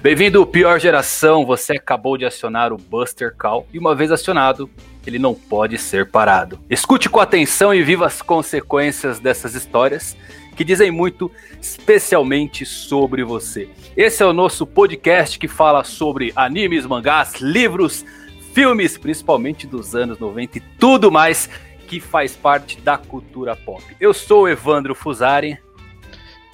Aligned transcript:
Bem-vindo, 0.00 0.44
pior 0.46 0.80
geração. 0.80 1.44
Você 1.44 1.74
acabou 1.74 2.16
de 2.16 2.24
acionar 2.24 2.72
o 2.72 2.76
Buster 2.76 3.34
Call 3.36 3.66
e 3.72 3.78
uma 3.78 3.94
vez 3.94 4.10
acionado, 4.10 4.68
ele 5.06 5.18
não 5.18 5.34
pode 5.34 5.78
ser 5.78 6.10
parado. 6.10 6.58
Escute 6.68 7.08
com 7.08 7.20
atenção 7.20 7.74
e 7.74 7.82
viva 7.82 8.06
as 8.06 8.22
consequências 8.22 9.20
dessas 9.20 9.54
histórias 9.54 10.16
que 10.56 10.64
dizem 10.64 10.90
muito, 10.90 11.30
especialmente 11.60 12.66
sobre 12.66 13.22
você. 13.22 13.68
Esse 13.96 14.22
é 14.22 14.26
o 14.26 14.32
nosso 14.32 14.66
podcast 14.66 15.38
que 15.38 15.48
fala 15.48 15.84
sobre 15.84 16.32
animes, 16.34 16.84
mangás, 16.84 17.40
livros, 17.40 18.04
filmes, 18.52 18.98
principalmente 18.98 19.66
dos 19.66 19.94
anos 19.94 20.18
90 20.18 20.58
e 20.58 20.60
tudo 20.78 21.10
mais 21.10 21.48
que 21.86 22.00
faz 22.00 22.34
parte 22.34 22.80
da 22.80 22.96
cultura 22.98 23.54
pop. 23.54 23.82
Eu 24.00 24.12
sou 24.12 24.42
o 24.42 24.48
Evandro 24.48 24.94
Fusari. 24.94 25.58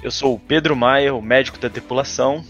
Eu 0.02 0.10
sou 0.10 0.34
o 0.34 0.38
Pedro 0.38 0.76
Maia, 0.76 1.14
o 1.14 1.22
médico 1.22 1.58
da 1.58 1.70
tripulação. 1.70 2.44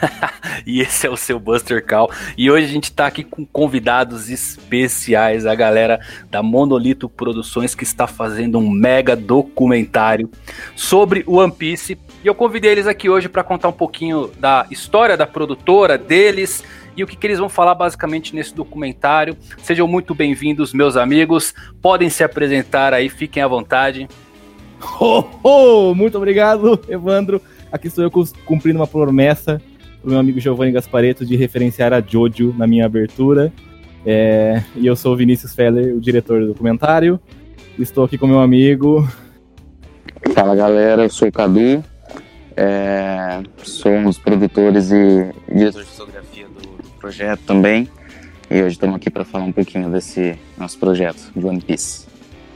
e 0.66 0.80
esse 0.80 1.06
é 1.06 1.10
o 1.10 1.16
seu 1.16 1.38
Buster 1.38 1.84
Call. 1.84 2.10
E 2.36 2.50
hoje 2.50 2.66
a 2.66 2.68
gente 2.68 2.84
está 2.84 3.06
aqui 3.06 3.24
com 3.24 3.44
convidados 3.44 4.30
especiais, 4.30 5.46
a 5.46 5.54
galera 5.54 6.00
da 6.30 6.42
Monolito 6.42 7.08
Produções 7.08 7.74
que 7.74 7.84
está 7.84 8.06
fazendo 8.06 8.58
um 8.58 8.70
mega 8.70 9.14
documentário 9.14 10.30
sobre 10.74 11.22
o 11.26 11.36
One 11.36 11.52
Piece. 11.52 11.98
E 12.22 12.26
eu 12.26 12.34
convidei 12.34 12.72
eles 12.72 12.86
aqui 12.86 13.08
hoje 13.08 13.28
para 13.28 13.44
contar 13.44 13.68
um 13.68 13.72
pouquinho 13.72 14.30
da 14.38 14.66
história 14.70 15.16
da 15.16 15.26
produtora, 15.26 15.98
deles 15.98 16.64
e 16.96 17.02
o 17.02 17.06
que, 17.06 17.16
que 17.16 17.26
eles 17.26 17.38
vão 17.38 17.48
falar 17.48 17.74
basicamente 17.74 18.34
nesse 18.34 18.54
documentário. 18.54 19.36
Sejam 19.62 19.88
muito 19.88 20.14
bem-vindos, 20.14 20.72
meus 20.72 20.96
amigos. 20.96 21.54
Podem 21.80 22.10
se 22.10 22.22
apresentar 22.22 22.92
aí, 22.92 23.08
fiquem 23.08 23.42
à 23.42 23.48
vontade. 23.48 24.08
Oh, 25.00 25.24
oh, 25.42 25.94
muito 25.94 26.18
obrigado, 26.18 26.80
Evandro. 26.88 27.40
Aqui 27.70 27.86
estou 27.86 28.04
eu 28.04 28.10
cumprindo 28.44 28.78
uma 28.78 28.86
promessa 28.86 29.60
pro 30.02 30.10
meu 30.10 30.18
amigo 30.18 30.40
Giovanni 30.40 30.72
Gaspareto 30.72 31.24
de 31.24 31.36
referenciar 31.36 31.92
a 31.92 32.00
Jojo 32.00 32.52
na 32.58 32.66
minha 32.66 32.84
abertura. 32.84 33.52
É, 34.04 34.62
e 34.74 34.84
eu 34.86 34.96
sou 34.96 35.14
o 35.14 35.16
Vinícius 35.16 35.54
Feller, 35.54 35.94
o 35.94 36.00
diretor 36.00 36.40
do 36.40 36.48
documentário. 36.48 37.20
Estou 37.78 38.04
aqui 38.04 38.18
com 38.18 38.26
meu 38.26 38.40
amigo. 38.40 39.08
Fala 40.34 40.56
galera, 40.56 41.04
eu 41.04 41.10
sou 41.10 41.28
o 41.28 41.32
Cadu. 41.32 41.82
É, 42.56 43.40
sou 43.62 43.92
um 43.92 44.04
dos 44.04 44.18
produtores 44.18 44.90
e 44.90 45.32
diretor 45.48 45.84
de 45.84 45.88
fotografia 45.88 46.46
do, 46.48 46.60
do 46.60 46.90
projeto 46.98 47.40
também. 47.46 47.88
E 48.50 48.60
hoje 48.60 48.74
estamos 48.74 48.96
aqui 48.96 49.08
para 49.08 49.24
falar 49.24 49.44
um 49.44 49.52
pouquinho 49.52 49.88
desse 49.88 50.36
nosso 50.58 50.78
projeto 50.78 51.30
de 51.34 51.46
One 51.46 51.60
Piece. 51.60 52.11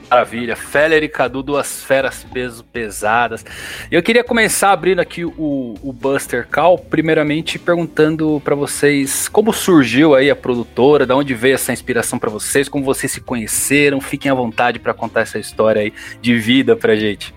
Maravilha, 0.09 0.55
Feller 0.55 1.03
e 1.03 1.09
Cadu, 1.09 1.43
duas 1.43 1.83
feras 1.83 2.25
peso 2.33 2.63
pesadas. 2.63 3.45
Eu 3.91 4.01
queria 4.03 4.23
começar 4.23 4.71
abrindo 4.71 5.01
aqui 5.01 5.25
o, 5.25 5.75
o 5.83 5.93
Buster 5.93 6.47
Call, 6.49 6.79
primeiramente 6.79 7.59
perguntando 7.59 8.41
para 8.45 8.55
vocês 8.55 9.29
como 9.29 9.53
surgiu 9.53 10.15
aí 10.15 10.31
a 10.31 10.37
produtora, 10.37 11.05
da 11.05 11.17
onde 11.17 11.35
veio 11.35 11.57
essa 11.57 11.73
inspiração 11.73 12.21
para 12.21 12.31
vocês, 12.31 12.69
como 12.69 12.85
vocês 12.85 13.11
se 13.11 13.21
conheceram. 13.21 14.01
Fiquem 14.01 14.31
à 14.31 14.35
vontade 14.35 14.79
para 14.79 14.95
contar 14.95 15.23
essa 15.23 15.41
história 15.41 15.83
aí 15.83 15.93
de 16.23 16.39
vida 16.39 16.77
pra 16.77 16.95
gente. 16.95 17.35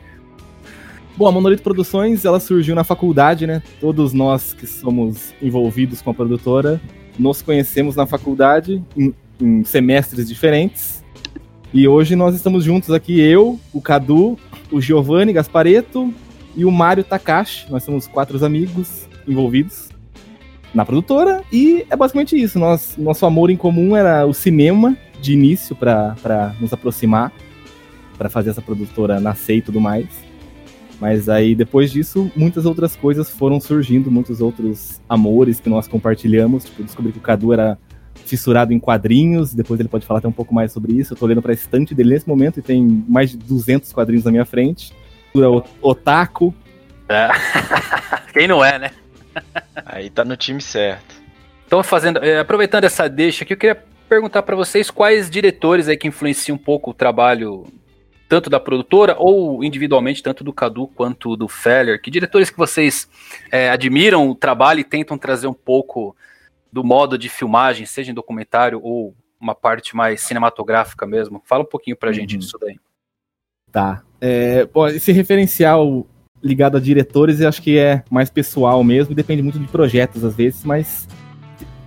Bom, 1.17 1.28
a 1.28 1.31
Monolito 1.31 1.64
Produções, 1.64 2.23
ela 2.23 2.39
surgiu 2.39 2.76
na 2.76 2.83
faculdade, 2.83 3.48
né? 3.48 3.64
Todos 3.81 4.14
nós 4.14 4.54
que 4.54 4.67
somos 4.67 5.33
envolvidos 5.42 6.04
com 6.04 6.11
a 6.11 6.14
produtora, 6.14 6.80
nos 7.17 7.42
conhecemos 7.42 7.95
na 7.95 8.06
faculdade 8.06 8.81
em, 8.95 9.14
em 9.42 9.64
semestres 9.64 10.30
diferentes 10.30 10.98
e 11.73 11.88
hoje 11.88 12.16
nós 12.16 12.34
estamos 12.34 12.64
juntos 12.64 12.92
aqui, 12.92 13.20
eu, 13.20 13.59
o 13.72 13.80
Cadu, 13.80 14.38
o 14.72 14.81
Giovanni 14.81 15.31
Gaspareto 15.31 16.11
e 16.56 16.66
o 16.66 16.72
Mário 16.72 17.03
Takashi. 17.03 17.70
Nós 17.70 17.84
somos 17.84 18.08
quatro 18.08 18.44
amigos 18.44 19.08
envolvidos 19.28 19.89
na 20.73 20.84
produtora 20.84 21.43
e 21.52 21.86
é 21.89 21.95
basicamente 21.95 22.36
isso. 22.36 22.58
Nós, 22.58 22.95
nosso 22.98 23.26
amor 23.26 23.52
em 23.52 23.55
comum 23.55 23.95
era 23.95 24.26
o 24.26 24.33
cinema 24.33 24.98
de 25.21 25.33
início 25.33 25.76
para 25.76 26.55
nos 26.60 26.73
aproximar, 26.73 27.32
para 28.17 28.30
fazer 28.30 28.49
essa 28.49 28.61
produtora 28.61 29.20
nascer 29.20 29.58
e 29.58 29.61
tudo 29.61 29.80
mais. 29.80 30.08
Mas 30.99 31.30
aí 31.30 31.54
depois 31.54 31.92
disso, 31.92 32.32
muitas 32.36 32.66
outras 32.66 32.95
coisas 32.95 33.30
foram 33.30 33.60
surgindo, 33.61 34.11
muitos 34.11 34.42
outros 34.42 34.99
amores 35.08 35.60
que 35.60 35.70
nós 35.70 35.88
compartilhamos. 35.88 36.66
Tipo, 36.66 36.83
descobri 36.83 37.11
que 37.11 37.20
o 37.20 37.22
Cadu 37.22 37.54
era 37.54 37.77
fissurado 38.25 38.73
em 38.73 38.80
quadrinhos, 38.80 39.53
depois 39.53 39.80
ele 39.80 39.89
pode 39.89 40.05
falar 40.05 40.19
até 40.19 40.27
um 40.27 40.33
pouco 40.33 40.53
mais 40.53 40.71
sobre 40.71 40.93
isso. 40.93 41.13
Eu 41.13 41.17
tô 41.17 41.25
olhando 41.25 41.41
pra 41.41 41.53
estante 41.53 41.95
dele 41.95 42.13
nesse 42.13 42.27
momento 42.27 42.59
e 42.59 42.61
tem 42.61 43.03
mais 43.07 43.31
de 43.31 43.37
200 43.37 43.91
quadrinhos 43.91 44.25
na 44.25 44.31
minha 44.31 44.45
frente. 44.45 44.93
Otaku. 45.81 46.53
É. 47.07 47.30
Quem 48.33 48.47
não 48.47 48.63
é, 48.63 48.77
né? 48.77 48.91
Aí 49.85 50.09
tá 50.09 50.23
no 50.23 50.35
time 50.35 50.61
certo. 50.61 51.15
Então, 51.65 51.83
fazendo, 51.83 52.23
é, 52.23 52.39
aproveitando 52.39 52.83
essa 52.83 53.07
deixa 53.07 53.43
aqui, 53.43 53.53
eu 53.53 53.57
queria 53.57 53.83
perguntar 54.07 54.41
para 54.41 54.55
vocês 54.55 54.89
quais 54.89 55.30
diretores 55.30 55.87
aí 55.87 55.95
que 55.95 56.07
influenciam 56.07 56.55
um 56.55 56.59
pouco 56.59 56.91
o 56.91 56.93
trabalho 56.93 57.67
tanto 58.27 58.49
da 58.49 58.59
produtora 58.59 59.15
ou 59.17 59.63
individualmente, 59.63 60.21
tanto 60.21 60.43
do 60.43 60.53
Cadu 60.53 60.87
quanto 60.87 61.36
do 61.36 61.47
Feller. 61.47 61.99
Que 61.99 62.11
diretores 62.11 62.51
que 62.51 62.57
vocês 62.57 63.09
é, 63.51 63.71
admiram 63.71 64.30
o 64.30 64.36
trabalho 64.36 64.80
e 64.80 64.83
tentam 64.83 65.17
trazer 65.17 65.47
um 65.47 65.53
pouco 65.53 66.15
do 66.71 66.83
modo 66.83 67.17
de 67.17 67.30
filmagem, 67.30 67.85
seja 67.85 68.11
em 68.11 68.15
documentário 68.15 68.80
ou 68.81 69.15
uma 69.39 69.55
parte 69.55 69.95
mais 69.95 70.21
cinematográfica 70.21 71.05
mesmo? 71.05 71.41
Fala 71.45 71.63
um 71.63 71.67
pouquinho 71.67 71.95
pra 71.95 72.09
uhum. 72.09 72.15
gente 72.15 72.37
disso 72.37 72.57
daí. 72.59 72.77
Tá. 73.71 74.03
É, 74.19 74.65
pô, 74.65 74.87
esse 74.87 75.11
referencial 75.11 76.05
ligado 76.43 76.77
a 76.77 76.80
diretores 76.80 77.39
eu 77.39 77.49
acho 77.49 77.61
que 77.61 77.77
é 77.77 78.03
mais 78.09 78.30
pessoal 78.30 78.83
mesmo, 78.83 79.13
depende 79.13 79.41
muito 79.41 79.59
de 79.59 79.67
projetos 79.67 80.23
às 80.23 80.35
vezes, 80.35 80.63
mas 80.63 81.07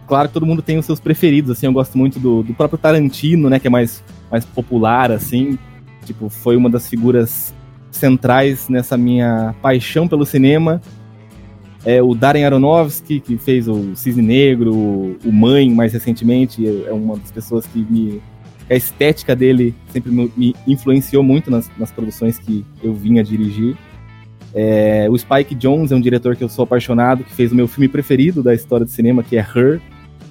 claro 0.06 0.28
que 0.28 0.34
todo 0.34 0.46
mundo 0.46 0.62
tem 0.62 0.78
os 0.78 0.84
seus 0.84 1.00
preferidos, 1.00 1.50
assim, 1.50 1.66
eu 1.66 1.72
gosto 1.72 1.96
muito 1.96 2.18
do, 2.18 2.42
do 2.42 2.54
próprio 2.54 2.78
Tarantino, 2.78 3.48
né, 3.48 3.58
que 3.58 3.66
é 3.66 3.70
mais, 3.70 4.04
mais 4.30 4.44
popular, 4.44 5.10
assim, 5.10 5.58
tipo, 6.04 6.28
foi 6.28 6.56
uma 6.56 6.68
das 6.68 6.88
figuras 6.88 7.54
centrais 7.90 8.68
nessa 8.68 8.96
minha 8.96 9.54
paixão 9.62 10.06
pelo 10.06 10.26
cinema, 10.26 10.80
é, 11.84 12.02
o 12.02 12.14
Darren 12.14 12.44
Aronofsky, 12.44 13.20
que 13.20 13.36
fez 13.36 13.66
o 13.66 13.94
Cisne 13.96 14.22
Negro, 14.22 14.72
o 15.24 15.32
Mãe, 15.32 15.68
mais 15.70 15.92
recentemente, 15.92 16.66
é, 16.66 16.88
é 16.88 16.92
uma 16.92 17.16
das 17.16 17.30
pessoas 17.30 17.66
que 17.66 17.78
me. 17.78 18.22
A 18.70 18.74
estética 18.74 19.34
dele 19.34 19.74
sempre 19.88 20.10
me 20.10 20.54
influenciou 20.66 21.22
muito 21.22 21.50
nas, 21.50 21.70
nas 21.76 21.90
produções 21.90 22.38
que 22.38 22.64
eu 22.82 22.94
vinha 22.94 23.22
dirigir. 23.22 23.76
É, 24.54 25.08
o 25.10 25.18
Spike 25.18 25.54
Jones 25.54 25.90
é 25.92 25.96
um 25.96 26.00
diretor 26.00 26.36
que 26.36 26.44
eu 26.44 26.48
sou 26.48 26.62
apaixonado, 26.62 27.24
que 27.24 27.34
fez 27.34 27.52
o 27.52 27.54
meu 27.54 27.66
filme 27.66 27.88
preferido 27.88 28.42
da 28.42 28.54
história 28.54 28.86
do 28.86 28.90
cinema, 28.90 29.22
que 29.22 29.36
é 29.36 29.40
Her. 29.40 29.80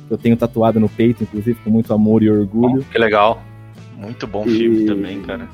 Eu 0.09 0.17
tenho 0.17 0.37
tatuado 0.37 0.79
no 0.79 0.89
peito, 0.89 1.23
inclusive, 1.23 1.59
com 1.63 1.69
muito 1.69 1.93
amor 1.93 2.23
e 2.23 2.29
orgulho. 2.29 2.85
Oh, 2.87 2.91
que 2.91 2.97
legal. 2.97 3.41
Muito 3.97 4.25
bom 4.25 4.45
e... 4.47 4.57
filme 4.57 4.85
também, 4.85 5.21
cara. 5.21 5.47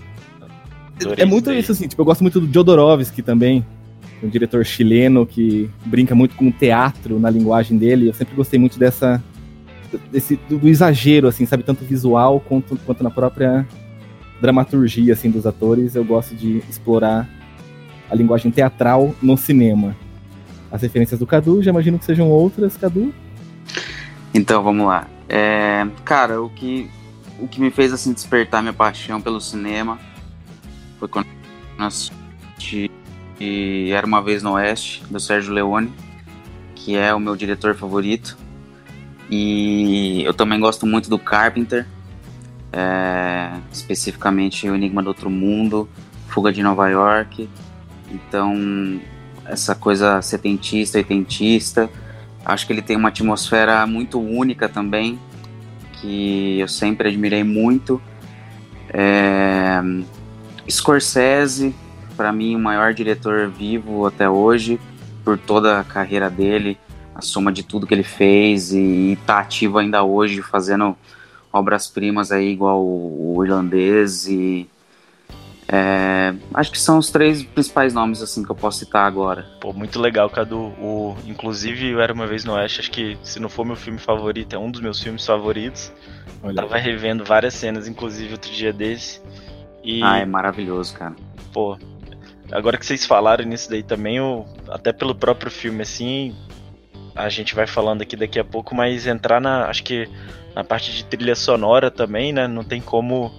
Adorei 1.02 1.24
é 1.24 1.26
muito 1.26 1.52
isso, 1.52 1.72
assim, 1.72 1.88
tipo, 1.88 2.02
eu 2.02 2.06
gosto 2.06 2.22
muito 2.22 2.40
do 2.40 2.52
Jodorowsky 2.52 3.22
também, 3.22 3.66
um 4.22 4.28
diretor 4.28 4.66
chileno 4.66 5.26
que 5.26 5.70
brinca 5.86 6.16
muito 6.16 6.36
com 6.36 6.48
o 6.48 6.52
teatro 6.52 7.20
na 7.20 7.30
linguagem 7.30 7.78
dele. 7.78 8.10
Eu 8.10 8.14
sempre 8.14 8.36
gostei 8.36 8.60
muito 8.60 8.80
dessa 8.80 9.24
desse 10.12 10.36
do 10.50 10.68
exagero 10.68 11.28
assim, 11.28 11.46
sabe, 11.46 11.64
tanto 11.64 11.86
visual 11.86 12.42
quanto, 12.42 12.76
quanto 12.86 13.04
na 13.04 13.10
própria 13.10 13.66
dramaturgia 14.42 15.14
assim 15.14 15.30
dos 15.30 15.46
atores. 15.46 15.96
Eu 15.96 16.04
gosto 16.04 16.36
de 16.36 16.58
explorar 16.70 17.30
a 18.10 18.16
linguagem 18.16 18.52
teatral 18.52 19.14
no 19.22 19.38
cinema. 19.38 19.96
As 20.72 20.82
referências 20.82 21.20
do 21.20 21.26
Cadu, 21.26 21.64
já 21.64 21.72
imagino 21.72 21.98
que 21.98 22.06
sejam 22.06 22.30
outras, 22.30 22.76
Cadu. 22.76 23.14
Então, 24.34 24.62
vamos 24.62 24.86
lá. 24.86 25.08
É, 25.30 25.88
cara, 26.04 26.42
o 26.42 26.50
que 26.50 26.90
o 27.40 27.48
que 27.48 27.62
me 27.62 27.70
fez 27.70 27.94
assim 27.94 28.14
despertar 28.14 28.62
minha 28.62 28.74
paixão 28.74 29.22
pelo 29.22 29.40
cinema 29.40 30.00
foi 31.00 31.08
quando 31.08 31.28
nós 31.78 32.12
e 33.40 33.92
Era 33.92 34.06
Uma 34.06 34.22
Vez 34.22 34.42
no 34.42 34.54
Oeste, 34.54 35.04
do 35.10 35.20
Sérgio 35.20 35.54
Leone, 35.54 35.94
que 36.76 36.96
é 36.96 37.14
o 37.14 37.20
meu 37.20 37.36
diretor 37.36 37.76
favorito. 37.76 38.38
E 39.30 40.24
eu 40.24 40.34
também 40.34 40.60
gosto 40.60 40.86
muito 40.86 41.10
do 41.10 41.20
Carpenter, 41.20 41.86
é, 42.72 43.52
especificamente 43.72 44.70
O 44.70 44.76
Enigma 44.76 45.02
do 45.04 45.10
Outro 45.10 45.30
Mundo, 45.30 45.90
Fuga 46.28 46.52
de 46.52 46.64
Nova 46.64 46.88
York. 46.90 47.50
Então, 48.10 49.02
essa 49.46 49.76
coisa 49.76 50.22
setentista, 50.22 50.98
oitentista. 50.98 51.90
Acho 52.46 52.66
que 52.66 52.74
ele 52.74 52.82
tem 52.82 52.96
uma 52.96 53.10
atmosfera 53.10 53.86
muito 53.86 54.20
única 54.20 54.70
também, 54.70 55.20
que 55.94 56.60
eu 56.60 56.68
sempre 56.68 57.10
admirei 57.10 57.44
muito. 57.44 58.02
É, 58.94 59.82
Scorsese, 60.70 61.76
para 62.18 62.34
mim, 62.34 62.56
o 62.56 62.60
maior 62.60 62.94
diretor 62.94 63.48
vivo 63.48 64.06
até 64.06 64.28
hoje, 64.28 64.80
por 65.24 65.38
toda 65.38 65.80
a 65.80 65.84
carreira 65.84 66.30
dele, 66.30 66.78
a 67.16 67.22
soma 67.22 67.52
de 67.52 67.64
tudo 67.64 67.86
que 67.86 67.94
ele 67.94 68.04
fez 68.04 68.74
e, 68.74 69.14
está 69.14 69.40
ativo 69.40 69.78
ainda 69.78 70.04
hoje, 70.04 70.42
fazendo 70.42 70.98
obras-primas 71.54 72.32
aí 72.32 72.52
igual 72.52 72.84
o, 72.84 73.38
o 73.38 73.46
irlandês 73.46 74.28
e 74.28 74.68
é, 75.70 76.08
É, 76.28 76.36
acho 76.54 76.72
que 76.72 76.80
são 76.80 76.98
os 76.98 77.10
três 77.10 77.44
principais 77.44 77.94
nomes 77.94 78.22
assim 78.22 78.44
que 78.44 78.50
eu 78.50 78.56
posso 78.56 78.80
citar 78.80 79.06
agora. 79.06 79.46
Pô, 79.62 79.72
muito 79.74 80.00
legal, 80.00 80.30
Cadu. 80.30 80.74
O, 80.80 81.16
inclusive, 81.26 81.90
eu 81.90 82.02
Era 82.02 82.14
Uma 82.14 82.28
Vez 82.28 82.44
no 82.44 82.54
Oeste, 82.54 82.82
acho 82.82 82.92
que 82.92 83.18
se 83.24 83.40
não 83.40 83.50
for 83.50 83.66
meu 83.66 83.76
filme 83.76 84.00
favorito, 84.00 84.56
é 84.56 84.60
um 84.60 84.70
dos 84.70 84.82
meus 84.82 85.02
filmes 85.02 85.26
favoritos. 85.26 85.92
Olha. 86.44 86.56
Tava 86.56 86.78
revendo 86.78 87.24
várias 87.24 87.54
cenas, 87.54 87.88
inclusive 87.88 88.34
outro 88.34 88.52
dia 88.52 88.74
desse. 88.74 89.22
E, 89.84 90.04
ah, 90.04 90.18
é 90.18 90.26
maravilhoso, 90.26 90.94
cara. 90.94 91.16
Pô, 91.54 91.78
agora 92.52 92.78
que 92.78 92.86
vocês 92.86 93.06
falaram 93.06 93.46
nisso 93.46 93.70
daí 93.70 93.84
também, 93.84 94.18
eu, 94.18 94.46
até 94.70 94.92
pelo 94.94 95.16
próprio 95.16 95.52
filme, 95.52 95.82
assim, 95.82 96.36
a 97.16 97.30
gente 97.30 97.56
vai 97.56 97.68
falando 97.68 98.02
aqui 98.02 98.16
daqui 98.16 98.40
a 98.40 98.44
pouco, 98.44 98.76
mas 98.76 99.08
entrar 99.08 99.42
na, 99.42 99.66
acho 99.68 99.84
que 99.84 100.08
na 100.56 100.64
parte 100.64 100.92
de 100.92 101.04
trilha 101.04 101.36
sonora 101.36 101.92
também, 101.92 102.32
né? 102.32 102.48
Não 102.48 102.64
tem 102.64 102.82
como 102.82 103.32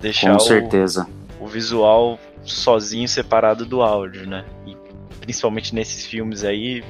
deixar 0.00 0.32
Com 0.32 0.38
certeza. 0.38 1.06
O, 1.38 1.44
o 1.44 1.46
visual 1.46 2.18
sozinho 2.44 3.08
separado 3.08 3.64
do 3.64 3.82
áudio, 3.82 4.26
né? 4.26 4.44
E 4.66 4.76
principalmente 5.20 5.74
nesses 5.74 6.06
filmes 6.06 6.44
aí, 6.44 6.82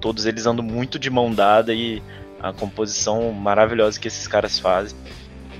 todos 0.00 0.24
eles 0.26 0.46
andam 0.46 0.64
muito 0.64 0.98
de 0.98 1.10
mão 1.10 1.32
dada 1.32 1.74
e 1.74 2.02
a 2.40 2.52
composição 2.52 3.30
maravilhosa 3.32 4.00
que 4.00 4.08
esses 4.08 4.26
caras 4.26 4.58
fazem. 4.58 4.96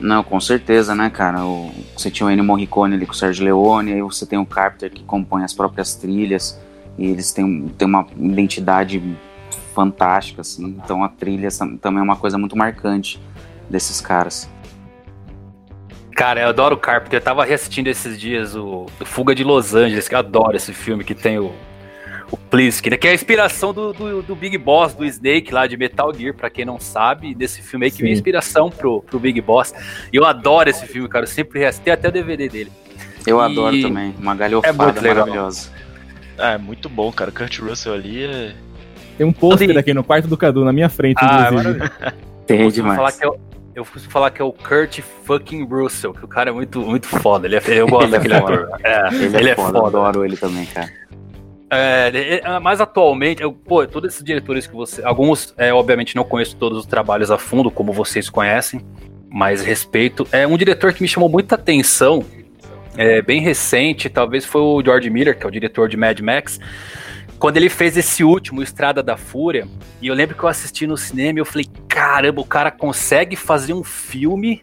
Não, 0.00 0.24
com 0.24 0.40
certeza, 0.40 0.94
né, 0.94 1.10
cara? 1.10 1.44
O, 1.44 1.70
você 1.96 2.10
tinha 2.10 2.26
o 2.26 2.30
Ennio 2.30 2.44
Morricone 2.44 2.94
ali 2.94 3.06
com 3.06 3.12
o 3.12 3.16
Sergio 3.16 3.44
Leone, 3.44 3.92
aí 3.92 4.02
você 4.02 4.24
tem 4.24 4.38
o 4.38 4.46
Carpenter 4.46 4.90
que 4.90 5.04
compõe 5.04 5.44
as 5.44 5.52
próprias 5.52 5.94
trilhas, 5.94 6.58
e 6.98 7.06
eles 7.06 7.32
têm, 7.32 7.68
têm 7.76 7.86
uma 7.86 8.06
identidade 8.18 9.02
fantástica, 9.74 10.40
assim. 10.40 10.76
Então 10.82 11.04
a 11.04 11.08
trilha 11.08 11.48
também 11.80 12.00
é 12.00 12.02
uma 12.02 12.16
coisa 12.16 12.38
muito 12.38 12.56
marcante 12.56 13.20
desses 13.68 14.00
caras. 14.00 14.48
Cara, 16.16 16.40
eu 16.42 16.48
adoro 16.48 16.74
o 16.74 16.78
Carpenter. 16.78 17.18
Eu 17.18 17.24
tava 17.24 17.44
reassistindo 17.44 17.88
esses 17.88 18.18
dias 18.18 18.54
o, 18.54 18.86
o 19.00 19.04
Fuga 19.04 19.34
de 19.34 19.44
Los 19.44 19.74
Angeles, 19.74 20.08
que 20.08 20.14
eu 20.14 20.18
adoro 20.18 20.56
esse 20.56 20.72
filme 20.72 21.04
que 21.04 21.14
tem 21.14 21.38
o, 21.38 21.52
o 22.30 22.36
Plisk, 22.36 22.86
né? 22.86 22.96
Que 22.96 23.08
é 23.08 23.10
a 23.10 23.14
inspiração 23.14 23.72
do, 23.72 23.92
do, 23.92 24.22
do, 24.22 24.36
Big 24.36 24.56
Boss, 24.58 24.94
do 24.94 25.04
Snake 25.04 25.52
lá 25.52 25.66
de 25.66 25.76
Metal 25.76 26.12
Gear, 26.14 26.34
pra 26.34 26.50
quem 26.50 26.64
não 26.64 26.78
sabe, 26.78 27.34
desse 27.34 27.62
filme 27.62 27.86
aí 27.86 27.90
que 27.90 28.02
vem 28.02 28.12
inspiração 28.12 28.70
pro, 28.70 29.02
pro 29.02 29.18
Big 29.18 29.40
Boss. 29.40 29.74
E 30.12 30.16
eu 30.16 30.24
adoro 30.24 30.68
esse 30.68 30.86
filme, 30.86 31.08
cara. 31.08 31.24
Eu 31.24 31.28
sempre 31.28 31.58
reassisti 31.58 31.90
até 31.90 32.08
o 32.08 32.12
DVD 32.12 32.48
dele. 32.48 32.72
Eu 33.26 33.38
e... 33.38 33.44
adoro 33.44 33.82
também. 33.82 34.14
Uma 34.18 34.34
galhofada 34.34 34.98
é 34.98 35.14
maravilhosa. 35.14 35.70
Ah, 36.38 36.52
é 36.52 36.58
muito 36.58 36.88
bom, 36.88 37.12
cara. 37.12 37.30
Kurt 37.30 37.58
Russell 37.58 37.92
ali 37.92 38.24
é 38.24 38.54
tem 39.20 39.26
um 39.26 39.34
pôster 39.34 39.76
aqui 39.76 39.92
no 39.92 40.02
quarto 40.02 40.26
do 40.26 40.34
Cadu, 40.34 40.64
na 40.64 40.72
minha 40.72 40.88
frente, 40.88 41.18
ah, 41.20 41.50
inclusive. 41.52 41.90
Tem 42.46 42.70
demais. 42.70 42.96
Falar 42.96 43.12
que 43.12 43.22
é 43.22 43.28
o, 43.28 43.38
eu 43.74 43.84
costumo 43.84 44.10
falar 44.10 44.30
que 44.30 44.40
é 44.40 44.44
o 44.46 44.50
Kurt 44.50 45.00
fucking 45.26 45.66
Russell, 45.66 46.14
que 46.14 46.24
o 46.24 46.26
cara 46.26 46.48
é 46.48 46.52
muito, 46.54 46.80
muito 46.80 47.06
foda. 47.06 47.46
Ele 47.46 47.56
é, 47.56 47.62
eu 47.66 47.86
gosto 47.86 48.06
ele 48.06 48.16
é 48.16 48.18
daquele 48.18 48.32
é 48.32 48.38
ator. 48.38 48.68
É, 48.82 49.08
ele, 49.08 49.36
ele 49.36 49.50
é, 49.50 49.54
foda, 49.54 49.78
é 49.78 49.82
foda. 49.82 49.98
Eu 49.98 50.06
adoro 50.06 50.24
ele 50.24 50.38
também, 50.38 50.64
cara. 50.64 50.90
É, 51.70 52.40
é, 52.44 52.58
mas 52.58 52.80
atualmente, 52.80 53.42
eu, 53.42 53.52
pô, 53.52 53.86
todos 53.86 54.12
esses 54.12 54.24
diretores 54.24 54.66
que 54.66 54.74
você. 54.74 55.04
Alguns, 55.04 55.54
é, 55.56 55.72
obviamente, 55.72 56.16
não 56.16 56.24
conheço 56.24 56.56
todos 56.56 56.78
os 56.78 56.86
trabalhos 56.86 57.30
a 57.30 57.38
fundo, 57.38 57.70
como 57.70 57.92
vocês 57.92 58.28
conhecem, 58.28 58.80
mas 59.28 59.62
respeito. 59.62 60.26
É 60.32 60.46
um 60.46 60.56
diretor 60.56 60.92
que 60.92 61.02
me 61.02 61.08
chamou 61.08 61.28
muita 61.28 61.54
atenção, 61.54 62.24
é, 62.96 63.22
bem 63.22 63.40
recente, 63.40 64.08
talvez 64.08 64.44
foi 64.44 64.60
o 64.60 64.82
George 64.82 65.08
Miller, 65.08 65.38
que 65.38 65.44
é 65.44 65.48
o 65.48 65.52
diretor 65.52 65.88
de 65.88 65.96
Mad 65.96 66.18
Max 66.20 66.58
quando 67.40 67.56
ele 67.56 67.70
fez 67.70 67.96
esse 67.96 68.22
último, 68.22 68.62
Estrada 68.62 69.02
da 69.02 69.16
Fúria, 69.16 69.66
e 69.98 70.08
eu 70.08 70.14
lembro 70.14 70.36
que 70.36 70.42
eu 70.44 70.48
assisti 70.48 70.86
no 70.86 70.94
cinema 70.94 71.38
e 71.38 71.40
eu 71.40 71.46
falei, 71.46 71.66
caramba, 71.88 72.42
o 72.42 72.44
cara 72.44 72.70
consegue 72.70 73.34
fazer 73.34 73.72
um 73.72 73.82
filme 73.82 74.62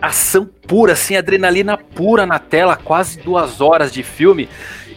ação 0.00 0.48
pura, 0.68 0.92
assim, 0.92 1.16
adrenalina 1.16 1.76
pura 1.76 2.24
na 2.24 2.38
tela, 2.38 2.76
quase 2.76 3.18
duas 3.18 3.60
horas 3.60 3.92
de 3.92 4.04
filme. 4.04 4.48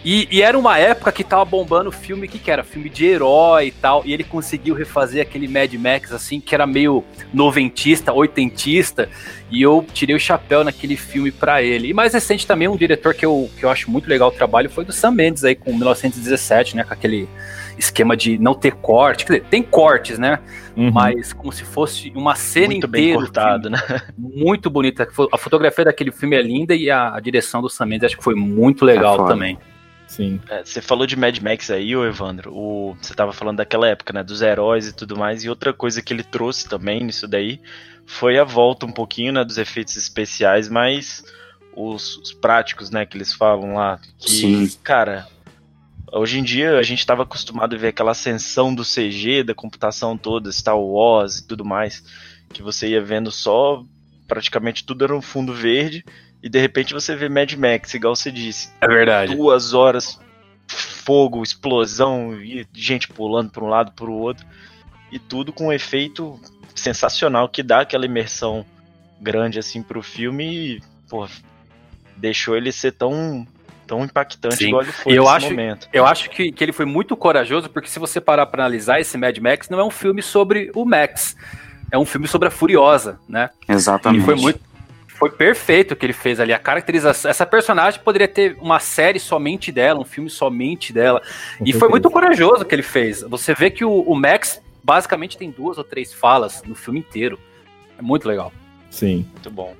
E, 0.04 0.30
e, 0.32 0.42
era 0.42 0.58
uma 0.58 0.78
época 0.78 1.12
que 1.12 1.26
tava 1.26 1.44
bombando 1.44 1.92
filme 1.92 2.26
que, 2.26 2.40
que 2.40 2.50
era 2.50 2.64
filme 2.64 2.90
de 2.90 3.06
herói 3.06 3.68
e 3.68 3.72
tal, 3.72 4.02
e 4.06 4.14
ele 4.14 4.24
conseguiu 4.24 4.74
refazer 4.74 5.22
aquele 5.22 5.46
Mad 5.46 5.74
Max 5.74 6.14
assim, 6.14 6.40
que 6.40 6.56
era 6.56 6.66
meio 6.66 7.04
noventista, 7.34 8.14
oitentista, 8.14 9.10
e 9.52 9.62
eu 9.62 9.86
tirei 9.94 10.16
o 10.16 10.20
chapéu 10.20 10.64
naquele 10.64 10.96
filme 10.96 11.32
para 11.32 11.62
ele. 11.62 11.90
E 11.90 11.94
mais 11.94 12.14
recente 12.14 12.48
também, 12.48 12.70
um 12.70 12.78
diretor 12.78 13.14
que 13.14 13.26
eu, 13.26 13.50
que 13.58 13.66
eu 13.66 13.70
acho 13.70 13.92
muito 13.92 14.10
legal 14.10 14.30
o 14.30 14.32
trabalho 14.32 14.70
foi 14.70 14.86
do 14.86 14.94
Sam 14.94 15.12
Mendes 15.12 15.44
aí 15.44 15.54
com 15.54 15.74
1917, 15.74 16.78
né, 16.78 16.86
com 16.86 16.94
aquele 16.94 17.28
esquema 17.78 18.16
de 18.16 18.38
não 18.38 18.54
ter 18.54 18.76
corte, 18.76 19.26
quer 19.26 19.34
dizer, 19.34 19.46
tem 19.50 19.62
cortes, 19.62 20.18
né, 20.18 20.40
uhum. 20.78 20.92
mas 20.92 21.34
como 21.34 21.52
se 21.52 21.66
fosse 21.66 22.10
uma 22.16 22.36
cena 22.36 22.68
muito 22.68 22.88
inteira. 22.88 23.18
Muito 23.18 23.32
bem 23.32 23.42
cortado, 23.42 23.70
né? 23.70 23.80
Muito 24.18 24.70
bonita. 24.70 25.08
A 25.32 25.38
fotografia 25.38 25.86
daquele 25.86 26.12
filme 26.12 26.36
é 26.36 26.42
linda 26.42 26.74
e 26.74 26.90
a, 26.90 27.16
a 27.16 27.20
direção 27.20 27.62
do 27.62 27.70
Sam 27.70 27.88
Mendes 27.88 28.06
acho 28.06 28.18
que 28.18 28.24
foi 28.24 28.36
muito 28.36 28.86
legal 28.86 29.26
é 29.26 29.28
também. 29.28 29.58
Sim. 30.10 30.42
É, 30.50 30.66
você 30.66 30.82
falou 30.82 31.06
de 31.06 31.16
Mad 31.16 31.38
Max 31.40 31.70
aí, 31.70 31.96
ô 31.96 32.04
Evandro. 32.04 32.52
O, 32.52 32.98
você 33.00 33.14
tava 33.14 33.32
falando 33.32 33.58
daquela 33.58 33.88
época, 33.88 34.12
né? 34.12 34.24
Dos 34.24 34.42
heróis 34.42 34.88
e 34.88 34.94
tudo 34.94 35.16
mais. 35.16 35.44
E 35.44 35.50
outra 35.50 35.72
coisa 35.72 36.02
que 36.02 36.12
ele 36.12 36.24
trouxe 36.24 36.68
também 36.68 37.04
nisso 37.04 37.28
daí 37.28 37.62
foi 38.08 38.40
a 38.40 38.44
volta 38.44 38.88
um 38.88 38.92
pouquinho, 38.92 39.34
né? 39.34 39.46
Dos 39.46 39.60
efeitos 39.60 39.96
especiais, 39.96 40.68
mas 40.68 41.24
os, 41.76 42.18
os 42.18 42.34
práticos, 42.34 42.90
né? 42.90 43.06
Que 43.06 43.18
eles 43.18 43.32
falam 43.32 43.76
lá. 43.76 44.00
Que, 44.18 44.32
Sim. 44.32 44.72
cara, 44.84 45.28
hoje 46.12 46.40
em 46.40 46.44
dia 46.44 46.80
a 46.80 46.84
gente 46.84 47.00
estava 47.00 47.22
acostumado 47.22 47.76
a 47.76 47.80
ver 47.80 47.90
aquela 47.90 48.12
ascensão 48.12 48.74
do 48.74 48.84
CG, 48.84 49.44
da 49.44 49.54
computação 49.54 50.18
toda, 50.18 50.52
Star 50.52 50.80
Wars 50.80 51.38
e 51.38 51.48
tudo 51.48 51.64
mais. 51.64 52.04
Que 52.52 52.64
você 52.64 52.90
ia 52.90 53.02
vendo 53.02 53.32
só. 53.32 53.84
Praticamente 54.28 54.84
tudo 54.84 55.04
era 55.04 55.16
um 55.16 55.22
fundo 55.22 55.54
verde 55.54 56.04
e 56.42 56.50
de 56.50 56.60
repente 56.60 56.94
você 56.94 57.16
vê 57.16 57.28
Mad 57.28 57.54
Max, 57.54 57.94
igual 57.94 58.16
você 58.16 58.32
disse. 58.32 58.70
É 58.80 58.88
verdade. 58.88 59.36
Duas 59.36 59.74
horas, 59.74 60.20
fogo, 60.68 61.44
explosão, 61.44 62.36
e 62.42 62.66
gente 62.74 63.08
pulando 63.08 63.52
para 63.52 63.64
um 63.64 63.68
lado 63.68 63.92
para 63.92 64.10
o 64.10 64.14
outro. 64.14 64.46
E 65.12 65.20
tudo 65.20 65.52
com 65.52 65.68
um 65.68 65.74
efeito 65.74 66.40
sensacional 66.76 67.50
que 67.50 67.64
dá 67.64 67.82
aquela 67.82 68.06
imersão 68.06 68.66
grande 69.20 69.60
assim 69.60 69.82
pro 69.82 70.02
filme 70.02 70.76
e, 70.76 70.82
pô, 71.10 71.28
deixou 72.16 72.56
ele 72.56 72.72
ser 72.72 72.94
tão 72.94 73.46
tão 73.86 74.04
impactante 74.06 74.58
Sim. 74.58 74.68
igual 74.68 74.84
ele 74.84 74.92
foi 74.92 75.18
eu 75.18 75.28
acho, 75.28 75.50
momento. 75.50 75.90
Eu 75.92 76.06
acho 76.06 76.30
que, 76.30 76.52
que 76.52 76.64
ele 76.64 76.72
foi 76.72 76.86
muito 76.86 77.18
corajoso, 77.18 77.68
porque 77.72 77.90
se 77.90 77.98
você 77.98 78.22
parar 78.22 78.46
para 78.46 78.64
analisar 78.64 79.00
esse 79.00 79.18
Mad 79.18 79.36
Max, 79.40 79.68
não 79.68 79.80
é 79.80 79.84
um 79.84 79.90
filme 79.90 80.22
sobre 80.22 80.72
o 80.76 80.86
Max. 80.86 81.36
É 81.92 81.98
um 81.98 82.06
filme 82.06 82.28
sobre 82.28 82.50
a 82.50 82.52
Furiosa, 82.52 83.20
né? 83.28 83.50
Exatamente. 83.68 84.22
E 84.22 84.26
foi 84.26 84.36
muito, 84.36 84.60
foi 85.20 85.30
perfeito 85.30 85.92
o 85.92 85.96
que 85.98 86.06
ele 86.06 86.14
fez 86.14 86.40
ali. 86.40 86.54
A 86.54 86.58
caracterização. 86.58 87.30
Essa 87.30 87.46
personagem 87.46 88.00
poderia 88.00 88.28
ter 88.28 88.56
uma 88.62 88.80
série 88.80 89.20
somente 89.20 89.70
dela, 89.70 90.00
um 90.00 90.06
filme 90.06 90.30
somente 90.30 90.94
dela. 90.94 91.22
Com 91.58 91.66
e 91.68 91.74
foi 91.74 91.90
muito 91.90 92.10
corajoso 92.10 92.64
o 92.64 92.66
que 92.66 92.74
ele 92.74 92.82
fez. 92.82 93.22
Você 93.24 93.54
vê 93.54 93.70
que 93.70 93.84
o, 93.84 94.02
o, 94.02 94.16
Max 94.16 94.62
basicamente 94.82 95.38
tem 95.38 95.52
duas 95.52 95.78
ou 95.78 95.84
três 95.84 96.14
falas 96.14 96.64
no 96.66 96.74
filme 96.74 97.02
inteiro. 97.02 97.38
É 97.98 98.02
muito 98.02 98.30
legal. 98.30 98.54
Sim. 98.90 99.26
Muito 99.34 99.52
bom. 99.52 99.76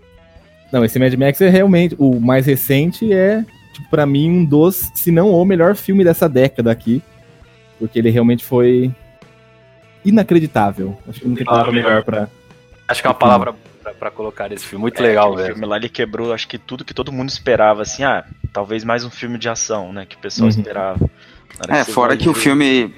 Não, 0.72 0.84
esse 0.84 1.00
Mad 1.00 1.14
Max 1.14 1.40
é 1.40 1.48
realmente. 1.48 1.96
O 1.98 2.20
mais 2.20 2.46
recente 2.46 3.12
é, 3.14 3.44
tipo, 3.74 3.90
pra 3.90 4.06
mim, 4.06 4.30
um 4.30 4.46
dos, 4.46 4.92
se 4.94 5.10
não 5.10 5.32
o 5.32 5.46
melhor 5.46 5.74
filme 5.74 6.04
dessa 6.04 6.28
década 6.28 6.70
aqui. 6.70 7.02
Porque 7.80 7.98
ele 7.98 8.10
realmente 8.10 8.44
foi 8.44 8.92
inacreditável. 10.04 10.98
Acho 11.08 11.22
que 11.22 11.28
não 11.30 11.36
tem 11.36 11.46
palavra 11.46 11.72
melhor 11.72 12.04
pra. 12.04 12.28
Acho 12.90 13.02
que 13.02 13.08
é 13.08 13.10
uma 13.10 13.16
palavra 13.16 13.56
para 13.94 14.12
colocar 14.12 14.52
esse 14.52 14.66
filme. 14.66 14.82
Muito 14.82 15.00
é, 15.02 15.08
legal, 15.08 15.36
velho. 15.36 15.54
filme 15.54 15.66
lá 15.66 15.78
ele 15.78 15.90
quebrou, 15.90 16.34
acho 16.34 16.48
que 16.48 16.58
tudo 16.58 16.86
que 16.86 16.94
todo 16.94 17.12
mundo 17.12 17.30
esperava, 17.30 17.82
assim, 17.82 18.04
ah, 18.04 18.26
talvez 18.52 18.84
mais 18.84 19.04
um 19.04 19.10
filme 19.10 19.38
de 19.38 19.50
ação, 19.50 19.94
né? 19.94 20.06
Que 20.06 20.16
o 20.16 20.20
pessoal 20.20 20.50
uhum. 20.50 20.58
esperava. 20.58 21.10
É, 21.68 21.84
fora 21.84 22.16
que 22.16 22.26
ver... 22.26 22.30
o 22.30 22.34
filme, 22.34 22.94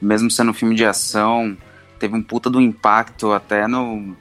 mesmo 0.00 0.30
sendo 0.30 0.50
um 0.50 0.54
filme 0.54 0.74
de 0.74 0.84
ação, 0.84 1.56
teve 1.98 2.14
um 2.14 2.22
puta 2.22 2.48
do 2.48 2.60
impacto 2.60 3.32
até 3.32 3.66
no, 3.66 4.16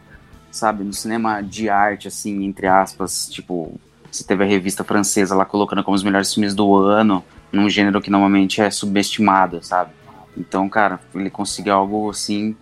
sabe, 0.52 0.84
no 0.84 0.94
cinema 0.94 1.42
de 1.42 1.70
arte, 1.70 2.08
assim, 2.08 2.44
entre 2.44 2.68
aspas, 2.68 3.30
tipo, 3.30 3.80
você 4.12 4.24
teve 4.24 4.44
a 4.44 4.48
revista 4.48 4.84
francesa 4.84 5.36
lá 5.36 5.46
colocando 5.46 5.84
como 5.84 5.96
os 5.96 6.04
melhores 6.04 6.34
filmes 6.34 6.54
do 6.54 6.76
ano, 6.76 7.24
num 7.52 7.70
gênero 7.70 8.02
que 8.02 8.10
normalmente 8.10 8.62
é 8.62 8.70
subestimado, 8.70 9.64
sabe? 9.64 9.92
Então, 10.36 10.68
cara, 10.68 11.00
ele 11.16 11.30
conseguiu 11.30 11.74
algo, 11.74 12.10
assim, 12.10 12.56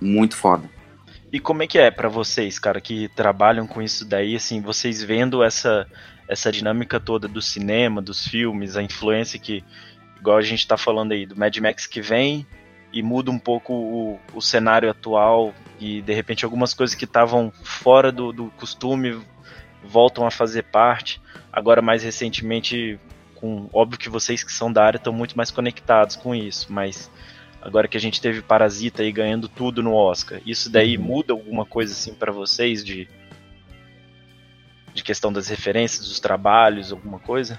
muito 0.00 0.36
foda. 0.36 0.64
E 1.32 1.38
como 1.38 1.62
é 1.62 1.66
que 1.66 1.78
é 1.78 1.90
para 1.90 2.08
vocês, 2.08 2.58
cara, 2.58 2.80
que 2.80 3.08
trabalham 3.08 3.66
com 3.66 3.82
isso 3.82 4.04
daí, 4.04 4.34
assim, 4.34 4.62
vocês 4.62 5.02
vendo 5.02 5.42
essa 5.42 5.86
essa 6.28 6.52
dinâmica 6.52 7.00
toda 7.00 7.26
do 7.26 7.40
cinema, 7.40 8.02
dos 8.02 8.28
filmes, 8.28 8.76
a 8.76 8.82
influência 8.82 9.38
que, 9.38 9.64
igual 10.18 10.36
a 10.36 10.42
gente 10.42 10.68
tá 10.68 10.76
falando 10.76 11.12
aí, 11.12 11.24
do 11.24 11.34
Mad 11.34 11.56
Max 11.56 11.86
que 11.86 12.02
vem 12.02 12.46
e 12.92 13.02
muda 13.02 13.30
um 13.30 13.38
pouco 13.38 13.72
o, 13.72 14.20
o 14.34 14.42
cenário 14.42 14.90
atual 14.90 15.54
e 15.80 16.02
de 16.02 16.12
repente 16.12 16.44
algumas 16.44 16.74
coisas 16.74 16.94
que 16.94 17.06
estavam 17.06 17.50
fora 17.64 18.12
do, 18.12 18.30
do 18.30 18.50
costume 18.58 19.18
voltam 19.82 20.26
a 20.26 20.30
fazer 20.30 20.64
parte. 20.64 21.20
Agora, 21.50 21.80
mais 21.80 22.02
recentemente, 22.02 23.00
com 23.34 23.70
óbvio 23.72 23.98
que 23.98 24.10
vocês 24.10 24.44
que 24.44 24.52
são 24.52 24.70
da 24.70 24.84
área 24.84 24.98
estão 24.98 25.12
muito 25.12 25.36
mais 25.36 25.50
conectados 25.50 26.14
com 26.14 26.34
isso, 26.34 26.70
mas 26.70 27.10
agora 27.60 27.88
que 27.88 27.96
a 27.96 28.00
gente 28.00 28.20
teve 28.20 28.42
Parasita 28.42 29.02
aí 29.02 29.12
ganhando 29.12 29.48
tudo 29.48 29.82
no 29.82 29.94
Oscar, 29.94 30.40
isso 30.46 30.70
daí 30.70 30.96
uhum. 30.96 31.04
muda 31.04 31.32
alguma 31.32 31.64
coisa 31.64 31.92
assim 31.92 32.14
para 32.14 32.32
vocês 32.32 32.84
de 32.84 33.08
de 34.98 35.02
questão 35.04 35.32
das 35.32 35.48
referências 35.48 36.06
dos 36.06 36.20
trabalhos, 36.20 36.92
alguma 36.92 37.18
coisa? 37.18 37.58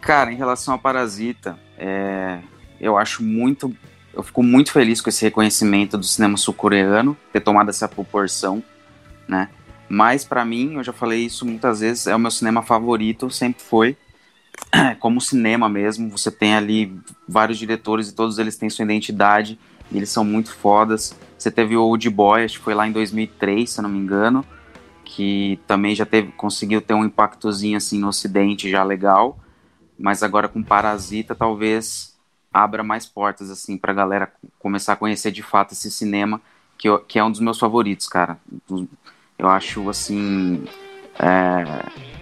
Cara, 0.00 0.32
em 0.32 0.36
relação 0.36 0.74
a 0.74 0.78
Parasita, 0.78 1.58
é, 1.78 2.40
eu 2.80 2.98
acho 2.98 3.22
muito. 3.22 3.74
Eu 4.12 4.22
fico 4.22 4.42
muito 4.42 4.72
feliz 4.72 5.00
com 5.00 5.08
esse 5.08 5.24
reconhecimento 5.24 5.96
do 5.96 6.04
cinema 6.04 6.36
sul-coreano, 6.36 7.16
ter 7.32 7.40
tomado 7.40 7.70
essa 7.70 7.86
proporção, 7.86 8.62
né? 9.28 9.48
Mas 9.88 10.24
para 10.24 10.44
mim, 10.44 10.74
eu 10.74 10.82
já 10.82 10.92
falei 10.92 11.24
isso 11.24 11.46
muitas 11.46 11.80
vezes, 11.80 12.06
é 12.06 12.14
o 12.14 12.18
meu 12.18 12.30
cinema 12.30 12.62
favorito, 12.62 13.30
sempre 13.30 13.62
foi. 13.62 13.96
Como 14.98 15.20
cinema 15.20 15.68
mesmo, 15.68 16.10
você 16.10 16.30
tem 16.30 16.54
ali 16.54 16.98
vários 17.28 17.58
diretores 17.58 18.08
e 18.08 18.14
todos 18.14 18.38
eles 18.38 18.56
têm 18.56 18.70
sua 18.70 18.84
identidade, 18.84 19.58
eles 19.92 20.10
são 20.10 20.24
muito 20.24 20.52
fodas. 20.54 21.16
Você 21.38 21.50
teve 21.50 21.76
o 21.76 21.82
Old 21.82 22.08
Boy, 22.10 22.44
acho 22.44 22.58
que 22.58 22.64
foi 22.64 22.74
lá 22.74 22.86
em 22.86 22.92
2003, 22.92 23.68
se 23.68 23.80
eu 23.80 23.82
não 23.82 23.90
me 23.90 23.98
engano, 23.98 24.44
que 25.04 25.58
também 25.66 25.94
já 25.94 26.06
teve, 26.06 26.32
conseguiu 26.32 26.80
ter 26.80 26.94
um 26.94 27.04
impactozinho 27.04 27.76
assim 27.76 27.98
no 27.98 28.08
ocidente 28.08 28.70
já 28.70 28.84
legal, 28.84 29.38
mas 29.98 30.22
agora 30.22 30.48
com 30.48 30.62
Parasita 30.62 31.34
talvez 31.34 32.16
abra 32.52 32.82
mais 32.82 33.06
portas 33.06 33.50
assim 33.50 33.76
pra 33.76 33.92
galera 33.92 34.32
começar 34.58 34.94
a 34.94 34.96
conhecer 34.96 35.30
de 35.30 35.42
fato 35.42 35.72
esse 35.72 35.90
cinema 35.90 36.40
que, 36.76 36.88
eu, 36.88 36.98
que 36.98 37.18
é 37.18 37.24
um 37.24 37.30
dos 37.30 37.40
meus 37.40 37.58
favoritos, 37.58 38.08
cara. 38.08 38.38
Eu 39.38 39.48
acho 39.48 39.88
assim 39.88 40.64
é, 41.18 42.19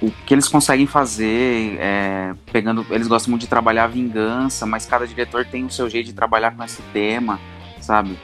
o 0.00 0.10
que 0.10 0.34
eles 0.34 0.48
conseguem 0.48 0.86
fazer, 0.86 1.78
é, 1.80 2.34
pegando, 2.52 2.84
eles 2.90 3.06
gostam 3.06 3.30
muito 3.30 3.42
de 3.42 3.48
trabalhar 3.48 3.84
a 3.84 3.88
vingança, 3.88 4.66
mas 4.66 4.84
cada 4.84 5.06
diretor 5.06 5.44
tem 5.44 5.64
o 5.64 5.70
seu 5.70 5.88
jeito 5.88 6.06
de 6.06 6.12
trabalhar 6.12 6.54
com 6.54 6.62
esse 6.62 6.82
tema, 6.92 7.40
sabe? 7.80 8.18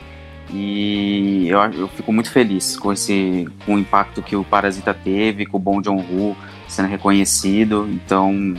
E 0.50 1.48
eu, 1.48 1.60
eu 1.72 1.88
fico 1.88 2.12
muito 2.12 2.30
feliz 2.30 2.76
com 2.76 2.92
esse 2.92 3.48
com 3.64 3.76
o 3.76 3.78
impacto 3.78 4.22
que 4.22 4.36
o 4.36 4.44
Parasita 4.44 4.92
teve, 4.92 5.46
com 5.46 5.56
o 5.56 5.60
Bong 5.60 5.82
Joon-ho 5.82 6.36
sendo 6.68 6.88
reconhecido, 6.88 7.88
então 7.90 8.54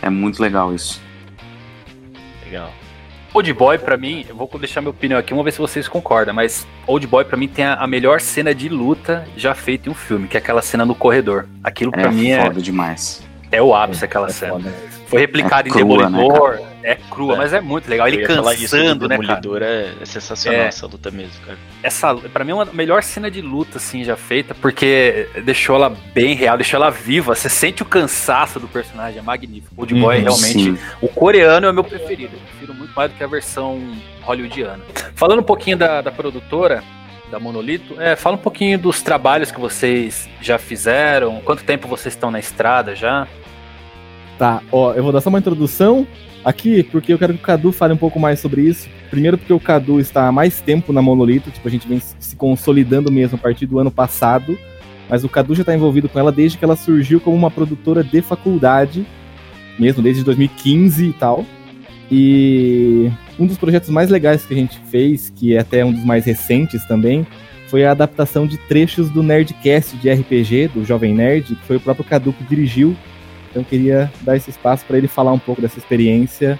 é 0.00 0.08
muito 0.08 0.40
legal 0.40 0.74
isso. 0.74 1.02
Legal. 2.44 2.72
Old 3.34 3.52
Boy, 3.52 3.78
pra 3.78 3.96
mim, 3.96 4.24
eu 4.28 4.36
vou 4.36 4.48
deixar 4.60 4.80
minha 4.80 4.90
opinião 4.90 5.18
aqui, 5.18 5.30
vamos 5.30 5.44
ver 5.44 5.50
se 5.50 5.58
vocês 5.58 5.88
concordam, 5.88 6.32
mas 6.32 6.64
Old 6.86 7.04
Boy, 7.08 7.24
pra 7.24 7.36
mim, 7.36 7.48
tem 7.48 7.64
a, 7.64 7.74
a 7.74 7.86
melhor 7.86 8.20
cena 8.20 8.54
de 8.54 8.68
luta 8.68 9.26
já 9.36 9.54
feita 9.54 9.88
em 9.88 9.92
um 9.92 9.94
filme, 9.94 10.28
que 10.28 10.36
é 10.36 10.40
aquela 10.40 10.62
cena 10.62 10.84
no 10.84 10.94
corredor. 10.94 11.46
Aquilo, 11.62 11.90
pra 11.90 12.02
é 12.02 12.08
mim, 12.10 12.30
é. 12.30 12.44
foda 12.44 12.62
demais. 12.62 13.22
É 13.50 13.60
o 13.60 13.74
ápice 13.74 14.04
aquela 14.04 14.28
É 14.28 14.30
cena. 14.30 14.52
foda. 14.52 14.72
Foi 15.08 15.20
replicado 15.20 15.66
É 15.66 15.70
em 15.70 15.72
crua, 15.74 16.08
né, 16.08 16.16
Demolidor. 16.16 16.60
É 16.84 16.94
crua, 16.94 17.34
É. 17.34 17.36
mas 17.38 17.52
é 17.52 17.60
muito 17.60 17.88
legal. 17.88 18.06
Ele 18.06 18.26
cansando, 18.26 19.00
do 19.00 19.08
né, 19.08 19.18
cara? 19.18 19.64
É, 19.64 19.94
é 20.00 20.04
sensacional 20.04 20.60
É. 20.60 20.66
essa 20.66 20.86
luta 20.86 21.10
mesmo, 21.10 21.32
cara. 21.44 21.58
Essa, 21.82 22.14
pra 22.14 22.44
mim, 22.44 22.50
é 22.52 22.54
uma 22.54 22.64
melhor 22.66 23.02
cena 23.02 23.30
de 23.30 23.40
luta, 23.40 23.78
assim, 23.78 24.04
já 24.04 24.16
feita, 24.16 24.54
porque 24.54 25.26
deixou 25.44 25.76
ela 25.76 25.96
bem 26.14 26.34
real, 26.34 26.56
deixou 26.56 26.76
ela 26.78 26.90
viva. 26.90 27.34
Você 27.34 27.48
sente 27.48 27.82
o 27.82 27.86
cansaço 27.86 28.60
do 28.60 28.68
personagem, 28.68 29.18
é 29.18 29.22
magnífico. 29.22 29.74
Old 29.76 29.94
Boy, 29.94 30.18
Uhum, 30.18 30.22
realmente, 30.24 30.52
Sim. 30.64 30.78
o 31.00 31.08
coreano 31.08 31.66
é 31.66 31.70
o 31.70 31.74
meu 31.74 31.84
preferido. 31.84 32.34
Eu 32.36 32.40
prefiro 32.40 32.74
muito 32.74 32.92
mais 32.94 33.10
do 33.10 33.16
que 33.16 33.24
a 33.24 33.26
versão 33.26 33.80
hollywoodiana. 34.22 34.80
Falando 35.14 35.40
um 35.40 35.44
pouquinho 35.44 35.76
da, 35.76 36.00
da 36.02 36.12
produtora, 36.12 36.84
da 37.30 37.40
Monolito, 37.40 38.00
é, 38.00 38.14
fala 38.14 38.36
um 38.36 38.38
pouquinho 38.38 38.78
dos 38.78 39.00
trabalhos 39.02 39.50
que 39.50 39.58
vocês 39.58 40.28
já 40.40 40.58
fizeram, 40.58 41.40
quanto 41.40 41.64
tempo 41.64 41.88
vocês 41.88 42.14
estão 42.14 42.30
na 42.30 42.38
estrada 42.38 42.94
já. 42.94 43.26
Tá, 44.38 44.60
ó, 44.70 44.92
eu 44.92 45.02
vou 45.02 45.12
dar 45.12 45.20
só 45.20 45.28
uma 45.30 45.38
introdução 45.38 46.06
aqui, 46.44 46.82
porque 46.82 47.12
eu 47.12 47.18
quero 47.18 47.34
que 47.34 47.40
o 47.40 47.42
Cadu 47.42 47.72
fale 47.72 47.94
um 47.94 47.96
pouco 47.96 48.20
mais 48.20 48.38
sobre 48.40 48.62
isso. 48.62 48.88
Primeiro 49.10 49.38
porque 49.38 49.52
o 49.52 49.60
Cadu 49.60 49.98
está 49.98 50.28
há 50.28 50.32
mais 50.32 50.60
tempo 50.60 50.92
na 50.92 51.00
Monolito, 51.00 51.50
tipo, 51.50 51.66
a 51.66 51.70
gente 51.70 51.88
vem 51.88 52.00
se 52.18 52.36
consolidando 52.36 53.10
mesmo 53.10 53.36
a 53.36 53.38
partir 53.38 53.66
do 53.66 53.78
ano 53.78 53.90
passado, 53.90 54.58
mas 55.08 55.24
o 55.24 55.28
Cadu 55.28 55.54
já 55.54 55.62
está 55.62 55.74
envolvido 55.74 56.08
com 56.08 56.18
ela 56.18 56.32
desde 56.32 56.58
que 56.58 56.64
ela 56.64 56.76
surgiu 56.76 57.20
como 57.20 57.36
uma 57.36 57.50
produtora 57.50 58.04
de 58.04 58.20
faculdade, 58.20 59.06
mesmo 59.78 60.02
desde 60.02 60.22
2015 60.24 61.06
e 61.06 61.12
tal. 61.12 61.44
E 62.10 63.10
um 63.38 63.46
dos 63.46 63.56
projetos 63.56 63.88
mais 63.88 64.10
legais 64.10 64.44
que 64.44 64.52
a 64.52 64.56
gente 64.56 64.78
fez, 64.90 65.30
que 65.30 65.54
é 65.54 65.60
até 65.60 65.84
um 65.84 65.92
dos 65.92 66.04
mais 66.04 66.24
recentes 66.24 66.84
também, 66.84 67.26
foi 67.68 67.84
a 67.84 67.90
adaptação 67.90 68.46
de 68.46 68.56
trechos 68.56 69.10
do 69.10 69.22
Nerdcast 69.22 69.96
de 69.96 70.10
RPG, 70.10 70.68
do 70.68 70.84
Jovem 70.84 71.14
Nerd, 71.14 71.56
que 71.56 71.66
foi 71.66 71.76
o 71.76 71.80
próprio 71.80 72.04
Cadu 72.04 72.32
que 72.32 72.44
dirigiu. 72.44 72.94
Então 73.54 73.62
eu 73.62 73.66
queria 73.66 74.12
dar 74.22 74.36
esse 74.36 74.50
espaço 74.50 74.84
para 74.84 74.98
ele 74.98 75.06
falar 75.06 75.30
um 75.30 75.38
pouco 75.38 75.62
dessa 75.62 75.78
experiência 75.78 76.58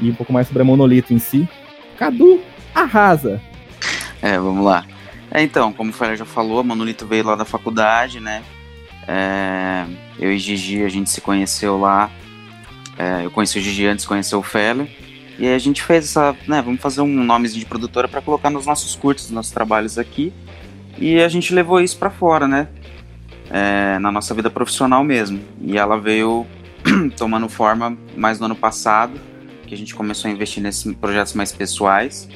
e 0.00 0.10
um 0.10 0.14
pouco 0.14 0.32
mais 0.32 0.48
sobre 0.48 0.60
a 0.60 0.64
Monolito 0.64 1.14
em 1.14 1.20
si. 1.20 1.48
Cadu, 1.96 2.40
arrasa! 2.74 3.40
É, 4.20 4.36
vamos 4.36 4.64
lá. 4.64 4.84
É, 5.30 5.40
então, 5.40 5.72
como 5.72 5.90
o 5.90 5.92
Fera 5.92 6.16
já 6.16 6.24
falou, 6.24 6.58
a 6.58 6.64
Monolito 6.64 7.06
veio 7.06 7.24
lá 7.24 7.36
da 7.36 7.44
faculdade, 7.44 8.18
né? 8.18 8.42
É, 9.06 9.86
eu 10.18 10.32
e 10.32 10.38
Gigi, 10.38 10.82
a 10.82 10.88
gente 10.88 11.08
se 11.08 11.20
conheceu 11.20 11.78
lá. 11.78 12.10
É, 12.98 13.24
eu 13.24 13.30
conheci 13.30 13.60
o 13.60 13.62
Gigi 13.62 13.86
antes 13.86 14.02
de 14.02 14.08
conhecer 14.08 14.34
o 14.34 14.42
Feller. 14.42 14.88
E 15.38 15.46
aí 15.46 15.54
a 15.54 15.58
gente 15.58 15.80
fez 15.80 16.06
essa, 16.06 16.36
né, 16.48 16.60
vamos 16.60 16.80
fazer 16.80 17.02
um 17.02 17.24
nomezinho 17.24 17.60
de 17.60 17.66
produtora 17.66 18.08
para 18.08 18.20
colocar 18.20 18.50
nos 18.50 18.66
nossos 18.66 18.96
curtos, 18.96 19.26
nos 19.26 19.32
nossos 19.32 19.52
trabalhos 19.52 19.96
aqui. 19.96 20.32
E 20.98 21.20
a 21.20 21.28
gente 21.28 21.54
levou 21.54 21.80
isso 21.80 21.96
para 21.96 22.10
fora, 22.10 22.48
né? 22.48 22.66
É, 23.50 23.98
na 23.98 24.12
nossa 24.12 24.32
vida 24.34 24.48
profissional 24.48 25.02
mesmo. 25.02 25.40
E 25.60 25.76
ela 25.76 25.98
veio 25.98 26.46
tomando 27.16 27.48
forma 27.48 27.96
mais 28.16 28.38
no 28.38 28.46
ano 28.46 28.56
passado, 28.56 29.12
que 29.66 29.74
a 29.74 29.76
gente 29.76 29.94
começou 29.94 30.30
a 30.30 30.32
investir 30.32 30.62
nesses 30.62 30.92
projetos 30.94 31.34
mais 31.34 31.50
pessoais. 31.50 32.28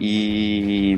E 0.00 0.96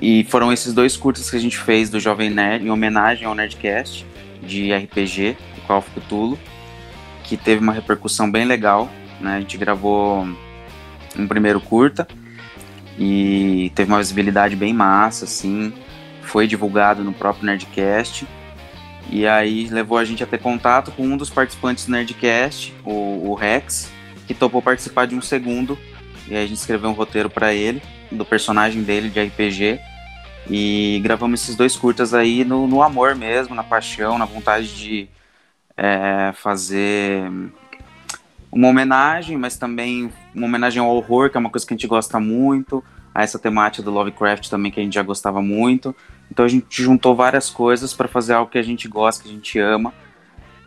e 0.00 0.24
foram 0.24 0.52
esses 0.52 0.74
dois 0.74 0.98
curtas 0.98 1.30
que 1.30 1.36
a 1.36 1.40
gente 1.40 1.56
fez 1.56 1.88
do 1.88 1.98
Jovem 1.98 2.28
Nerd, 2.28 2.66
em 2.66 2.70
homenagem 2.70 3.26
ao 3.26 3.34
Nerdcast, 3.34 4.04
de 4.42 4.70
RPG, 4.74 5.36
do 5.54 5.60
Call 5.66 5.78
of 5.78 5.90
Cthulhu, 5.92 6.38
que 7.22 7.38
teve 7.38 7.62
uma 7.62 7.72
repercussão 7.72 8.30
bem 8.30 8.44
legal. 8.44 8.90
Né? 9.18 9.36
A 9.36 9.40
gente 9.40 9.56
gravou 9.56 10.28
um 11.16 11.26
primeiro 11.26 11.60
curta 11.60 12.06
e 12.98 13.72
teve 13.74 13.90
uma 13.90 13.98
visibilidade 13.98 14.54
bem 14.56 14.74
massa, 14.74 15.24
assim. 15.24 15.72
Foi 16.24 16.46
divulgado 16.46 17.04
no 17.04 17.12
próprio 17.12 17.46
Nerdcast. 17.46 18.26
E 19.10 19.26
aí 19.26 19.68
levou 19.68 19.98
a 19.98 20.04
gente 20.04 20.22
a 20.22 20.26
ter 20.26 20.38
contato 20.38 20.90
com 20.92 21.04
um 21.04 21.16
dos 21.16 21.30
participantes 21.30 21.86
do 21.86 21.92
Nerdcast, 21.92 22.74
o, 22.84 23.30
o 23.30 23.34
Rex, 23.34 23.90
que 24.26 24.34
topou 24.34 24.62
participar 24.62 25.06
de 25.06 25.14
um 25.14 25.20
segundo. 25.20 25.78
E 26.26 26.34
aí 26.34 26.44
a 26.44 26.46
gente 26.46 26.58
escreveu 26.58 26.90
um 26.90 26.94
roteiro 26.94 27.28
para 27.28 27.52
ele, 27.52 27.82
do 28.10 28.24
personagem 28.24 28.82
dele 28.82 29.10
de 29.10 29.22
RPG. 29.22 29.80
E 30.48 31.00
gravamos 31.02 31.42
esses 31.42 31.56
dois 31.56 31.76
curtas 31.76 32.12
aí 32.12 32.44
no, 32.44 32.66
no 32.66 32.82
amor 32.82 33.14
mesmo, 33.14 33.54
na 33.54 33.62
paixão, 33.62 34.18
na 34.18 34.24
vontade 34.24 34.74
de 34.74 35.08
é, 35.76 36.32
fazer 36.34 37.30
uma 38.50 38.68
homenagem, 38.68 39.36
mas 39.36 39.56
também 39.56 40.12
uma 40.34 40.46
homenagem 40.46 40.80
ao 40.80 40.88
horror, 40.88 41.30
que 41.30 41.36
é 41.36 41.40
uma 41.40 41.50
coisa 41.50 41.66
que 41.66 41.74
a 41.74 41.76
gente 41.76 41.86
gosta 41.86 42.20
muito, 42.20 42.84
a 43.14 43.22
essa 43.22 43.38
temática 43.38 43.82
do 43.82 43.92
Lovecraft 43.92 44.48
também, 44.48 44.72
que 44.72 44.80
a 44.80 44.82
gente 44.82 44.94
já 44.94 45.02
gostava 45.02 45.40
muito. 45.40 45.94
Então 46.30 46.44
a 46.44 46.48
gente 46.48 46.82
juntou 46.82 47.14
várias 47.14 47.48
coisas 47.48 47.94
para 47.94 48.08
fazer 48.08 48.32
algo 48.32 48.50
que 48.50 48.58
a 48.58 48.62
gente 48.62 48.88
gosta, 48.88 49.22
que 49.22 49.28
a 49.28 49.32
gente 49.32 49.58
ama, 49.58 49.94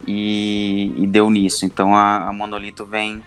e, 0.07 0.93
e 0.95 1.05
deu 1.05 1.29
nisso. 1.29 1.65
Então 1.65 1.95
a, 1.95 2.29
a 2.29 2.33
Monolito 2.33 2.85
vem, 2.85 3.21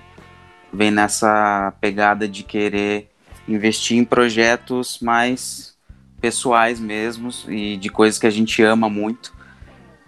vem 0.72 0.90
nessa 0.90 1.72
pegada 1.80 2.26
de 2.26 2.42
querer 2.42 3.10
investir 3.46 3.98
em 3.98 4.04
projetos 4.04 4.98
mais 5.00 5.76
pessoais 6.20 6.78
mesmos 6.78 7.46
e 7.48 7.76
de 7.76 7.88
coisas 7.88 8.18
que 8.18 8.26
a 8.26 8.30
gente 8.30 8.62
ama 8.62 8.88
muito. 8.88 9.38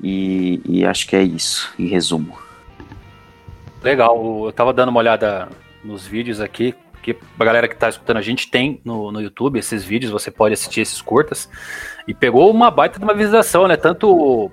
E, 0.03 0.61
e 0.67 0.85
acho 0.85 1.07
que 1.07 1.15
é 1.15 1.23
isso, 1.23 1.73
em 1.79 1.87
resumo. 1.87 2.37
Legal, 3.83 4.47
eu 4.47 4.53
tava 4.53 4.73
dando 4.73 4.89
uma 4.89 5.01
olhada 5.01 5.49
nos 5.85 6.07
vídeos 6.07 6.41
aqui, 6.41 6.75
que 7.03 7.17
a 7.39 7.45
galera 7.45 7.67
que 7.69 7.77
tá 7.77 7.89
escutando 7.89 8.17
a 8.19 8.23
gente 8.23 8.49
tem 8.49 8.81
no, 8.85 9.11
no 9.11 9.21
YouTube 9.21 9.59
esses 9.59 9.85
vídeos, 9.85 10.13
você 10.13 10.31
pode 10.31 10.55
assistir 10.55 10.81
esses 10.81 11.03
curtas. 11.03 11.49
E 12.07 12.15
pegou 12.15 12.51
uma 12.51 12.71
baita 12.71 12.99
de 12.99 13.05
uma 13.05 13.13
visualização, 13.15 13.67
né? 13.67 13.77
Tanto 13.77 14.09
o, 14.11 14.51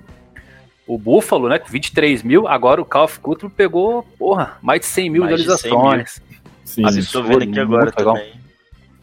o 0.86 0.98
Buffalo, 0.98 1.48
né? 1.48 1.58
Com 1.58 1.68
23 1.68 2.22
mil, 2.22 2.48
agora 2.48 2.80
o 2.82 2.84
Call 2.84 3.04
of 3.04 3.18
Cthulhu 3.20 3.50
pegou, 3.50 4.02
porra, 4.18 4.58
mais 4.60 4.80
de 4.80 4.86
100 4.86 5.10
mil 5.10 5.22
Mais 5.22 5.36
de 5.36 5.42
100 5.44 5.54
visualizações. 5.56 6.22
Sim, 6.64 6.84
Ah, 6.84 6.90
tô 7.10 7.22
vendo 7.22 7.38
aqui 7.38 7.46
muito 7.46 7.60
agora 7.60 7.92
legal. 7.96 8.14
também. 8.14 8.40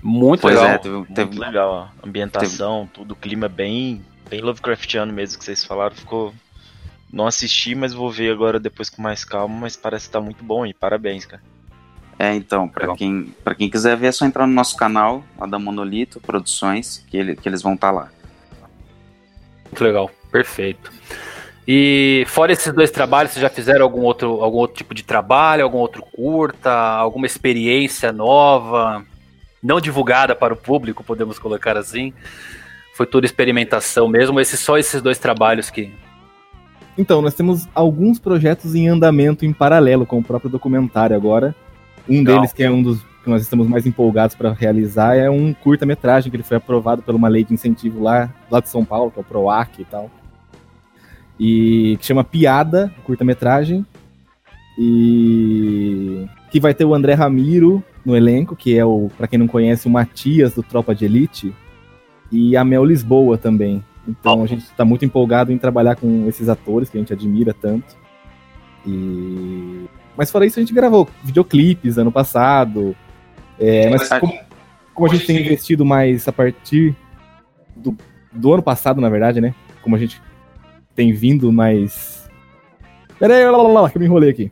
Muito 0.01 0.41
Pois 0.41 0.55
legal. 0.55 0.69
é, 0.71 0.77
teve, 0.77 0.95
Muito 0.95 1.13
teve, 1.13 1.39
legal, 1.39 1.69
ó. 2.01 2.07
Ambientação, 2.07 2.89
tudo, 2.93 3.15
clima 3.15 3.49
bem, 3.49 4.01
bem 4.29 4.41
Lovecraftiano 4.41 5.11
mesmo 5.11 5.39
que 5.39 5.43
vocês 5.45 5.65
falaram. 5.65 5.95
Ficou. 5.95 6.33
Não 7.11 7.25
assisti, 7.25 7.73
mas 7.73 7.93
vou 7.93 8.11
ver 8.11 8.31
agora 8.31 8.59
depois 8.59 8.89
com 8.89 9.01
mais 9.01 9.23
calma, 9.25 9.55
mas 9.61 9.75
parece 9.75 10.07
que 10.07 10.11
tá 10.11 10.21
muito 10.21 10.43
bom 10.43 10.65
e 10.65 10.73
parabéns, 10.73 11.25
cara. 11.25 11.41
É, 12.19 12.33
então, 12.33 12.67
pra 12.67 12.81
Legal. 12.81 12.97
quem, 12.97 13.33
pra 13.43 13.53
quem 13.53 13.69
quiser 13.69 13.95
ver, 13.95 14.07
é 14.07 14.11
só 14.11 14.25
entrar 14.25 14.47
no 14.47 14.53
nosso 14.53 14.75
canal, 14.75 15.23
lá 15.37 15.45
da 15.45 15.59
Monolito 15.59 16.19
Produções, 16.19 17.05
que, 17.07 17.15
ele, 17.15 17.35
que 17.35 17.47
eles 17.47 17.61
vão 17.61 17.75
estar 17.75 17.91
lá. 17.91 18.09
Muito 19.65 19.83
legal, 19.83 20.09
perfeito. 20.31 20.91
E 21.67 22.23
fora 22.27 22.53
esses 22.53 22.73
dois 22.73 22.89
trabalhos, 22.89 23.33
vocês 23.33 23.41
já 23.41 23.49
fizeram 23.49 23.83
algum 23.83 24.01
outro, 24.01 24.41
algum 24.41 24.57
outro 24.57 24.77
tipo 24.77 24.95
de 24.95 25.03
trabalho, 25.03 25.63
algum 25.63 25.77
outro 25.77 26.01
curta, 26.01 26.71
alguma 26.71 27.25
experiência 27.25 28.11
nova, 28.11 29.05
não 29.61 29.79
divulgada 29.79 30.33
para 30.33 30.53
o 30.53 30.57
público, 30.57 31.03
podemos 31.03 31.37
colocar 31.37 31.77
assim? 31.77 32.13
Foi 32.95 33.05
tudo 33.05 33.25
experimentação 33.25 34.07
mesmo, 34.07 34.39
esses, 34.39 34.59
só 34.59 34.77
esses 34.77 35.01
dois 35.01 35.19
trabalhos 35.19 35.69
que, 35.69 35.91
Então, 36.97 37.21
nós 37.21 37.35
temos 37.35 37.67
alguns 37.75 38.17
projetos 38.17 38.73
em 38.73 38.87
andamento 38.87 39.45
em 39.45 39.53
paralelo 39.53 40.05
com 40.05 40.17
o 40.17 40.23
próprio 40.23 40.49
documentário 40.49 41.15
agora. 41.15 41.53
Um 42.09 42.19
Legal. 42.19 42.37
deles, 42.37 42.53
que 42.53 42.63
é 42.63 42.71
um 42.71 42.81
dos 42.81 43.01
que 43.23 43.29
nós 43.29 43.41
estamos 43.41 43.67
mais 43.67 43.85
empolgados 43.85 44.35
para 44.35 44.53
realizar, 44.53 45.15
é 45.17 45.29
um 45.29 45.53
curta-metragem 45.53 46.31
que 46.31 46.37
ele 46.37 46.43
foi 46.43 46.55
aprovado 46.55 47.01
por 47.01 47.13
uma 47.13 47.27
lei 47.27 47.43
de 47.43 47.53
incentivo 47.53 48.01
lá, 48.01 48.33
lá 48.49 48.61
de 48.61 48.69
São 48.69 48.85
Paulo, 48.85 49.11
que 49.11 49.19
é 49.19 49.21
o 49.21 49.25
PROAC 49.25 49.81
e 49.81 49.85
tal. 49.85 50.09
E 51.37 51.97
que 51.99 52.05
chama 52.05 52.23
Piada, 52.23 52.91
curta-metragem. 53.03 53.85
E 54.79 56.25
que 56.49 56.59
vai 56.59 56.73
ter 56.73 56.85
o 56.85 56.93
André 56.93 57.13
Ramiro 57.15 57.83
no 58.05 58.15
elenco, 58.15 58.55
que 58.55 58.77
é 58.77 58.85
o, 58.85 59.09
para 59.17 59.27
quem 59.27 59.37
não 59.37 59.47
conhece, 59.47 59.87
o 59.87 59.91
Matias 59.91 60.53
do 60.53 60.63
Tropa 60.63 60.95
de 60.95 61.03
Elite, 61.03 61.53
e 62.31 62.55
a 62.55 62.63
Mel 62.63 62.85
Lisboa 62.85 63.37
também. 63.37 63.83
Então 64.07 64.41
a 64.41 64.47
gente 64.47 64.63
está 64.63 64.85
muito 64.85 65.03
empolgado 65.03 65.51
em 65.51 65.57
trabalhar 65.57 65.97
com 65.97 66.25
esses 66.27 66.47
atores 66.47 66.89
que 66.89 66.97
a 66.97 67.01
gente 67.01 67.11
admira 67.11 67.53
tanto. 67.53 67.97
E 68.85 69.85
mas 70.17 70.31
fora 70.31 70.45
isso 70.45 70.59
a 70.59 70.61
gente 70.61 70.73
gravou 70.73 71.07
videoclipes 71.23 71.97
ano 71.97 72.11
passado. 72.11 72.95
É, 73.59 73.89
mas 73.89 74.09
Mas- 74.09 74.19
como, 74.19 74.39
como 74.93 75.07
a 75.09 75.13
gente 75.13 75.25
tem 75.27 75.39
investido 75.39 75.85
mais 75.85 76.27
a 76.27 76.31
partir 76.31 76.95
do, 77.75 77.95
do 78.31 78.53
ano 78.53 78.63
passado, 78.63 78.99
na 78.99 79.09
verdade, 79.09 79.39
né? 79.39 79.53
Como 79.81 79.95
a 79.95 79.99
gente 79.99 80.21
tem 80.95 81.13
vindo 81.13 81.51
mais. 81.53 82.27
Pera 83.19 83.35
aí, 83.35 83.45
lá, 83.45 83.57
lá, 83.57 83.81
lá, 83.81 83.89
que 83.89 83.97
eu 83.97 83.99
me 83.99 84.05
enrolei 84.05 84.29
aqui. 84.31 84.51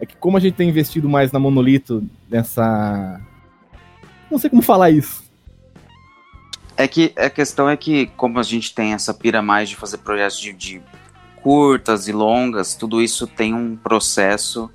É 0.00 0.04
que 0.04 0.16
como 0.16 0.36
a 0.36 0.40
gente 0.40 0.54
tem 0.54 0.68
investido 0.68 1.08
mais 1.08 1.32
na 1.32 1.38
Monolito, 1.38 2.04
nessa. 2.28 3.20
Não 4.30 4.38
sei 4.38 4.50
como 4.50 4.60
falar 4.62 4.90
isso. 4.90 5.24
É 6.76 6.86
que 6.86 7.12
a 7.16 7.30
questão 7.30 7.70
é 7.70 7.76
que, 7.76 8.06
como 8.16 8.38
a 8.38 8.42
gente 8.42 8.74
tem 8.74 8.92
essa 8.92 9.14
pira 9.14 9.40
mais 9.40 9.68
de 9.68 9.76
fazer 9.76 9.98
projetos 9.98 10.38
de, 10.38 10.52
de 10.52 10.82
curtas 11.46 12.08
e 12.08 12.12
longas, 12.12 12.74
tudo 12.74 13.00
isso 13.00 13.24
tem 13.24 13.54
um 13.54 13.76
processo 13.76 14.68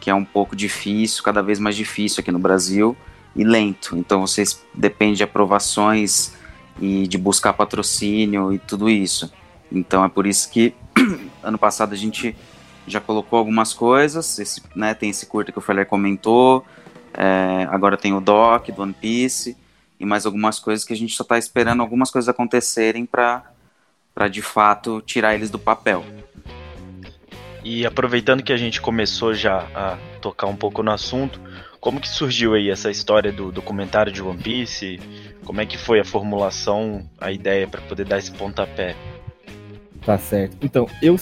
que 0.00 0.10
é 0.10 0.14
um 0.14 0.24
pouco 0.24 0.56
difícil, 0.56 1.22
cada 1.22 1.40
vez 1.40 1.60
mais 1.60 1.76
difícil 1.76 2.20
aqui 2.20 2.32
no 2.32 2.40
Brasil 2.40 2.96
e 3.36 3.44
lento. 3.44 3.96
Então 3.96 4.22
vocês 4.22 4.60
depende 4.74 5.18
de 5.18 5.22
aprovações 5.22 6.34
e 6.80 7.06
de 7.06 7.16
buscar 7.16 7.52
patrocínio 7.52 8.52
e 8.52 8.58
tudo 8.58 8.90
isso. 8.90 9.32
Então 9.70 10.04
é 10.04 10.08
por 10.08 10.26
isso 10.26 10.50
que 10.50 10.74
ano 11.40 11.56
passado 11.56 11.92
a 11.92 11.96
gente 11.96 12.34
já 12.84 13.00
colocou 13.00 13.38
algumas 13.38 13.72
coisas. 13.72 14.40
Esse, 14.40 14.60
né, 14.74 14.94
tem 14.94 15.10
esse 15.10 15.24
curta 15.24 15.52
que 15.52 15.58
o 15.58 15.62
Feller 15.62 15.86
comentou. 15.86 16.66
é, 17.14 17.68
agora 17.70 17.96
tem 17.96 18.12
o 18.12 18.20
Doc 18.20 18.66
do 18.70 18.82
One 18.82 18.92
Piece 18.92 19.56
e 20.00 20.04
mais 20.04 20.26
algumas 20.26 20.58
coisas 20.58 20.84
que 20.84 20.92
a 20.92 20.96
gente 20.96 21.14
só 21.14 21.22
tá 21.22 21.38
esperando 21.38 21.80
algumas 21.80 22.10
coisas 22.10 22.28
acontecerem 22.28 23.06
para 23.06 23.52
para 24.18 24.26
de 24.26 24.42
fato 24.42 25.00
tirar 25.00 25.36
eles 25.36 25.48
do 25.48 25.60
papel. 25.60 26.04
E 27.62 27.86
aproveitando 27.86 28.42
que 28.42 28.52
a 28.52 28.56
gente 28.56 28.80
começou 28.80 29.32
já 29.32 29.68
a 29.72 29.96
tocar 30.20 30.48
um 30.48 30.56
pouco 30.56 30.82
no 30.82 30.90
assunto, 30.90 31.40
como 31.78 32.00
que 32.00 32.08
surgiu 32.08 32.54
aí 32.54 32.68
essa 32.68 32.90
história 32.90 33.30
do 33.30 33.52
documentário 33.52 34.10
de 34.10 34.20
One 34.20 34.42
Piece? 34.42 34.98
Como 35.44 35.60
é 35.60 35.66
que 35.66 35.78
foi 35.78 36.00
a 36.00 36.04
formulação, 36.04 37.08
a 37.20 37.30
ideia 37.30 37.68
para 37.68 37.80
poder 37.82 38.06
dar 38.06 38.18
esse 38.18 38.32
pontapé? 38.32 38.96
Tá 40.04 40.18
certo. 40.18 40.56
Então, 40.62 40.88
eu, 41.00 41.14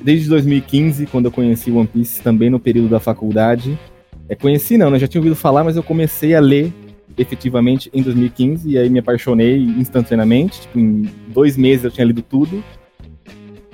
desde 0.00 0.26
2015, 0.30 1.08
quando 1.08 1.26
eu 1.26 1.32
conheci 1.32 1.70
One 1.70 1.88
Piece, 1.88 2.22
também 2.22 2.48
no 2.48 2.58
período 2.58 2.88
da 2.88 3.00
faculdade, 3.00 3.78
é, 4.30 4.34
conheci 4.34 4.78
não, 4.78 4.90
né? 4.90 4.98
Já 4.98 5.06
tinha 5.06 5.20
ouvido 5.20 5.36
falar, 5.36 5.62
mas 5.62 5.76
eu 5.76 5.82
comecei 5.82 6.34
a 6.34 6.40
ler 6.40 6.72
efetivamente 7.18 7.90
em 7.92 8.02
2015, 8.02 8.70
e 8.70 8.78
aí 8.78 8.88
me 8.90 8.98
apaixonei 8.98 9.56
instantaneamente. 9.62 10.60
Tipo, 10.62 10.78
em 10.78 11.08
dois 11.28 11.56
meses 11.56 11.84
eu 11.84 11.90
tinha 11.90 12.06
lido 12.06 12.22
tudo. 12.22 12.62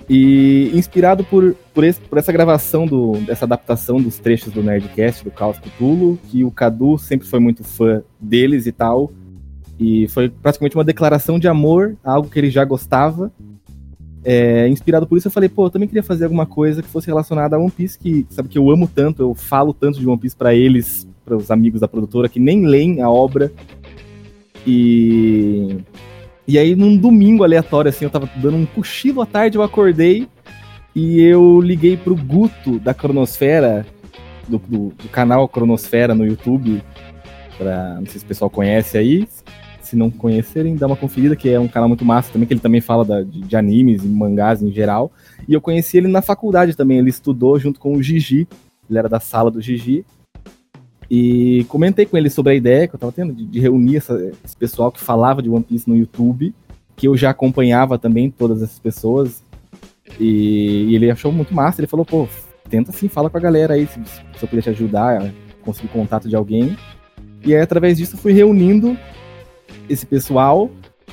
E 0.09 0.71
inspirado 0.73 1.25
por, 1.25 1.57
por, 1.75 1.83
esse- 1.83 2.01
por 2.01 2.17
essa 2.17 2.31
gravação, 2.33 2.87
do, 2.87 3.13
dessa 3.27 3.45
adaptação 3.45 4.01
dos 4.01 4.19
trechos 4.19 4.53
do 4.53 4.63
Nerdcast, 4.63 5.25
do 5.25 5.31
Caos 5.33 5.59
Cthulhu, 5.59 6.17
que 6.31 6.45
o 6.45 6.51
Cadu 6.51 6.97
sempre 6.97 7.27
foi 7.27 7.41
muito 7.41 7.65
fã 7.65 8.03
deles 8.21 8.67
e 8.67 8.73
tal. 8.73 9.11
E 9.79 10.07
foi 10.09 10.29
praticamente 10.29 10.77
uma 10.77 10.85
declaração 10.85 11.39
de 11.39 11.49
amor 11.49 11.97
a 12.05 12.13
algo 12.13 12.29
que 12.31 12.39
ele 12.39 12.51
já 12.51 12.65
gostava. 12.65 13.33
É, 14.25 14.69
inspirado 14.69 15.07
por 15.07 15.19
isso, 15.19 15.27
eu 15.29 15.33
falei, 15.33 15.49
pô, 15.49 15.67
eu 15.67 15.71
também 15.71 15.87
queria 15.89 16.03
fazer 16.03 16.25
alguma 16.25 16.47
coisa 16.47 16.83
que 16.83 16.89
fosse 16.89 17.07
relacionada 17.09 17.57
a 17.57 17.59
One 17.59 17.71
Piece, 17.71 17.99
que 17.99 18.27
sabe 18.31 18.49
que 18.49 18.59
eu 18.59 18.71
amo 18.71 18.89
tanto, 18.93 19.23
eu 19.23 19.35
falo 19.35 19.73
tanto 19.75 19.99
de 20.01 20.07
One 20.09 20.19
Piece 20.19 20.35
pra 20.37 20.53
eles, 20.55 21.07
para 21.27 21.37
os 21.37 21.51
amigos 21.51 21.81
da 21.81 21.89
produtora 21.89 22.29
que 22.29 22.39
nem 22.41 22.65
leem 22.65 23.03
a 23.03 23.11
obra. 23.11 23.53
E 24.67 25.77
e 26.49 26.57
aí 26.59 26.77
num 26.77 26.97
domingo 26.97 27.43
aleatório 27.43 27.89
assim, 27.89 28.05
eu 28.05 28.11
tava 28.11 28.31
dando 28.37 28.57
um 28.57 28.67
cochilo 28.67 29.21
à 29.21 29.27
tarde, 29.27 29.59
eu 29.59 29.63
acordei 29.65 30.29
e 30.95 31.21
eu 31.21 31.61
liguei 31.61 31.97
pro 31.97 32.15
Guto 32.15 32.79
da 32.79 32.95
Cronosfera, 32.95 33.85
do, 34.49 34.57
do- 34.59 34.89
do 34.91 35.09
canal 35.11 35.49
Cronosfera 35.49 36.15
no 36.15 36.25
YouTube, 36.25 36.81
pra, 37.59 37.97
não 37.99 38.07
sei 38.07 38.21
se 38.21 38.25
o 38.25 38.29
pessoal 38.29 38.49
conhece 38.49 38.97
aí, 38.97 39.29
se 39.83 39.97
não 39.97 40.09
conhecerem, 40.11 40.77
dá 40.77 40.87
uma 40.87 40.97
conferida, 40.97 41.35
que 41.37 41.49
é 41.51 41.59
um 41.61 41.69
canal 41.69 41.89
muito 41.89 42.05
massa 42.05 42.33
também, 42.33 42.47
que 42.47 42.55
ele 42.55 42.61
também 42.61 42.81
fala 42.81 43.05
da- 43.05 43.23
de, 43.23 43.41
de 43.41 43.57
animes 43.57 44.05
e 44.05 44.07
mangás 44.07 44.63
em 44.63 44.71
geral. 44.71 45.11
E 45.49 45.53
eu 45.53 45.61
conheci 45.61 45.97
ele 45.99 46.09
na 46.09 46.23
faculdade 46.23 46.77
também, 46.77 46.99
ele 46.99 47.11
estudou 47.11 47.59
junto 47.59 47.79
com 47.81 47.95
o 47.97 48.03
Gigi, 48.03 48.47
ele 48.89 48.99
era 48.99 49.09
da 49.09 49.19
sala 49.21 49.51
do 49.51 49.61
Gigi. 49.61 50.05
E 51.11 51.65
comentei 51.69 52.05
com 52.07 52.17
ele 52.17 52.29
sobre 52.31 52.53
a 52.53 52.57
ideia 52.57 52.89
que 52.89 52.95
eu 52.95 52.99
tava 52.99 53.13
tendo 53.13 53.33
de, 53.33 53.45
de 53.45 53.61
reunir 53.61 53.97
essa- 53.99 54.33
esse 54.45 54.57
pessoal 54.57 54.91
que 54.91 55.01
falava 55.01 55.41
de 55.43 55.49
One 55.49 55.63
Piece 55.65 55.89
no 55.89 55.97
YouTube, 55.97 56.53
que 56.97 57.07
eu 57.07 57.17
já 57.17 57.31
acompanhava 57.31 57.99
também, 57.99 58.31
todas 58.31 58.63
essas 58.63 58.79
pessoas. 58.79 59.43
E, 60.19 60.87
e 60.91 60.95
ele 60.97 61.11
achou 61.11 61.31
muito 61.31 61.55
massa, 61.55 61.81
ele 61.81 61.87
falou, 61.89 62.05
pô, 62.07 62.29
tenta 62.69 62.91
sim, 62.93 63.09
fala 63.09 63.29
com 63.31 63.37
a 63.37 63.41
galera 63.41 63.75
aí, 63.75 63.87
se, 63.87 64.01
se 64.05 64.43
eu 64.43 64.49
puder 64.49 64.63
te 64.63 64.71
ajudar 64.71 65.23
a 65.23 65.31
conseguir 65.63 65.89
contato 65.89 66.29
de 66.29 66.35
alguém. 66.35 66.77
E 67.45 67.55
aí, 67.55 67.61
através 67.61 67.99
disso, 67.99 68.15
eu 68.17 68.19
fui 68.21 68.33
reunindo 68.33 68.97
esse 69.89 70.05
pessoal, 70.07 70.71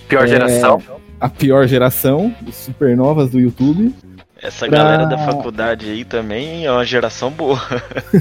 Pior 0.08 0.24
É, 0.24 0.28
geração. 0.28 0.82
a 1.20 1.30
pior 1.30 1.68
geração, 1.68 2.34
os 2.48 2.56
supernovas 2.56 3.30
do 3.30 3.40
YouTube. 3.40 3.94
Essa 4.42 4.68
Pra- 4.68 4.78
galera 4.78 5.06
da 5.06 5.18
faculdade 5.20 5.90
aí 5.90 6.04
também 6.04 6.66
é 6.66 6.72
uma 6.72 6.84
geração 6.86 7.30
boa. 7.32 7.60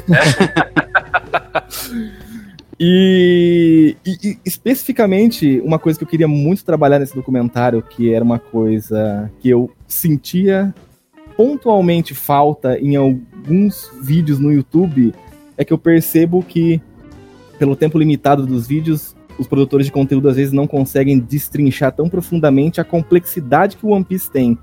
E, 2.84 3.96
e- 4.04 4.18
e 4.30 4.38
especificamente, 4.44 5.60
uma 5.64 5.78
coisa 5.78 5.96
que 5.96 6.04
eu 6.04 6.08
queria 6.08 6.26
muito 6.26 6.64
trabalhar 6.64 6.98
nesse 6.98 7.14
documentário, 7.14 7.80
que 7.80 8.12
era 8.12 8.24
uma 8.24 8.40
coisa 8.40 9.30
que 9.38 9.48
eu 9.48 9.70
sentia 9.86 10.74
pontualmente 11.36 12.12
falta 12.12 12.76
em 12.80 12.96
alguns 12.96 13.88
vídeos 14.02 14.40
no 14.40 14.50
YouTube, 14.52 15.14
é 15.56 15.64
que 15.64 15.72
eu 15.72 15.78
percebo 15.78 16.42
que, 16.42 16.80
pelo 17.56 17.76
tempo 17.76 17.98
limitado 17.98 18.44
dos 18.44 18.66
vídeos, 18.66 19.14
os 19.38 19.46
produtores 19.46 19.86
de 19.86 19.92
conteúdo 19.92 20.28
às 20.28 20.34
vezes 20.34 20.52
não 20.52 20.66
conseguem 20.66 21.20
destrinchar 21.20 21.92
tão 21.92 22.08
profundamente 22.08 22.80
a 22.80 22.84
complexidade 22.84 23.76
que 23.76 23.86
o 23.86 23.90
One 23.90 24.04
Piece 24.04 24.28
tem. 24.30 24.58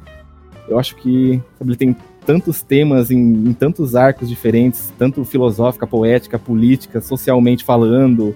Eu 0.67 0.77
acho 0.77 0.95
que 0.97 1.41
ele 1.61 1.75
tem 1.77 1.95
tantos 2.25 2.61
temas 2.61 3.11
em, 3.11 3.17
em 3.17 3.53
tantos 3.53 3.95
arcos 3.95 4.29
diferentes, 4.29 4.93
tanto 4.97 5.23
filosófica, 5.23 5.87
poética, 5.87 6.37
política, 6.37 7.01
socialmente 7.01 7.63
falando, 7.63 8.35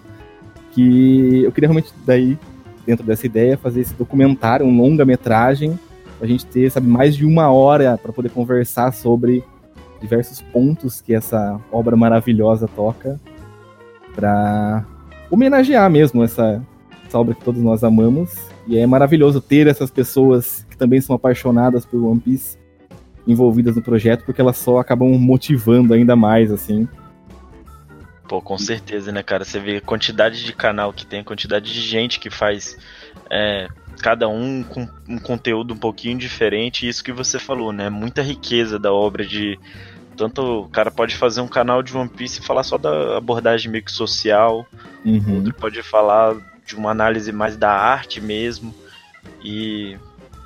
que 0.71 1.43
eu 1.43 1.51
queria 1.51 1.69
realmente 1.69 1.93
daí 2.05 2.37
dentro 2.85 3.05
dessa 3.05 3.25
ideia 3.25 3.57
fazer 3.57 3.81
esse 3.81 3.93
documentário, 3.93 4.65
um 4.65 4.77
longa-metragem, 4.77 5.79
a 6.21 6.25
gente 6.25 6.45
ter, 6.45 6.71
sabe, 6.71 6.87
mais 6.87 7.15
de 7.15 7.25
uma 7.25 7.51
hora 7.51 7.97
para 8.01 8.13
poder 8.13 8.29
conversar 8.29 8.93
sobre 8.93 9.43
diversos 10.01 10.41
pontos 10.41 11.01
que 11.01 11.13
essa 11.13 11.59
obra 11.71 11.95
maravilhosa 11.95 12.67
toca, 12.67 13.19
para 14.15 14.85
homenagear 15.29 15.89
mesmo 15.89 16.23
essa, 16.23 16.61
essa 17.05 17.17
obra 17.17 17.33
que 17.33 17.43
todos 17.43 17.61
nós 17.61 17.83
amamos. 17.83 18.35
E 18.67 18.77
é 18.77 18.85
maravilhoso 18.85 19.41
ter 19.41 19.67
essas 19.67 19.91
pessoas 19.91 20.65
que 20.69 20.77
também 20.77 21.01
são 21.01 21.15
apaixonadas 21.15 21.85
por 21.85 22.01
One 22.01 22.19
Piece 22.19 22.57
envolvidas 23.27 23.75
no 23.75 23.81
projeto, 23.81 24.23
porque 24.25 24.41
elas 24.41 24.57
só 24.57 24.79
acabam 24.79 25.09
motivando 25.17 25.93
ainda 25.93 26.15
mais, 26.15 26.51
assim. 26.51 26.87
Pô, 28.27 28.41
com 28.41 28.57
certeza, 28.57 29.11
né, 29.11 29.21
cara? 29.21 29.43
Você 29.45 29.59
vê 29.59 29.77
a 29.77 29.81
quantidade 29.81 30.43
de 30.43 30.53
canal 30.53 30.93
que 30.93 31.05
tem, 31.05 31.19
a 31.19 31.23
quantidade 31.23 31.71
de 31.71 31.81
gente 31.81 32.19
que 32.19 32.29
faz 32.29 32.77
é, 33.29 33.67
cada 34.01 34.27
um 34.27 34.63
com 34.63 34.87
um 35.07 35.17
conteúdo 35.19 35.73
um 35.73 35.77
pouquinho 35.77 36.17
diferente. 36.17 36.85
E 36.85 36.89
isso 36.89 37.03
que 37.03 37.11
você 37.11 37.37
falou, 37.37 37.71
né? 37.71 37.89
Muita 37.89 38.21
riqueza 38.21 38.79
da 38.79 38.91
obra 38.91 39.25
de. 39.25 39.59
Tanto 40.15 40.41
o 40.41 40.69
cara 40.69 40.91
pode 40.91 41.15
fazer 41.15 41.41
um 41.41 41.47
canal 41.47 41.81
de 41.81 41.95
One 41.95 42.09
Piece 42.09 42.39
e 42.39 42.43
falar 42.45 42.63
só 42.63 42.77
da 42.77 43.17
abordagem 43.17 43.71
meio 43.71 43.83
que 43.83 43.91
social, 43.91 44.65
Uhum. 45.03 45.37
outro 45.37 45.53
pode 45.53 45.81
falar 45.83 46.35
de 46.65 46.75
uma 46.75 46.91
análise 46.91 47.31
mais 47.31 47.57
da 47.57 47.71
arte 47.71 48.21
mesmo. 48.21 48.73
E, 49.43 49.97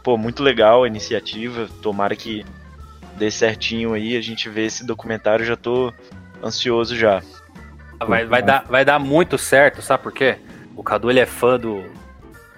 pô, 0.03 0.17
muito 0.17 0.41
legal 0.41 0.83
a 0.83 0.87
iniciativa. 0.87 1.69
Tomara 1.81 2.15
que 2.15 2.45
dê 3.17 3.29
certinho 3.31 3.93
aí. 3.93 4.15
A 4.15 4.21
gente 4.21 4.49
vê 4.49 4.65
esse 4.65 4.85
documentário, 4.85 5.43
já 5.43 5.55
tô 5.57 5.93
ansioso 6.43 6.95
já. 6.95 7.21
Vai, 7.99 8.25
vai, 8.25 8.43
dar, 8.43 8.63
vai 8.69 8.85
dar 8.85 8.99
muito 8.99 9.37
certo, 9.37 9.81
sabe 9.81 10.03
por 10.03 10.11
quê? 10.11 10.37
O 10.75 10.83
Cadu 10.83 11.09
ele 11.09 11.19
é 11.19 11.25
fã 11.25 11.59
do, 11.59 11.83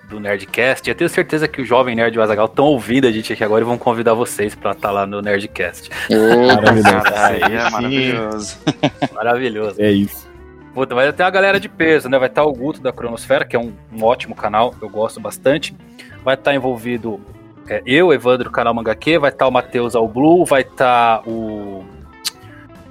do 0.10 0.20
Nerdcast. 0.20 0.88
Eu 0.90 0.96
tenho 0.96 1.10
certeza 1.10 1.48
que 1.48 1.62
o 1.62 1.66
jovem 1.66 1.96
Nerd 1.96 2.16
e 2.16 2.20
o 2.20 2.22
Azagal 2.22 2.48
estão 2.48 2.66
ouvindo 2.66 3.08
a 3.08 3.12
gente 3.12 3.32
aqui 3.32 3.44
agora 3.44 3.64
e 3.64 3.66
vão 3.66 3.78
convidar 3.78 4.14
vocês 4.14 4.54
para 4.54 4.72
estar 4.72 4.90
tá 4.90 4.94
lá 4.94 5.06
no 5.06 5.22
Nerdcast. 5.22 5.90
maravilhoso. 6.10 7.08
Aí 7.16 7.42
é 7.42 7.70
maravilhoso. 7.70 8.58
Maravilhoso. 9.14 9.82
É 9.82 9.92
isso. 9.92 10.30
Puta, 10.74 10.94
vai 10.94 11.12
ter 11.14 11.24
a 11.24 11.30
galera 11.30 11.60
de 11.60 11.70
peso, 11.70 12.10
né? 12.10 12.20
Vai 12.20 12.28
estar 12.28 12.42
tá 12.42 12.48
o 12.48 12.54
Guto 12.54 12.82
da 12.82 12.92
Cronosfera, 12.92 13.46
que 13.46 13.56
é 13.56 13.60
um, 13.60 13.74
um 13.92 14.04
ótimo 14.04 14.36
canal, 14.36 14.76
eu 14.82 14.90
gosto 14.90 15.20
bastante. 15.20 15.74
Vai 16.24 16.36
estar 16.36 16.52
tá 16.52 16.56
envolvido 16.56 17.20
é, 17.70 17.82
eu, 17.86 18.12
Evandro, 18.12 18.50
canal 18.50 18.74
Mangaque, 18.74 19.18
vai 19.18 19.30
estar 19.30 19.46
tá 19.46 19.48
o 19.48 19.52
Matheus 19.52 19.96
ao 19.96 20.08
Blue, 20.08 20.46
vai 20.46 20.62
estar 20.62 21.20
tá 21.20 21.30
o, 21.30 21.86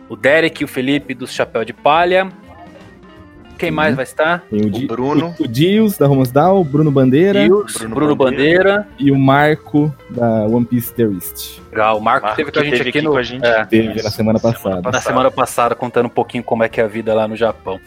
o 0.08 0.16
Derek 0.16 0.62
e 0.62 0.64
o 0.64 0.68
Felipe 0.68 1.14
do 1.14 1.26
Chapéu 1.26 1.64
de 1.64 1.72
Palha, 1.72 2.30
quem 3.58 3.72
mais 3.72 3.96
vai 3.96 4.04
estar? 4.04 4.44
Tem 4.48 4.60
o, 4.60 4.70
Di, 4.70 4.84
o 4.84 4.86
Bruno. 4.86 5.34
O, 5.36 5.42
o 5.42 5.48
Dios, 5.48 5.98
da 5.98 6.06
Romosdal, 6.06 6.60
o 6.60 6.64
Bruno 6.64 6.92
Bandeira. 6.92 7.44
Dios, 7.44 7.76
Bruno, 7.76 7.94
Bruno 7.94 8.16
Bandeira. 8.16 8.72
Bandeira. 8.72 8.88
E 9.00 9.10
o 9.10 9.18
Marco, 9.18 9.92
da 10.10 10.46
One 10.46 10.64
Piece 10.64 10.94
Theorist. 10.94 11.60
Legal, 11.72 11.98
o 11.98 12.00
Marco, 12.00 12.26
Marco 12.26 12.36
teve 12.36 12.52
com 12.52 12.60
a 12.60 12.62
gente 12.62 12.80
aqui, 12.80 12.88
aqui 12.90 13.02
no... 13.02 13.10
Com 13.10 13.16
a 13.16 13.22
gente. 13.22 13.44
É, 13.44 13.64
teve 13.64 14.00
na 14.00 14.10
semana 14.10 14.38
passada. 14.38 14.90
Na 14.90 15.00
semana 15.00 15.30
passada, 15.30 15.74
contando 15.74 16.06
um 16.06 16.10
pouquinho 16.10 16.44
como 16.44 16.62
é 16.62 16.68
que 16.68 16.80
é 16.80 16.84
a 16.84 16.86
vida 16.86 17.12
lá 17.12 17.26
no 17.26 17.34
Japão. 17.34 17.80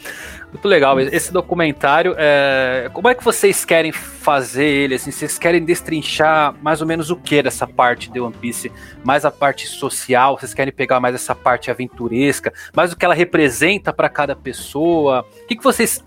Muito 0.52 0.68
legal. 0.68 1.00
Esse 1.00 1.32
documentário, 1.32 2.14
é... 2.18 2.90
como 2.94 3.08
é 3.08 3.16
que 3.16 3.24
vocês 3.24 3.64
querem 3.64 3.92
fazer 3.92 4.66
ele? 4.66 4.96
Assim, 4.96 5.10
vocês 5.10 5.40
querem 5.40 5.64
destrinchar 5.64 6.54
mais 6.62 6.82
ou 6.82 6.88
menos 6.88 7.10
o 7.10 7.16
que 7.16 7.42
dessa 7.42 7.66
parte 7.66 8.12
de 8.12 8.20
One 8.20 8.36
Piece? 8.40 8.72
Mais 9.04 9.24
a 9.24 9.32
parte 9.32 9.68
social? 9.68 10.38
Vocês 10.38 10.54
querem 10.54 10.74
pegar 10.74 11.00
mais 11.00 11.16
essa 11.16 11.34
parte 11.34 11.72
aventuresca? 11.72 12.52
Mais 12.76 12.92
o 12.92 12.98
que 12.98 13.06
ela 13.06 13.14
representa 13.14 13.94
para 13.94 14.10
cada 14.10 14.36
pessoa? 14.36 15.26
O 15.44 15.48
que, 15.48 15.56
que 15.56 15.64
vocês 15.64 16.04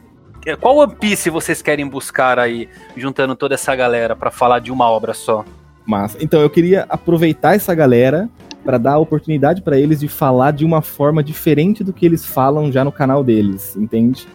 qual 0.61 0.77
One 0.77 0.95
Piece 0.95 1.31
vocês 1.31 1.63
querem 1.63 1.89
buscar 1.89 2.39
aí, 2.39 2.69
juntando 2.95 3.35
toda 3.35 3.55
essa 3.55 3.75
galera 3.75 4.15
para 4.15 4.31
falar 4.31 4.59
de 4.59 4.71
uma 4.71 4.91
obra 4.91 5.15
só? 5.15 5.43
Massa. 5.87 6.19
Então 6.21 6.41
eu 6.41 6.51
queria 6.51 6.85
aproveitar 6.89 7.55
essa 7.55 7.75
galera 7.75 8.29
para 8.65 8.79
dar 8.79 8.99
oportunidade 8.99 9.63
para 9.63 9.79
eles 9.79 10.01
de 10.01 10.09
falar 10.09 10.53
de 10.53 10.65
uma 10.65 10.81
forma 10.81 11.23
diferente 11.23 11.85
do 11.85 11.93
que 11.93 12.07
eles 12.07 12.25
falam 12.25 12.73
já 12.73 12.83
no 12.83 12.91
canal 12.91 13.23
deles, 13.23 13.77
entende? 13.77 14.27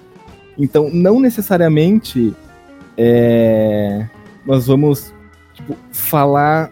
Então, 0.58 0.90
não 0.92 1.20
necessariamente 1.20 2.34
é, 2.98 4.08
nós 4.46 4.68
vamos 4.68 5.14
tipo, 5.54 5.76
falar 5.92 6.72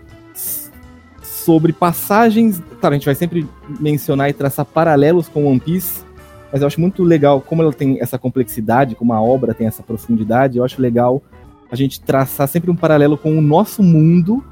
sobre 1.23 1.71
passagens. 1.71 2.61
Claro, 2.79 2.93
a 2.93 2.97
gente 2.97 3.05
vai 3.05 3.15
sempre 3.15 3.47
mencionar 3.79 4.29
e 4.29 4.33
traçar 4.33 4.65
paralelos 4.65 5.29
com 5.29 5.47
One 5.47 5.59
Piece, 5.59 6.03
mas 6.51 6.61
eu 6.61 6.67
acho 6.67 6.81
muito 6.81 7.03
legal 7.03 7.39
como 7.39 7.61
ela 7.61 7.71
tem 7.71 7.97
essa 8.01 8.19
complexidade, 8.19 8.95
como 8.95 9.13
a 9.13 9.21
obra 9.21 9.53
tem 9.53 9.65
essa 9.65 9.81
profundidade. 9.81 10.57
Eu 10.57 10.65
acho 10.65 10.81
legal 10.81 11.23
a 11.71 11.75
gente 11.75 12.01
traçar 12.01 12.47
sempre 12.47 12.69
um 12.69 12.75
paralelo 12.75 13.17
com 13.17 13.37
o 13.37 13.41
nosso 13.41 13.81
mundo 13.81 14.43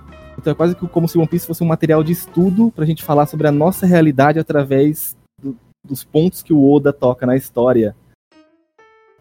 então 0.45 0.51
é 0.51 0.55
quase 0.55 0.75
que 0.75 0.87
como 0.87 1.07
se 1.07 1.17
One 1.17 1.27
Piece 1.27 1.47
fosse 1.47 1.63
um 1.63 1.67
material 1.67 2.03
de 2.03 2.11
estudo 2.11 2.69
para 2.69 2.83
a 2.83 2.87
gente 2.87 3.03
falar 3.03 3.25
sobre 3.25 3.47
a 3.47 3.51
nossa 3.51 3.87
realidade 3.87 4.37
através 4.37 5.17
do, 5.41 5.57
dos 5.83 6.03
pontos 6.03 6.43
que 6.43 6.53
o 6.53 6.71
Oda 6.71 6.93
toca 6.93 7.25
na 7.25 7.35
história. 7.35 7.95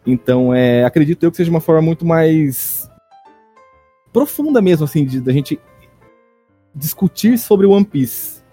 Então, 0.05 0.53
é, 0.53 0.85
acredito 0.85 1.23
eu 1.23 1.31
que 1.31 1.37
seja 1.37 1.49
uma 1.49 1.59
forma 1.59 1.81
muito 1.81 2.05
mais 2.05 2.87
profunda 4.13 4.61
mesmo, 4.61 4.85
assim, 4.85 5.03
da 5.19 5.33
gente 5.33 5.59
discutir 6.75 7.39
sobre 7.39 7.65
One 7.65 7.85
Piece. 7.85 8.43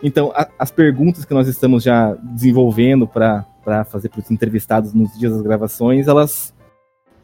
Então, 0.00 0.30
a, 0.36 0.48
as 0.56 0.70
perguntas 0.70 1.24
que 1.24 1.34
nós 1.34 1.48
estamos 1.48 1.82
já 1.82 2.14
desenvolvendo 2.14 3.08
para 3.08 3.44
fazer 3.86 4.08
para 4.08 4.20
os 4.20 4.30
entrevistados 4.30 4.94
nos 4.94 5.18
dias 5.18 5.32
das 5.32 5.42
gravações, 5.42 6.06
elas 6.06 6.54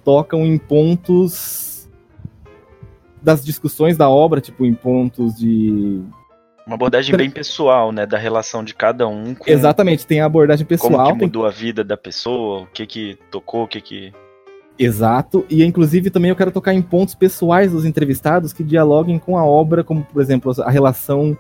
tocam 0.03 0.45
em 0.45 0.59
pontos 0.59 1.70
das 3.23 3.45
discussões 3.45 3.97
da 3.97 4.09
obra, 4.09 4.41
tipo, 4.41 4.65
em 4.65 4.75
pontos 4.75 5.37
de. 5.37 6.03
Uma 6.67 6.75
abordagem 6.75 7.17
bem 7.17 7.31
pessoal, 7.31 7.91
né? 7.91 8.07
Da 8.07 8.19
relação 8.19 8.63
de 8.63 8.75
cada 8.75 9.07
um 9.09 9.35
com. 9.35 9.51
Exatamente, 9.51 10.07
tem 10.07 10.21
a 10.21 10.27
abordagem 10.27 10.67
pessoal. 10.67 11.07
Como 11.07 11.19
que 11.19 11.25
mudou 11.25 11.43
tem... 11.43 11.51
a 11.51 11.55
vida 11.55 11.85
da 11.85 11.97
pessoa, 11.97 12.63
o 12.63 12.67
que 12.67 12.87
que 12.87 13.19
tocou, 13.31 13.65
o 13.65 13.69
que 13.69 13.81
que. 13.81 14.13
Exato, 14.79 15.45
e 15.51 15.63
inclusive 15.63 16.09
também 16.09 16.31
eu 16.31 16.37
quero 16.37 16.51
tocar 16.51 16.73
em 16.73 16.81
pontos 16.81 17.15
pessoais 17.15 17.71
dos 17.71 17.85
entrevistados 17.85 18.51
que 18.53 18.65
dialoguem 18.65 19.19
com 19.19 19.37
a 19.37 19.45
obra, 19.45 19.85
como 19.85 20.03
por 20.05 20.23
exemplo 20.23 20.53
a 20.63 20.71
relação 20.71 21.37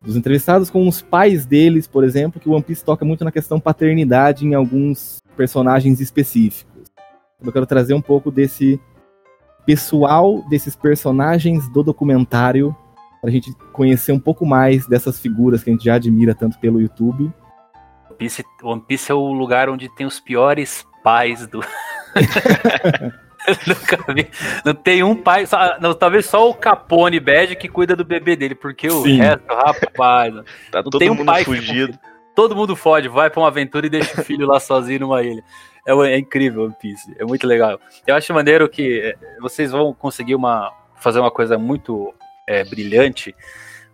dos 0.00 0.16
entrevistados 0.16 0.70
com 0.70 0.88
os 0.88 1.02
pais 1.02 1.44
deles, 1.44 1.86
por 1.86 2.04
exemplo, 2.04 2.40
que 2.40 2.48
o 2.48 2.52
One 2.52 2.62
Piece 2.62 2.84
toca 2.84 3.04
muito 3.04 3.24
na 3.24 3.32
questão 3.32 3.60
paternidade 3.60 4.46
em 4.46 4.54
alguns 4.54 5.18
personagens 5.36 6.00
específicos. 6.00 6.84
Eu 7.44 7.52
quero 7.52 7.66
trazer 7.66 7.92
um 7.92 8.00
pouco 8.00 8.30
desse 8.30 8.80
pessoal 9.66 10.42
desses 10.48 10.76
personagens 10.76 11.68
do 11.68 11.82
documentário, 11.82 12.74
pra 13.20 13.30
gente 13.30 13.52
conhecer 13.72 14.12
um 14.12 14.20
pouco 14.20 14.46
mais 14.46 14.86
dessas 14.86 15.18
figuras 15.18 15.62
que 15.62 15.70
a 15.70 15.72
gente 15.72 15.84
já 15.84 15.94
admira 15.94 16.34
tanto 16.34 16.58
pelo 16.58 16.80
YouTube. 16.80 17.24
One 18.08 18.16
Piece, 18.16 18.44
One 18.62 18.80
Piece 18.80 19.10
é 19.10 19.14
o 19.14 19.32
lugar 19.32 19.68
onde 19.68 19.88
tem 19.94 20.06
os 20.06 20.20
piores 20.20 20.86
pais 21.02 21.46
do. 21.46 21.60
Nunca 23.66 24.12
vi. 24.12 24.28
Não 24.64 24.74
tem 24.74 25.02
um 25.02 25.14
pai, 25.14 25.46
só, 25.46 25.78
não, 25.80 25.94
talvez 25.94 26.26
só 26.26 26.48
o 26.48 26.54
Capone 26.54 27.20
Bad 27.20 27.54
que 27.56 27.68
cuida 27.68 27.94
do 27.94 28.04
bebê 28.04 28.34
dele, 28.34 28.54
porque 28.54 28.88
o 28.88 29.02
Sim. 29.02 29.18
resto, 29.18 29.44
rapaz, 29.48 30.34
tá 30.72 30.82
não 30.82 30.90
todo 30.90 30.98
tem 30.98 31.10
um 31.10 31.14
mundo 31.14 31.26
pai 31.26 31.44
fugido. 31.44 31.96
todo 32.34 32.56
mundo 32.56 32.74
fode, 32.74 33.08
vai 33.08 33.30
pra 33.30 33.40
uma 33.40 33.48
aventura 33.48 33.86
e 33.86 33.90
deixa 33.90 34.20
o 34.20 34.24
filho 34.24 34.46
lá 34.46 34.58
sozinho 34.58 35.00
numa 35.00 35.22
ilha. 35.22 35.44
É, 35.86 35.92
é, 35.92 36.18
incrível 36.18 36.64
One 36.64 36.74
Piece, 36.80 37.14
é 37.18 37.24
muito 37.24 37.46
legal. 37.46 37.78
Eu 38.06 38.14
acho 38.14 38.34
maneiro 38.34 38.68
que 38.68 39.00
é, 39.00 39.14
vocês 39.40 39.70
vão 39.70 39.94
conseguir 39.94 40.34
uma, 40.34 40.72
fazer 40.96 41.20
uma 41.20 41.30
coisa 41.30 41.56
muito 41.56 42.12
é, 42.48 42.64
brilhante, 42.64 43.34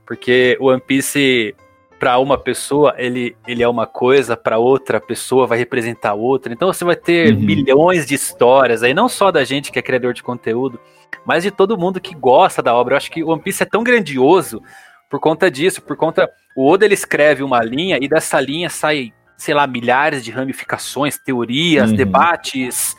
porque 0.06 0.56
o 0.60 0.66
One 0.66 0.80
Piece 0.80 1.54
para 2.02 2.18
uma 2.18 2.36
pessoa 2.36 2.96
ele, 2.98 3.36
ele 3.46 3.62
é 3.62 3.68
uma 3.68 3.86
coisa, 3.86 4.36
para 4.36 4.58
outra 4.58 5.00
pessoa 5.00 5.46
vai 5.46 5.56
representar 5.56 6.14
outra. 6.14 6.52
Então 6.52 6.72
você 6.72 6.84
vai 6.84 6.96
ter 6.96 7.32
uhum. 7.32 7.40
milhões 7.40 8.06
de 8.06 8.14
histórias 8.14 8.82
aí, 8.82 8.92
não 8.92 9.08
só 9.08 9.30
da 9.30 9.44
gente 9.44 9.70
que 9.70 9.78
é 9.78 9.82
criador 9.82 10.12
de 10.12 10.20
conteúdo, 10.20 10.80
mas 11.24 11.44
de 11.44 11.52
todo 11.52 11.78
mundo 11.78 12.00
que 12.00 12.12
gosta 12.12 12.60
da 12.60 12.74
obra. 12.74 12.94
Eu 12.94 12.96
acho 12.96 13.10
que 13.10 13.22
o 13.22 13.28
One 13.28 13.40
Piece 13.40 13.62
é 13.62 13.66
tão 13.66 13.84
grandioso 13.84 14.60
por 15.08 15.20
conta 15.20 15.48
disso, 15.48 15.80
por 15.80 15.96
conta 15.96 16.28
o 16.56 16.68
Oda 16.68 16.84
ele 16.84 16.94
escreve 16.94 17.42
uma 17.42 17.62
linha 17.62 17.98
e 18.00 18.08
dessa 18.08 18.40
linha 18.40 18.68
sai 18.68 19.12
sei 19.42 19.54
lá, 19.54 19.66
milhares 19.66 20.24
de 20.24 20.30
ramificações, 20.30 21.18
teorias, 21.18 21.90
uhum. 21.90 21.96
debates. 21.96 22.96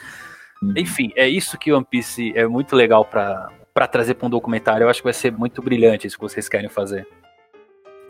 Uhum. 0.62 0.74
Enfim, 0.76 1.10
é 1.16 1.28
isso 1.28 1.58
que 1.58 1.72
One 1.72 1.86
Piece 1.90 2.34
é 2.36 2.46
muito 2.46 2.76
legal 2.76 3.06
para 3.06 3.88
trazer 3.90 4.16
para 4.16 4.28
um 4.28 4.30
documentário. 4.30 4.84
Eu 4.84 4.90
acho 4.90 5.00
que 5.00 5.06
vai 5.06 5.14
ser 5.14 5.32
muito 5.32 5.62
brilhante 5.62 6.06
isso 6.06 6.18
que 6.18 6.24
vocês 6.24 6.50
querem 6.50 6.68
fazer. 6.68 7.08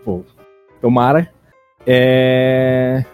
Pô, 0.04 0.26
tomara. 0.82 1.32
É... 1.86 3.06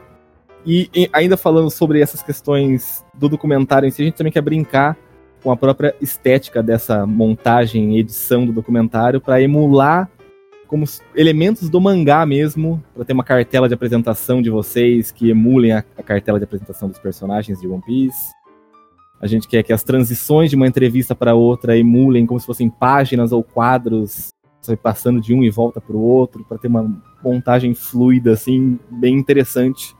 E, 0.65 0.89
e, 0.95 1.09
ainda 1.11 1.35
falando 1.35 1.69
sobre 1.69 1.99
essas 1.99 2.23
questões 2.23 3.05
do 3.13 3.27
documentário 3.27 3.87
em 3.87 3.91
si, 3.91 4.01
a 4.01 4.05
gente 4.05 4.15
também 4.15 4.31
quer 4.31 4.41
brincar 4.41 4.95
com 5.43 5.51
a 5.51 5.57
própria 5.57 5.93
estética 5.99 6.63
dessa 6.63 7.05
montagem 7.05 7.97
e 7.97 7.99
edição 7.99 8.45
do 8.45 8.53
documentário 8.53 9.19
para 9.19 9.41
emular 9.41 10.09
como 10.69 10.85
elementos 11.15 11.67
do 11.67 11.81
mangá 11.81 12.23
mesmo, 12.27 12.81
para 12.93 13.03
ter 13.03 13.13
uma 13.13 13.23
cartela 13.23 13.67
de 13.67 13.73
apresentação 13.73 14.39
de 14.39 14.51
vocês 14.51 15.11
que 15.11 15.31
emulem 15.31 15.71
a, 15.71 15.83
a, 15.97 16.03
cartela 16.03 16.37
de 16.37 16.43
apresentação 16.43 16.87
dos 16.87 16.99
personagens 16.99 17.59
de 17.59 17.67
One 17.67 17.81
Piece. 17.81 18.31
A 19.19 19.25
gente 19.25 19.47
quer 19.47 19.63
que 19.63 19.73
as 19.73 19.83
transições 19.83 20.51
de 20.51 20.55
uma 20.55 20.67
entrevista 20.67 21.15
para 21.15 21.33
outra 21.33 21.75
emulem 21.75 22.27
como 22.27 22.39
se 22.39 22.45
fossem 22.45 22.69
páginas 22.69 23.31
ou 23.31 23.43
quadros, 23.43 24.29
sabe, 24.61 24.77
passando 24.77 25.19
de 25.19 25.33
um 25.33 25.43
e 25.43 25.49
volta 25.49 25.81
para 25.81 25.95
o 25.95 26.01
outro, 26.01 26.45
para 26.47 26.59
ter 26.59 26.67
uma 26.67 27.01
montagem 27.23 27.73
fluida, 27.73 28.33
assim, 28.33 28.79
bem 28.91 29.15
interessante. 29.15 29.95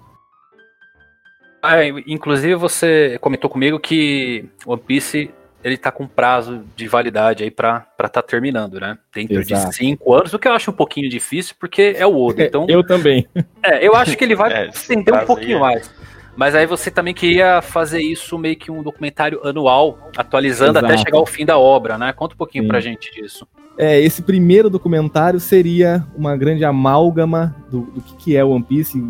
Ah, 1.64 1.84
inclusive 2.06 2.54
você 2.54 3.18
comentou 3.20 3.50
comigo 3.50 3.80
que 3.80 4.46
One 4.68 4.82
Piece 4.86 5.32
ele 5.64 5.78
tá 5.78 5.92
com 5.92 6.08
prazo 6.08 6.64
de 6.76 6.88
validade 6.88 7.44
aí 7.44 7.52
para 7.52 7.86
estar 7.92 8.10
tá 8.10 8.22
terminando, 8.22 8.80
né? 8.80 8.98
Dentro 9.14 9.40
Exato. 9.40 9.70
de 9.70 9.76
cinco 9.76 10.14
anos, 10.14 10.34
o 10.34 10.40
que 10.40 10.48
eu 10.48 10.54
acho 10.54 10.72
um 10.72 10.74
pouquinho 10.74 11.10
difícil, 11.10 11.56
porque 11.60 11.94
é 11.98 12.06
o 12.06 12.18
Oda. 12.18 12.44
Então, 12.44 12.66
eu 12.70 12.84
também. 12.84 13.28
É, 13.62 13.86
eu 13.86 13.94
acho 13.96 14.16
que 14.16 14.24
ele 14.24 14.36
vai 14.36 14.52
é, 14.54 14.68
estender 14.70 15.14
um 15.14 15.26
pouquinho 15.26 15.58
é. 15.58 15.60
mais. 15.60 15.92
Mas 16.36 16.56
aí 16.56 16.66
você 16.66 16.90
também 16.90 17.14
queria 17.14 17.62
fazer 17.62 18.02
isso 18.02 18.38
meio 18.38 18.56
que 18.56 18.72
um 18.72 18.82
documentário 18.82 19.46
anual, 19.46 20.10
atualizando 20.16 20.80
Exato. 20.80 20.86
até 20.86 20.98
chegar 20.98 21.18
ao 21.18 21.26
fim 21.26 21.46
da 21.46 21.58
obra, 21.58 21.98
né? 21.98 22.14
Conta 22.14 22.34
um 22.34 22.38
pouquinho 22.38 22.64
Sim. 22.64 22.68
pra 22.70 22.80
gente 22.80 23.12
disso. 23.12 23.46
É, 23.78 24.00
esse 24.00 24.22
primeiro 24.22 24.70
documentário 24.70 25.40
seria 25.40 26.06
uma 26.16 26.38
grande 26.38 26.64
amálgama 26.64 27.54
do, 27.70 27.82
do 27.82 28.02
que, 28.02 28.16
que 28.16 28.38
é 28.38 28.44
One 28.44 28.64
Piece, 28.64 29.04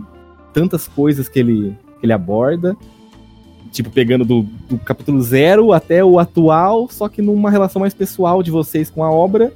tantas 0.51 0.87
coisas 0.87 1.29
que 1.29 1.39
ele, 1.39 1.77
que 1.99 2.05
ele 2.05 2.13
aborda 2.13 2.75
tipo, 3.71 3.89
pegando 3.89 4.25
do, 4.25 4.43
do 4.69 4.77
capítulo 4.77 5.21
zero 5.21 5.71
até 5.71 6.03
o 6.03 6.19
atual, 6.19 6.89
só 6.89 7.07
que 7.07 7.21
numa 7.21 7.49
relação 7.49 7.79
mais 7.79 7.93
pessoal 7.93 8.41
de 8.41 8.51
vocês 8.51 8.89
com 8.89 9.03
a 9.03 9.11
obra. 9.11 9.53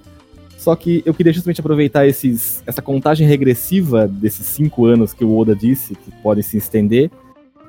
Só 0.57 0.75
que 0.77 1.03
eu 1.05 1.13
queria 1.13 1.33
justamente 1.33 1.59
aproveitar 1.59 2.07
esses, 2.07 2.63
essa 2.65 2.81
contagem 2.81 3.27
regressiva 3.27 4.07
desses 4.07 4.45
cinco 4.45 4.85
anos 4.85 5.13
que 5.13 5.25
o 5.25 5.37
Oda 5.37 5.53
disse, 5.53 5.93
que 5.93 6.09
podem 6.21 6.41
se 6.41 6.55
estender, 6.55 7.11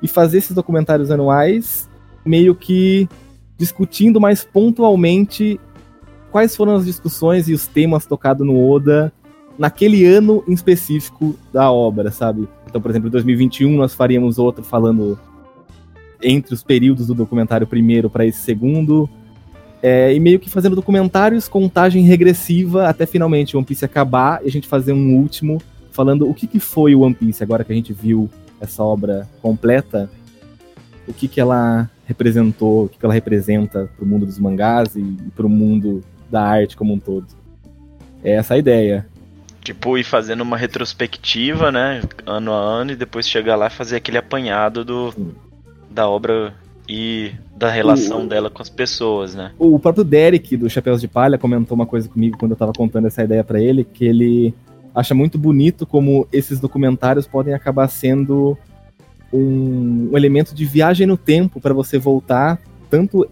e 0.01 0.07
fazer 0.07 0.37
esses 0.37 0.55
documentários 0.55 1.11
anuais 1.11 1.89
meio 2.25 2.55
que 2.55 3.09
discutindo 3.57 4.19
mais 4.19 4.43
pontualmente 4.43 5.59
quais 6.31 6.55
foram 6.55 6.75
as 6.75 6.85
discussões 6.85 7.47
e 7.47 7.53
os 7.53 7.67
temas 7.67 8.05
tocados 8.05 8.45
no 8.45 8.69
Oda 8.69 9.11
naquele 9.57 10.05
ano 10.05 10.43
em 10.47 10.53
específico 10.53 11.35
da 11.51 11.71
obra, 11.71 12.11
sabe? 12.11 12.47
Então, 12.67 12.81
por 12.81 12.91
exemplo, 12.91 13.07
em 13.07 13.11
2021 13.11 13.75
nós 13.75 13.93
faríamos 13.93 14.37
outro 14.37 14.63
falando 14.63 15.17
entre 16.21 16.53
os 16.53 16.63
períodos 16.63 17.07
do 17.07 17.13
documentário 17.13 17.67
primeiro 17.67 18.09
para 18.09 18.25
esse 18.25 18.39
segundo. 18.39 19.09
É, 19.81 20.13
e 20.13 20.19
meio 20.19 20.39
que 20.39 20.49
fazendo 20.49 20.75
documentários, 20.75 21.47
contagem 21.47 22.03
regressiva 22.03 22.87
até 22.87 23.05
finalmente 23.05 23.55
o 23.55 23.59
One 23.59 23.65
Piece 23.65 23.85
acabar 23.85 24.43
e 24.43 24.47
a 24.47 24.51
gente 24.51 24.67
fazer 24.67 24.93
um 24.93 25.15
último 25.15 25.61
falando 25.91 26.29
o 26.29 26.33
que, 26.33 26.47
que 26.47 26.59
foi 26.59 26.93
o 26.93 27.01
One 27.01 27.15
Piece 27.15 27.41
agora 27.41 27.63
que 27.63 27.71
a 27.71 27.75
gente 27.75 27.93
viu 27.93 28.29
essa 28.59 28.83
obra 28.83 29.29
completa, 29.41 30.09
o 31.07 31.13
que, 31.13 31.27
que 31.27 31.39
ela 31.39 31.89
representou, 32.05 32.85
o 32.85 32.89
que, 32.89 32.97
que 32.97 33.05
ela 33.05 33.13
representa 33.13 33.89
para 33.95 34.03
o 34.03 34.07
mundo 34.07 34.25
dos 34.25 34.37
mangás 34.37 34.95
e, 34.95 34.99
e 34.99 35.31
para 35.35 35.45
o 35.45 35.49
mundo 35.49 36.03
da 36.29 36.41
arte 36.41 36.75
como 36.75 36.93
um 36.93 36.99
todo. 36.99 37.27
É 38.23 38.33
essa 38.33 38.55
a 38.55 38.57
ideia. 38.57 39.07
Tipo, 39.61 39.97
ir 39.97 40.03
fazendo 40.03 40.41
uma 40.41 40.57
retrospectiva, 40.57 41.71
né, 41.71 42.01
ano 42.25 42.53
a 42.53 42.57
ano, 42.57 42.91
e 42.91 42.95
depois 42.95 43.27
chegar 43.27 43.55
lá 43.55 43.67
e 43.67 43.71
fazer 43.71 43.95
aquele 43.95 44.17
apanhado 44.17 44.83
do, 44.83 45.13
da 45.95 46.07
obra 46.09 46.53
e 46.87 47.31
da 47.55 47.71
relação 47.71 48.25
o, 48.25 48.27
dela 48.27 48.49
com 48.49 48.61
as 48.61 48.69
pessoas, 48.69 49.33
né? 49.33 49.51
O 49.57 49.79
próprio 49.79 50.03
Derek, 50.03 50.55
do 50.57 50.69
Chapéus 50.69 51.01
de 51.01 51.07
Palha, 51.07 51.37
comentou 51.37 51.73
uma 51.73 51.85
coisa 51.85 52.07
comigo 52.07 52.37
quando 52.37 52.51
eu 52.51 52.57
tava 52.57 52.73
contando 52.73 53.07
essa 53.07 53.23
ideia 53.23 53.43
para 53.43 53.59
ele, 53.59 53.83
que 53.83 54.05
ele 54.05 54.53
acha 54.93 55.15
muito 55.15 55.37
bonito 55.37 55.85
como 55.85 56.27
esses 56.31 56.59
documentários 56.59 57.25
podem 57.25 57.53
acabar 57.53 57.87
sendo 57.87 58.57
um, 59.33 60.09
um 60.11 60.17
elemento 60.17 60.53
de 60.53 60.65
viagem 60.65 61.07
no 61.07 61.17
tempo 61.17 61.59
para 61.59 61.73
você 61.73 61.97
voltar 61.97 62.59
tanto 62.89 63.27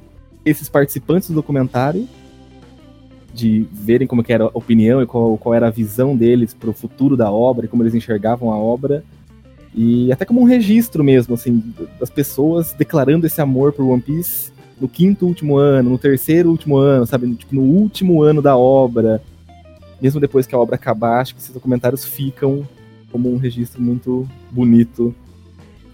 esses 0.46 0.68
participantes 0.68 1.30
do 1.30 1.36
documentário 1.36 2.08
de 3.34 3.66
verem 3.72 4.08
como 4.08 4.24
era 4.28 4.46
a 4.46 4.52
opinião 4.54 5.02
e 5.02 5.06
qual, 5.06 5.38
qual 5.38 5.56
era 5.56 5.68
a 5.68 5.72
visão 5.72 6.16
deles 6.16 6.54
para 6.54 6.70
o 6.70 6.74
futuro 6.74 7.18
da 7.18 7.32
obra 7.32 7.66
e 7.66 7.68
como 7.68 7.82
eles 7.82 7.96
enxergavam 7.96 8.52
a 8.52 8.58
obra. 8.58 9.04
E 9.76 10.12
até 10.12 10.24
como 10.26 10.42
um 10.42 10.46
registro 10.46 11.04
mesmo, 11.04 11.34
assim, 11.34 11.74
das 12.00 12.10
pessoas 12.10 12.74
declarando 12.74 13.26
esse 13.26 13.42
amor 13.42 13.74
por 13.74 13.84
One 13.84 14.02
Piece 14.02 14.52
no 14.80 14.88
quinto 14.88 15.26
último 15.26 15.58
ano, 15.58 15.92
no 15.92 15.98
terceiro 15.98 16.50
último 16.50 16.78
ano, 16.78 17.06
sabe? 17.06 17.34
Tipo, 17.36 17.56
no 17.56 17.62
último 17.62 18.22
ano 18.22 18.42
da 18.42 18.56
obra. 18.58 19.22
Mesmo 20.02 20.20
depois 20.20 20.46
que 20.46 20.54
a 20.54 20.60
obra 20.60 20.76
acabar, 20.76 21.22
acho 21.22 21.34
que 21.34 21.42
esses 21.42 21.54
documentários 21.54 22.04
ficam 22.04 22.68
como 23.12 23.34
um 23.34 23.38
registro 23.38 23.82
muito 23.82 24.28
bonito 24.52 25.16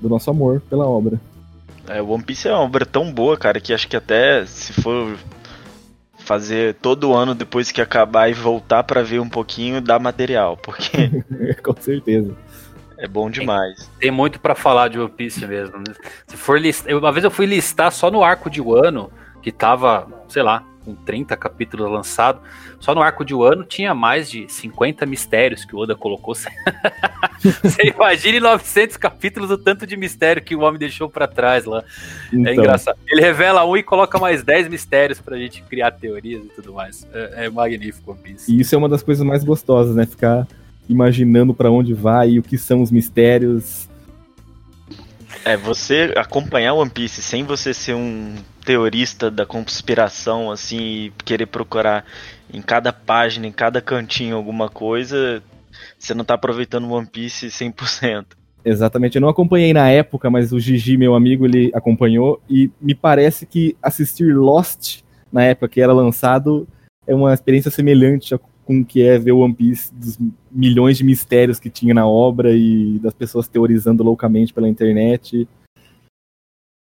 do 0.02 0.10
nosso 0.10 0.30
amor 0.30 0.62
pela 0.70 0.88
obra. 0.88 1.20
É, 1.88 2.02
One 2.02 2.24
Piece 2.24 2.48
é 2.48 2.52
uma 2.52 2.62
obra 2.62 2.86
tão 2.86 3.12
boa, 3.12 3.38
cara, 3.38 3.60
que 3.60 3.74
acho 3.74 3.88
que 3.88 3.96
até 3.96 4.46
se 4.46 4.74
for 4.74 5.18
fazer 6.18 6.76
todo 6.76 7.14
ano 7.14 7.34
depois 7.34 7.72
que 7.72 7.82
acabar 7.82 8.30
e 8.30 8.34
voltar 8.34 8.84
para 8.84 9.04
ver 9.04 9.20
um 9.20 9.30
pouquinho, 9.30 9.82
dá 9.82 10.00
material, 10.00 10.58
porque. 10.58 11.24
Com 11.64 11.76
certeza. 11.80 12.36
É 13.00 13.08
bom 13.08 13.30
demais. 13.30 13.78
Tem, 13.78 13.88
tem 14.00 14.12
muito 14.12 14.40
para 14.40 14.54
falar 14.54 14.90
de 14.90 15.00
One 15.00 15.10
Piece 15.10 15.46
mesmo. 15.48 15.78
Né? 15.78 15.96
Se 16.28 16.36
for 16.36 16.60
listar, 16.60 16.94
uma 16.96 17.12
vez 17.12 17.24
eu 17.24 17.32
fui 17.32 17.46
listar 17.46 17.92
só 17.92 18.12
no 18.12 18.24
arco 18.24 18.50
de 18.50 18.62
Wano, 18.62 19.10
que 19.42 19.52
tava, 19.52 20.08
sei 20.28 20.44
lá, 20.44 20.64
com 20.84 20.96
30 20.96 21.38
capítulos 21.38 21.92
lançados. 21.92 22.42
Só 22.80 22.96
no 22.96 23.02
arco 23.02 23.24
de 23.24 23.34
Wano 23.34 23.64
tinha 23.64 23.94
mais 23.94 24.30
de 24.30 24.52
50 24.52 25.06
mistérios 25.06 25.64
que 25.64 25.76
o 25.76 25.80
Oda 25.80 25.96
colocou. 25.96 26.34
Você 27.40 27.84
imagine 27.96 28.40
900 28.40 28.98
capítulos 28.98 29.50
o 29.52 29.58
tanto 29.58 29.88
de 29.88 29.96
mistério 29.96 30.42
que 30.42 30.56
o 30.56 30.62
homem 30.62 30.80
deixou 30.80 31.10
para 31.10 31.28
trás 31.28 31.66
lá. 31.66 31.80
É 31.80 32.36
então. 32.36 32.52
É 32.52 32.56
engraçado. 32.56 32.98
Ele 33.08 33.22
revela 33.22 33.66
um 33.66 33.78
e 33.78 33.84
coloca 33.84 34.18
mais 34.20 34.44
10 34.44 34.68
mistérios 34.68 35.22
pra 35.22 35.38
gente 35.38 35.62
criar 35.64 35.92
teorias 35.92 36.44
e 36.44 36.50
tudo 36.50 36.74
mais. 36.74 37.08
É, 37.14 37.46
é 37.46 37.50
magnífico 37.50 38.12
One 38.12 38.20
Piece. 38.22 38.52
E 38.52 38.60
isso 38.60 38.76
é 38.76 38.78
uma 38.78 38.90
das 38.90 39.04
coisas 39.04 39.26
mais 39.26 39.44
gostosas, 39.44 39.96
né? 39.96 40.06
Ficar 40.06 40.48
imaginando 40.90 41.54
para 41.54 41.72
onde 41.72 41.94
vai 41.94 42.32
e 42.32 42.40
o 42.40 42.44
que 42.44 42.58
são 42.58 42.82
os 42.82 42.92
mistérios. 42.92 43.88
É, 45.46 45.56
você 45.56 46.12
acompanhar 46.18 46.74
One 46.74 46.90
Piece 46.90 47.22
sem 47.22 47.44
você 47.44 47.74
ser 47.74 47.94
um 47.94 48.36
teorista 48.66 49.32
da 49.32 49.46
conspiração, 49.46 50.52
assim, 50.52 50.78
e 50.78 51.14
querer 51.24 51.46
procurar 51.46 52.04
em 52.52 52.62
cada 52.62 52.92
página, 52.92 53.48
em 53.48 53.52
cada 53.52 53.82
cantinho 53.82 54.36
alguma 54.36 54.70
coisa, 54.70 55.42
você 55.98 56.14
não 56.14 56.26
tá 56.26 56.34
aproveitando 56.34 56.92
One 56.92 57.08
Piece 57.08 57.48
100%. 57.48 58.26
Exatamente, 58.66 59.16
eu 59.16 59.22
não 59.22 59.30
acompanhei 59.30 59.72
na 59.72 59.90
época, 59.90 60.30
mas 60.30 60.52
o 60.52 60.60
Gigi, 60.60 60.98
meu 60.98 61.16
amigo, 61.16 61.46
ele 61.46 61.72
acompanhou 61.74 62.42
e 62.50 62.70
me 62.82 62.94
parece 62.94 63.46
que 63.46 63.78
assistir 63.82 64.36
Lost 64.36 65.02
na 65.32 65.44
época 65.44 65.70
que 65.70 65.82
era 65.82 65.94
lançado 65.94 66.68
é 67.08 67.16
uma 67.16 67.34
experiência 67.34 67.72
semelhante 67.72 68.36
com 68.70 68.82
o 68.82 68.86
que 68.86 69.02
é 69.02 69.18
ver 69.18 69.32
One 69.32 69.56
Piece, 69.56 69.92
dos 69.92 70.16
milhões 70.52 70.96
de 70.96 71.04
mistérios 71.04 71.60
que 71.60 71.72
tinha 71.72 71.92
na 71.92 72.08
obra 72.08 72.52
e 72.52 73.00
das 73.00 73.16
pessoas 73.16 73.48
teorizando 73.48 74.04
loucamente 74.04 74.54
pela 74.54 74.70
internet. 74.70 75.48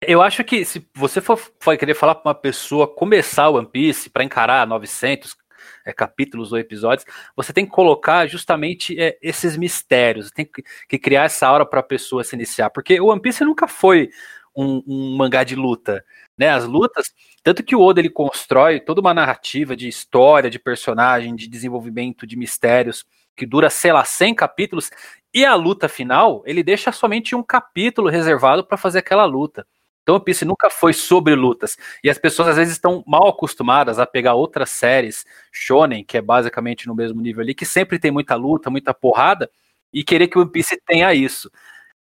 Eu 0.02 0.22
acho 0.22 0.42
que 0.42 0.64
se 0.64 0.86
você 0.94 1.20
for, 1.20 1.36
for 1.60 1.76
querer 1.76 1.92
falar 1.92 2.14
para 2.14 2.30
uma 2.30 2.34
pessoa 2.34 2.88
começar 2.88 3.50
One 3.50 3.66
Piece 3.66 4.08
para 4.08 4.24
encarar 4.24 4.66
900 4.66 5.36
é, 5.84 5.92
capítulos 5.92 6.50
ou 6.50 6.58
episódios, 6.58 7.04
você 7.36 7.52
tem 7.52 7.66
que 7.66 7.72
colocar 7.72 8.26
justamente 8.26 8.98
é, 8.98 9.18
esses 9.20 9.54
mistérios, 9.54 10.30
tem 10.30 10.46
que, 10.46 10.64
que 10.88 10.98
criar 10.98 11.24
essa 11.24 11.52
hora 11.52 11.66
para 11.66 11.80
a 11.80 11.82
pessoa 11.82 12.24
se 12.24 12.34
iniciar, 12.34 12.70
porque 12.70 12.98
o 12.98 13.08
One 13.08 13.20
Piece 13.20 13.44
nunca 13.44 13.68
foi 13.68 14.08
um, 14.56 14.82
um, 14.86 15.14
mangá 15.14 15.44
de 15.44 15.54
luta, 15.54 16.02
né? 16.38 16.50
As 16.50 16.64
lutas, 16.64 17.12
tanto 17.42 17.62
que 17.62 17.76
o 17.76 17.80
Oda 17.80 18.00
ele 18.00 18.10
constrói 18.10 18.80
toda 18.80 19.00
uma 19.00 19.14
narrativa 19.14 19.76
de 19.76 19.88
história, 19.88 20.50
de 20.50 20.58
personagem, 20.58 21.34
de 21.34 21.48
desenvolvimento 21.48 22.26
de 22.26 22.36
mistérios 22.36 23.04
que 23.36 23.46
dura, 23.46 23.68
sei 23.68 23.92
lá, 23.92 24.04
100 24.04 24.34
capítulos, 24.34 24.90
e 25.32 25.44
a 25.44 25.54
luta 25.54 25.88
final, 25.88 26.42
ele 26.46 26.62
deixa 26.62 26.90
somente 26.90 27.34
um 27.36 27.42
capítulo 27.42 28.08
reservado 28.08 28.64
para 28.64 28.78
fazer 28.78 29.00
aquela 29.00 29.26
luta. 29.26 29.66
Então 30.02 30.16
o 30.16 30.20
Piece 30.20 30.44
nunca 30.44 30.70
foi 30.70 30.92
sobre 30.92 31.34
lutas. 31.34 31.76
E 32.02 32.08
as 32.08 32.16
pessoas 32.16 32.48
às 32.48 32.56
vezes 32.56 32.74
estão 32.74 33.02
mal 33.06 33.28
acostumadas 33.28 33.98
a 33.98 34.06
pegar 34.06 34.34
outras 34.34 34.70
séries 34.70 35.26
shonen, 35.52 36.04
que 36.04 36.16
é 36.16 36.22
basicamente 36.22 36.86
no 36.86 36.94
mesmo 36.94 37.20
nível 37.20 37.42
ali, 37.42 37.54
que 37.54 37.66
sempre 37.66 37.98
tem 37.98 38.10
muita 38.10 38.36
luta, 38.36 38.70
muita 38.70 38.94
porrada, 38.94 39.50
e 39.92 40.04
querer 40.04 40.28
que 40.28 40.38
o 40.38 40.42
One 40.42 40.50
Piece 40.50 40.80
tenha 40.86 41.12
isso. 41.12 41.50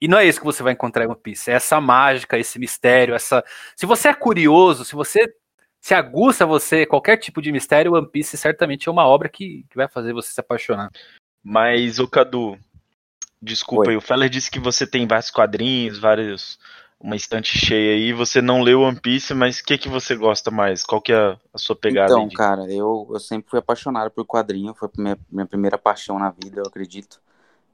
E 0.02 0.08
não 0.08 0.18
é 0.18 0.26
isso 0.26 0.40
que 0.40 0.44
você 0.44 0.64
vai 0.64 0.72
encontrar 0.72 1.04
em 1.04 1.06
One 1.06 1.16
Piece, 1.16 1.48
é 1.48 1.54
essa 1.54 1.80
mágica, 1.80 2.36
esse 2.36 2.58
mistério, 2.58 3.14
essa. 3.14 3.44
Se 3.76 3.86
você 3.86 4.08
é 4.08 4.14
curioso, 4.14 4.84
se 4.84 4.96
você 4.96 5.32
se 5.80 5.94
aguça 5.94 6.44
você 6.44 6.84
qualquer 6.84 7.18
tipo 7.18 7.40
de 7.40 7.52
mistério, 7.52 7.94
One 7.94 8.08
Piece 8.08 8.36
certamente 8.36 8.88
é 8.88 8.92
uma 8.92 9.06
obra 9.06 9.28
que, 9.28 9.64
que 9.70 9.76
vai 9.76 9.86
fazer 9.86 10.12
você 10.12 10.32
se 10.32 10.40
apaixonar. 10.40 10.90
Mas, 11.40 12.00
o 12.00 12.08
Cadu, 12.08 12.58
desculpa 13.40 13.90
Oi. 13.90 13.92
aí, 13.92 13.96
o 13.96 14.00
Feller 14.00 14.28
disse 14.28 14.50
que 14.50 14.58
você 14.58 14.84
tem 14.88 15.06
vários 15.06 15.30
quadrinhos, 15.30 16.00
vários 16.00 16.58
uma 16.98 17.14
estante 17.14 17.56
cheia 17.56 17.94
aí, 17.94 18.12
você 18.12 18.42
não 18.42 18.60
leu 18.60 18.80
One 18.80 18.98
Piece, 18.98 19.32
mas 19.34 19.60
o 19.60 19.64
que, 19.64 19.78
que 19.78 19.88
você 19.88 20.16
gosta 20.16 20.50
mais? 20.50 20.82
Qual 20.82 21.00
que 21.00 21.12
é 21.12 21.36
a 21.54 21.58
sua 21.58 21.76
pegada? 21.76 22.12
Então, 22.12 22.28
cara, 22.30 22.62
eu, 22.68 23.08
eu 23.08 23.20
sempre 23.20 23.48
fui 23.48 23.60
apaixonado 23.60 24.10
por 24.10 24.26
quadrinho, 24.26 24.74
foi 24.74 24.88
minha, 24.98 25.16
minha 25.30 25.46
primeira 25.46 25.78
paixão 25.78 26.18
na 26.18 26.30
vida, 26.30 26.60
eu 26.60 26.66
acredito, 26.66 27.20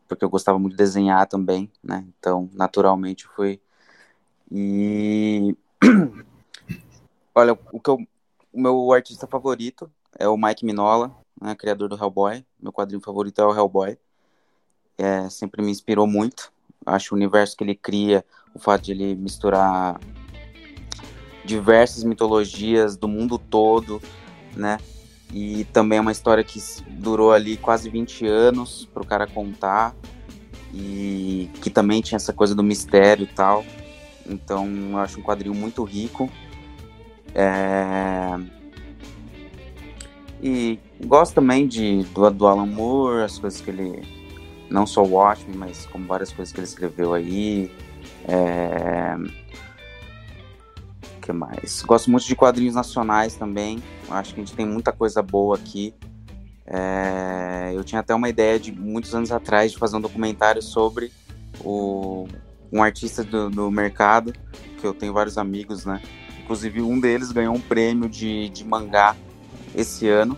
porque 0.09 0.25
eu 0.25 0.31
gostava 0.31 0.59
muito 0.59 0.73
de 0.73 0.79
desenhar 0.79 1.27
também, 1.27 1.71
né, 1.83 2.05
então, 2.18 2.51
naturalmente, 2.53 3.27
foi... 3.27 3.61
E... 4.51 5.55
Olha, 7.35 7.57
o 7.73 7.79
que 7.79 7.90
eu, 7.90 7.99
o 8.53 8.61
meu 8.61 8.92
artista 8.92 9.27
favorito 9.27 9.90
é 10.18 10.27
o 10.27 10.37
Mike 10.37 10.64
Minola, 10.64 11.14
né, 11.40 11.55
criador 11.55 11.88
do 11.88 11.97
Hellboy, 11.97 12.44
meu 12.61 12.73
quadrinho 12.73 13.01
favorito 13.01 13.40
é 13.40 13.44
o 13.44 13.55
Hellboy, 13.55 13.99
é, 14.97 15.29
sempre 15.29 15.62
me 15.62 15.71
inspirou 15.71 16.07
muito, 16.07 16.53
acho 16.85 17.14
o 17.14 17.16
universo 17.16 17.57
que 17.57 17.62
ele 17.62 17.75
cria, 17.75 18.25
o 18.55 18.59
fato 18.59 18.85
de 18.85 18.92
ele 18.92 19.14
misturar 19.14 20.01
diversas 21.44 22.03
mitologias 22.03 22.97
do 22.97 23.07
mundo 23.07 23.38
todo, 23.38 24.03
né? 24.57 24.79
E 25.33 25.64
também 25.73 25.99
é 25.99 26.01
uma 26.01 26.12
história 26.12 26.43
que 26.43 26.61
durou 26.88 27.33
ali 27.33 27.57
quase 27.57 27.91
20 27.91 28.27
anos 28.27 28.88
para 28.93 29.03
o 29.03 29.07
cara 29.07 29.27
contar 29.27 29.95
e 30.73 31.51
que 31.61 31.71
também 31.71 32.01
tinha 32.01 32.17
essa 32.17 32.33
coisa 32.33 32.55
do 32.55 32.62
mistério 32.62 33.25
e 33.25 33.27
tal. 33.27 33.64
Então 34.27 34.67
eu 34.91 34.99
acho 34.99 35.21
um 35.21 35.23
quadrinho 35.23 35.55
muito 35.55 35.83
rico. 35.85 36.31
É... 37.35 38.38
E 40.43 40.79
gosto 41.05 41.35
também 41.35 41.67
de, 41.67 42.05
do, 42.14 42.31
do 42.31 42.47
Alan 42.47 42.67
Moore, 42.67 43.25
as 43.25 43.38
coisas 43.38 43.61
que 43.61 43.71
ele. 43.71 44.03
Não 44.71 44.87
só 44.87 45.03
o 45.03 45.12
Watchmen, 45.12 45.57
mas 45.57 45.87
como 45.87 46.07
várias 46.07 46.33
coisas 46.33 46.53
que 46.53 46.61
ele 46.61 46.67
escreveu 46.67 47.14
aí. 47.14 47.71
É... 48.27 49.17
que 51.29 51.33
mais? 51.33 51.83
Gosto 51.83 52.11
muito 52.11 52.27
de 52.27 52.35
quadrinhos 52.35 52.75
nacionais 52.75 53.35
também. 53.35 53.83
Acho 54.09 54.35
que 54.35 54.41
a 54.41 54.45
gente 54.45 54.57
tem 54.57 54.67
muita 54.67 54.93
coisa 54.93 55.23
boa 55.23 55.57
aqui. 55.57 55.95
É... 56.67 57.73
Eu 57.75 57.85
tinha 57.85 58.01
até 58.01 58.14
uma 58.14 58.29
ideia 58.29 58.59
de 58.59 58.73
muitos 58.73 59.14
anos 59.14 59.31
atrás 59.31 59.73
de 59.73 59.79
fazer 59.79 59.97
um 59.97 60.01
documentário 60.01 60.62
sobre 60.62 61.12
o... 61.61 62.27
um 62.73 62.83
artista 62.83 63.23
do, 63.23 63.51
do 63.51 63.71
mercado, 63.71 64.33
que 64.81 64.87
eu 64.87 64.95
tenho 64.95 65.12
vários 65.12 65.37
amigos, 65.37 65.85
né? 65.85 66.01
inclusive 66.41 66.81
um 66.81 66.99
deles 66.99 67.31
ganhou 67.31 67.55
um 67.55 67.61
prêmio 67.61 68.09
de, 68.09 68.49
de 68.49 68.64
mangá 68.64 69.14
esse 69.75 70.09
ano 70.09 70.35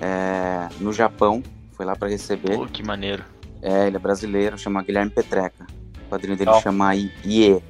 é, 0.00 0.68
no 0.80 0.92
Japão. 0.92 1.40
Foi 1.72 1.86
lá 1.86 1.94
para 1.94 2.08
receber. 2.08 2.56
Pô, 2.56 2.66
que 2.66 2.82
maneiro. 2.82 3.24
É, 3.62 3.86
ele 3.86 3.96
é 3.96 3.98
brasileiro, 4.00 4.58
chama 4.58 4.82
Guilherme 4.82 5.10
Petreca. 5.10 5.66
O 6.06 6.10
quadrinho 6.10 6.36
dele 6.36 6.52
chama 6.60 6.96
IE. 6.96 7.62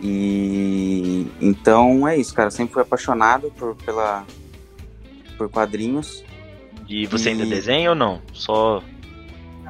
E 0.00 1.26
então 1.40 2.06
é 2.06 2.16
isso, 2.16 2.34
cara. 2.34 2.50
Sempre 2.50 2.74
fui 2.74 2.82
apaixonado 2.82 3.50
por, 3.52 3.74
pela, 3.76 4.24
por 5.36 5.48
quadrinhos. 5.48 6.24
E 6.88 7.06
você 7.06 7.30
e... 7.30 7.32
ainda 7.32 7.46
desenha 7.46 7.90
ou 7.90 7.96
não? 7.96 8.22
Só. 8.32 8.82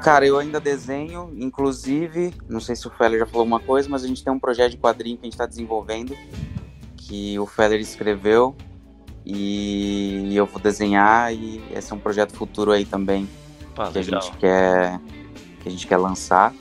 Cara, 0.03 0.25
eu 0.25 0.39
ainda 0.39 0.61
desenho, 0.61 1.33
inclusive, 1.37 2.33
não 2.49 2.61
sei 2.61 2.77
se 2.77 2.87
o 2.87 2.91
Feller 2.91 3.19
já 3.19 3.27
falou 3.27 3.45
uma 3.45 3.59
coisa, 3.59 3.89
mas 3.89 4.05
a 4.05 4.07
gente 4.07 4.23
tem 4.23 4.33
um 4.33 4.39
projeto 4.39 4.73
de 4.73 4.77
quadrinho 4.77 5.17
que 5.17 5.23
a 5.23 5.27
gente 5.27 5.33
está 5.33 5.45
desenvolvendo, 5.45 6.17
que 6.97 7.37
o 7.37 7.47
Feller 7.47 7.81
escreveu, 7.81 8.57
e 9.27 10.37
eu 10.37 10.47
vou 10.47 10.63
desenhar, 10.63 11.35
e 11.35 11.61
esse 11.75 11.93
é 11.93 11.97
um 11.97 11.99
projeto 11.99 12.33
futuro 12.33 12.71
aí 12.71 12.85
também, 12.85 13.29
Pá, 13.75 13.91
que, 13.91 13.99
a 13.99 14.03
gente 14.03 14.31
quer, 14.37 15.01
que 15.61 15.69
a 15.69 15.71
gente 15.71 15.85
quer 15.85 15.97
lançar. 15.97 16.55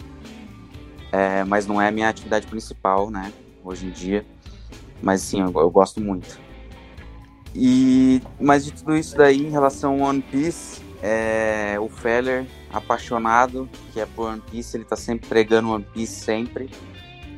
É, 1.12 1.44
mas 1.44 1.68
não 1.68 1.80
é 1.80 1.90
a 1.90 1.92
minha 1.92 2.10
atividade 2.10 2.48
principal, 2.48 3.12
né, 3.12 3.32
hoje 3.68 3.86
em 3.86 3.92
dia. 3.92 4.26
Mas 5.02 5.22
sim, 5.22 5.42
eu, 5.42 5.52
eu 5.56 5.70
gosto 5.70 6.02
muito. 6.02 6.40
E, 7.54 8.22
mas 8.40 8.66
de 8.66 8.72
tudo 8.72 8.96
isso 8.96 9.16
daí, 9.16 9.46
em 9.46 9.50
relação 9.50 9.94
ao 10.04 10.10
One 10.10 10.22
Piece, 10.22 10.82
é, 11.02 11.78
o 11.80 11.90
Feller, 11.90 12.46
apaixonado, 12.72 13.70
que 13.92 14.00
é 14.00 14.06
por 14.06 14.30
One 14.30 14.42
Piece, 14.52 14.78
ele 14.78 14.86
tá 14.86 14.96
sempre 14.96 15.28
pregando 15.28 15.72
One 15.72 15.86
Piece 15.94 16.14
sempre. 16.14 16.70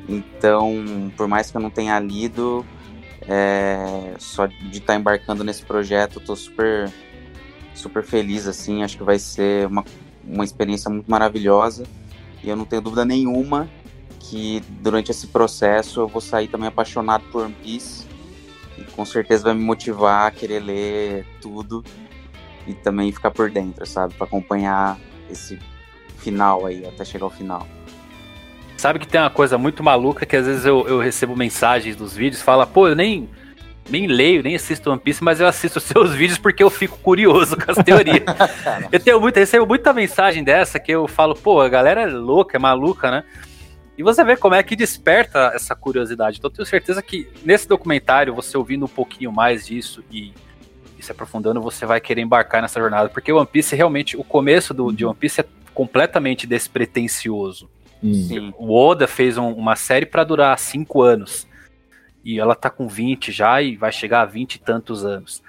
Então, 0.08 1.12
por 1.16 1.28
mais 1.28 1.50
que 1.50 1.56
eu 1.56 1.60
não 1.60 1.70
tenha 1.70 1.98
lido, 2.00 2.64
é, 3.28 4.14
só 4.18 4.46
de 4.46 4.68
estar 4.72 4.94
tá 4.94 4.96
embarcando 4.96 5.44
nesse 5.44 5.64
projeto, 5.64 6.18
eu 6.18 6.24
tô 6.24 6.34
super, 6.34 6.92
super 7.74 8.02
feliz, 8.02 8.46
assim. 8.46 8.82
Acho 8.82 8.98
que 8.98 9.04
vai 9.04 9.18
ser 9.18 9.66
uma, 9.66 9.84
uma 10.24 10.44
experiência 10.44 10.90
muito 10.90 11.10
maravilhosa. 11.10 11.84
E 12.42 12.48
eu 12.48 12.56
não 12.56 12.64
tenho 12.64 12.82
dúvida 12.82 13.04
nenhuma 13.04 13.68
que 14.30 14.62
durante 14.80 15.10
esse 15.10 15.26
processo 15.26 16.02
eu 16.02 16.06
vou 16.06 16.20
sair 16.20 16.46
também 16.46 16.68
apaixonado 16.68 17.24
por 17.32 17.42
One 17.42 17.56
Piece 17.64 18.06
e 18.78 18.84
com 18.84 19.04
certeza 19.04 19.42
vai 19.42 19.54
me 19.54 19.60
motivar 19.60 20.28
a 20.28 20.30
querer 20.30 20.60
ler 20.60 21.26
tudo 21.40 21.84
e 22.64 22.72
também 22.72 23.10
ficar 23.10 23.32
por 23.32 23.50
dentro, 23.50 23.84
sabe? 23.84 24.14
Para 24.14 24.28
acompanhar 24.28 24.96
esse 25.28 25.58
final 26.18 26.64
aí, 26.64 26.86
até 26.86 27.04
chegar 27.04 27.24
ao 27.24 27.30
final. 27.30 27.66
Sabe 28.76 29.00
que 29.00 29.08
tem 29.08 29.20
uma 29.20 29.30
coisa 29.30 29.58
muito 29.58 29.82
maluca 29.82 30.24
que 30.24 30.36
às 30.36 30.46
vezes 30.46 30.64
eu, 30.64 30.86
eu 30.86 31.00
recebo 31.00 31.36
mensagens 31.36 31.96
dos 31.96 32.14
vídeos, 32.14 32.40
fala, 32.40 32.64
pô, 32.64 32.86
eu 32.86 32.94
nem, 32.94 33.28
nem 33.90 34.06
leio, 34.06 34.44
nem 34.44 34.54
assisto 34.54 34.92
One 34.92 35.00
Piece, 35.00 35.24
mas 35.24 35.40
eu 35.40 35.48
assisto 35.48 35.80
seus 35.82 36.14
vídeos 36.14 36.38
porque 36.38 36.62
eu 36.62 36.70
fico 36.70 36.96
curioso 36.98 37.56
com 37.56 37.68
as 37.68 37.84
teorias. 37.84 38.22
eu 38.92 39.00
tenho 39.00 39.20
muito, 39.20 39.36
recebo 39.36 39.66
muita 39.66 39.92
mensagem 39.92 40.44
dessa 40.44 40.78
que 40.78 40.92
eu 40.92 41.08
falo, 41.08 41.34
pô, 41.34 41.60
a 41.60 41.68
galera 41.68 42.02
é 42.02 42.06
louca, 42.06 42.56
é 42.56 42.60
maluca, 42.60 43.10
né? 43.10 43.24
E 44.00 44.02
você 44.02 44.24
vê 44.24 44.34
como 44.34 44.54
é 44.54 44.62
que 44.62 44.74
desperta 44.74 45.52
essa 45.54 45.76
curiosidade. 45.76 46.38
Então 46.38 46.48
eu 46.48 46.54
tenho 46.54 46.64
certeza 46.64 47.02
que 47.02 47.28
nesse 47.44 47.68
documentário, 47.68 48.34
você 48.34 48.56
ouvindo 48.56 48.86
um 48.86 48.88
pouquinho 48.88 49.30
mais 49.30 49.66
disso 49.66 50.02
e, 50.10 50.32
e 50.98 51.02
se 51.02 51.12
aprofundando, 51.12 51.60
você 51.60 51.84
vai 51.84 52.00
querer 52.00 52.22
embarcar 52.22 52.62
nessa 52.62 52.80
jornada. 52.80 53.10
Porque 53.10 53.30
o 53.30 53.36
One 53.36 53.46
Piece 53.46 53.76
realmente, 53.76 54.16
o 54.16 54.24
começo 54.24 54.72
do, 54.72 54.90
de 54.90 55.04
One 55.04 55.14
Piece 55.14 55.42
é 55.42 55.44
completamente 55.74 56.46
despretensioso. 56.46 57.68
Sim. 58.02 58.54
O 58.56 58.74
Oda 58.74 59.06
fez 59.06 59.36
um, 59.36 59.52
uma 59.52 59.76
série 59.76 60.06
para 60.06 60.24
durar 60.24 60.58
cinco 60.58 61.02
anos. 61.02 61.46
E 62.24 62.40
ela 62.40 62.54
tá 62.54 62.70
com 62.70 62.88
20 62.88 63.30
já 63.30 63.60
e 63.60 63.76
vai 63.76 63.92
chegar 63.92 64.22
a 64.22 64.24
20 64.24 64.54
e 64.54 64.58
tantos 64.60 65.04
anos. 65.04 65.42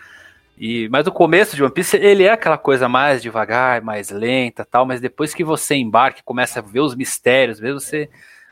E, 0.58 0.90
mas 0.90 1.08
o 1.08 1.12
começo 1.14 1.56
de 1.56 1.64
One 1.64 1.74
Piece, 1.74 1.96
ele 1.96 2.24
é 2.24 2.32
aquela 2.32 2.58
coisa 2.58 2.90
mais 2.90 3.22
devagar, 3.22 3.82
mais 3.82 4.10
lenta 4.10 4.66
tal, 4.66 4.86
mas 4.86 5.00
depois 5.00 5.34
que 5.34 5.42
você 5.42 5.76
embarca, 5.76 6.22
começa 6.26 6.60
a 6.60 6.62
ver 6.62 6.82
os 6.82 6.94
mistérios, 6.94 7.62
mesmo 7.62 7.80
você 7.80 8.10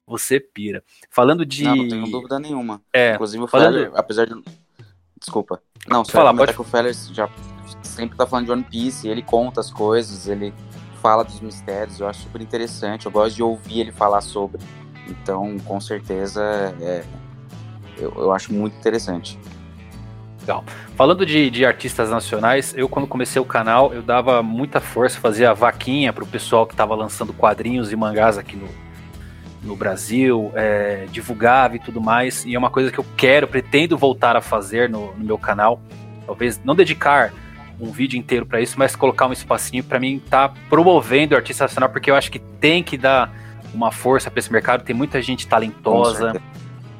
você 0.10 0.39
pira. 0.39 0.84
Falando 1.10 1.45
de. 1.45 1.63
Não, 1.63 1.76
não 1.76 1.88
tenho 1.88 2.06
dúvida 2.08 2.39
nenhuma. 2.39 2.82
É, 2.91 3.13
Inclusive 3.13 3.43
o 3.43 3.48
falando... 3.48 3.74
Feller, 3.74 3.91
apesar 3.93 4.26
de. 4.26 4.43
Desculpa. 5.19 5.62
Não, 5.88 6.04
você 6.04 6.12
falar, 6.12 6.34
pode... 6.34 6.54
que 6.54 6.62
o 6.62 6.63
Feller 6.63 6.93
já 7.13 7.30
sempre 7.84 8.17
tá 8.17 8.26
falando 8.26 8.45
de 8.45 8.52
One 8.52 8.63
Piece, 8.63 9.08
ele 9.08 9.22
conta 9.22 9.60
as 9.60 9.72
coisas, 9.72 10.28
ele 10.28 10.54
fala 11.02 11.24
dos 11.24 11.39
mistérios, 11.39 12.00
eu 12.00 12.08
acho 12.08 12.24
super 12.24 12.41
interessante, 12.41 13.06
eu 13.06 13.12
gosto 13.12 13.36
de 13.36 13.43
ouvir 13.43 13.82
ele 13.82 13.91
falar 13.91 14.22
sobre. 14.22 14.62
Então, 15.08 15.58
com 15.60 15.80
certeza, 15.80 16.41
é, 16.82 17.04
eu, 17.98 18.13
eu 18.15 18.32
acho 18.32 18.54
muito 18.54 18.78
interessante. 18.78 19.38
Legal. 20.41 20.63
Falando 20.95 21.26
de, 21.26 21.50
de, 21.50 21.65
artistas 21.65 22.10
nacionais, 22.10 22.74
eu 22.76 22.88
quando 22.88 23.08
comecei 23.08 23.41
o 23.41 23.45
canal, 23.45 23.93
eu 23.93 24.02
dava 24.02 24.41
muita 24.41 24.80
força, 24.80 25.19
fazia 25.19 25.54
vaquinha 25.54 26.13
pro 26.13 26.26
pessoal 26.26 26.65
que 26.65 26.74
estava 26.74 26.95
lançando 26.95 27.34
quadrinhos 27.34 27.91
e 27.91 27.95
mangás 27.95 28.38
aqui 28.38 28.56
no, 28.56 28.67
no 29.62 29.76
Brasil, 29.76 30.52
é, 30.56 31.06
divulgava 31.12 31.76
e 31.76 31.80
tudo 31.80 32.02
mais. 32.02 32.45
E 32.45 32.56
é 32.56 32.60
uma 32.60 32.69
coisa 32.69 32.91
que 32.91 33.00
eu 33.00 33.06
quero, 33.17 33.48
pretendo 33.48 33.98
voltar 33.98 34.36
a 34.36 34.41
fazer 34.41 34.89
no, 34.89 35.13
no 35.15 35.26
meu 35.26 35.38
canal. 35.38 35.82
Talvez 36.26 36.60
não 36.63 36.76
dedicar 36.76 37.34
um 37.80 37.91
vídeo 37.91 38.17
inteiro 38.17 38.45
para 38.45 38.62
isso, 38.62 38.78
mas 38.78 38.95
colocar 38.95 39.28
um 39.28 39.34
espacinho 39.34 39.84
para 39.84 40.00
mim 40.00 40.17
estar 40.17 40.50
tá 40.50 40.56
promovendo 40.69 41.34
o 41.34 41.38
artista 41.38 41.63
nacional, 41.63 41.89
porque 41.89 42.12
eu 42.12 42.15
acho 42.15 42.30
que 42.30 42.39
tem 42.39 42.84
que 42.84 42.98
dar 42.98 43.34
uma 43.74 43.91
força 43.91 44.30
para 44.30 44.39
esse 44.39 44.52
mercado. 44.52 44.84
Tem 44.84 44.95
muita 44.95 45.22
gente 45.22 45.48
talentosa. 45.48 46.41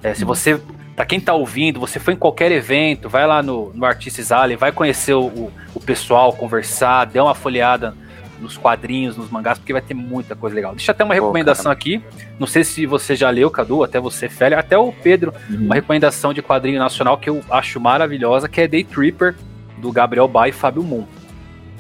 É, 0.02 0.14
se 0.14 0.24
você, 0.24 0.62
para 0.96 1.06
quem 1.06 1.20
tá 1.20 1.34
ouvindo, 1.34 1.80
você 1.80 2.00
foi 2.00 2.14
em 2.14 2.18
qualquer 2.18 2.52
evento, 2.52 3.10
vai 3.10 3.28
lá 3.28 3.44
no, 3.44 3.74
no 3.74 3.86
Artistas 3.86 4.32
Alley, 4.32 4.56
vai 4.56 4.72
conhecer 4.72 5.14
o, 5.14 5.52
o 5.74 5.80
pessoal, 5.80 6.32
conversar, 6.34 7.06
dê 7.06 7.20
uma 7.20 7.36
folheada 7.36 7.94
nos 8.40 8.58
quadrinhos, 8.58 9.18
nos 9.18 9.30
mangás, 9.30 9.58
porque 9.58 9.74
vai 9.74 9.82
ter 9.82 9.94
muita 9.94 10.36
coisa 10.36 10.56
legal. 10.56 10.74
Deixa 10.74 10.92
até 10.92 11.04
uma 11.04 11.14
recomendação 11.14 11.72
aqui. 11.72 12.02
Não 12.40 12.48
sei 12.48 12.64
se 12.64 12.86
você 12.86 13.16
já 13.16 13.30
leu, 13.30 13.50
Cadu, 13.52 13.84
até 13.84 14.00
você, 14.00 14.30
Félia, 14.30 14.60
até 14.60 14.78
o 14.78 14.92
Pedro, 14.92 15.34
uhum. 15.50 15.66
uma 15.66 15.76
recomendação 15.76 16.34
de 16.34 16.42
quadrinho 16.42 16.80
nacional 16.80 17.18
que 17.18 17.30
eu 17.30 17.42
acho 17.50 17.80
maravilhosa, 17.80 18.48
que 18.48 18.62
é 18.62 18.68
Day 18.68 18.84
Tripper, 18.84 19.36
do 19.78 19.92
Gabriel 19.92 20.28
Bay 20.28 20.50
e 20.50 20.54
Fábio 20.54 20.84
Moon. 20.84 21.06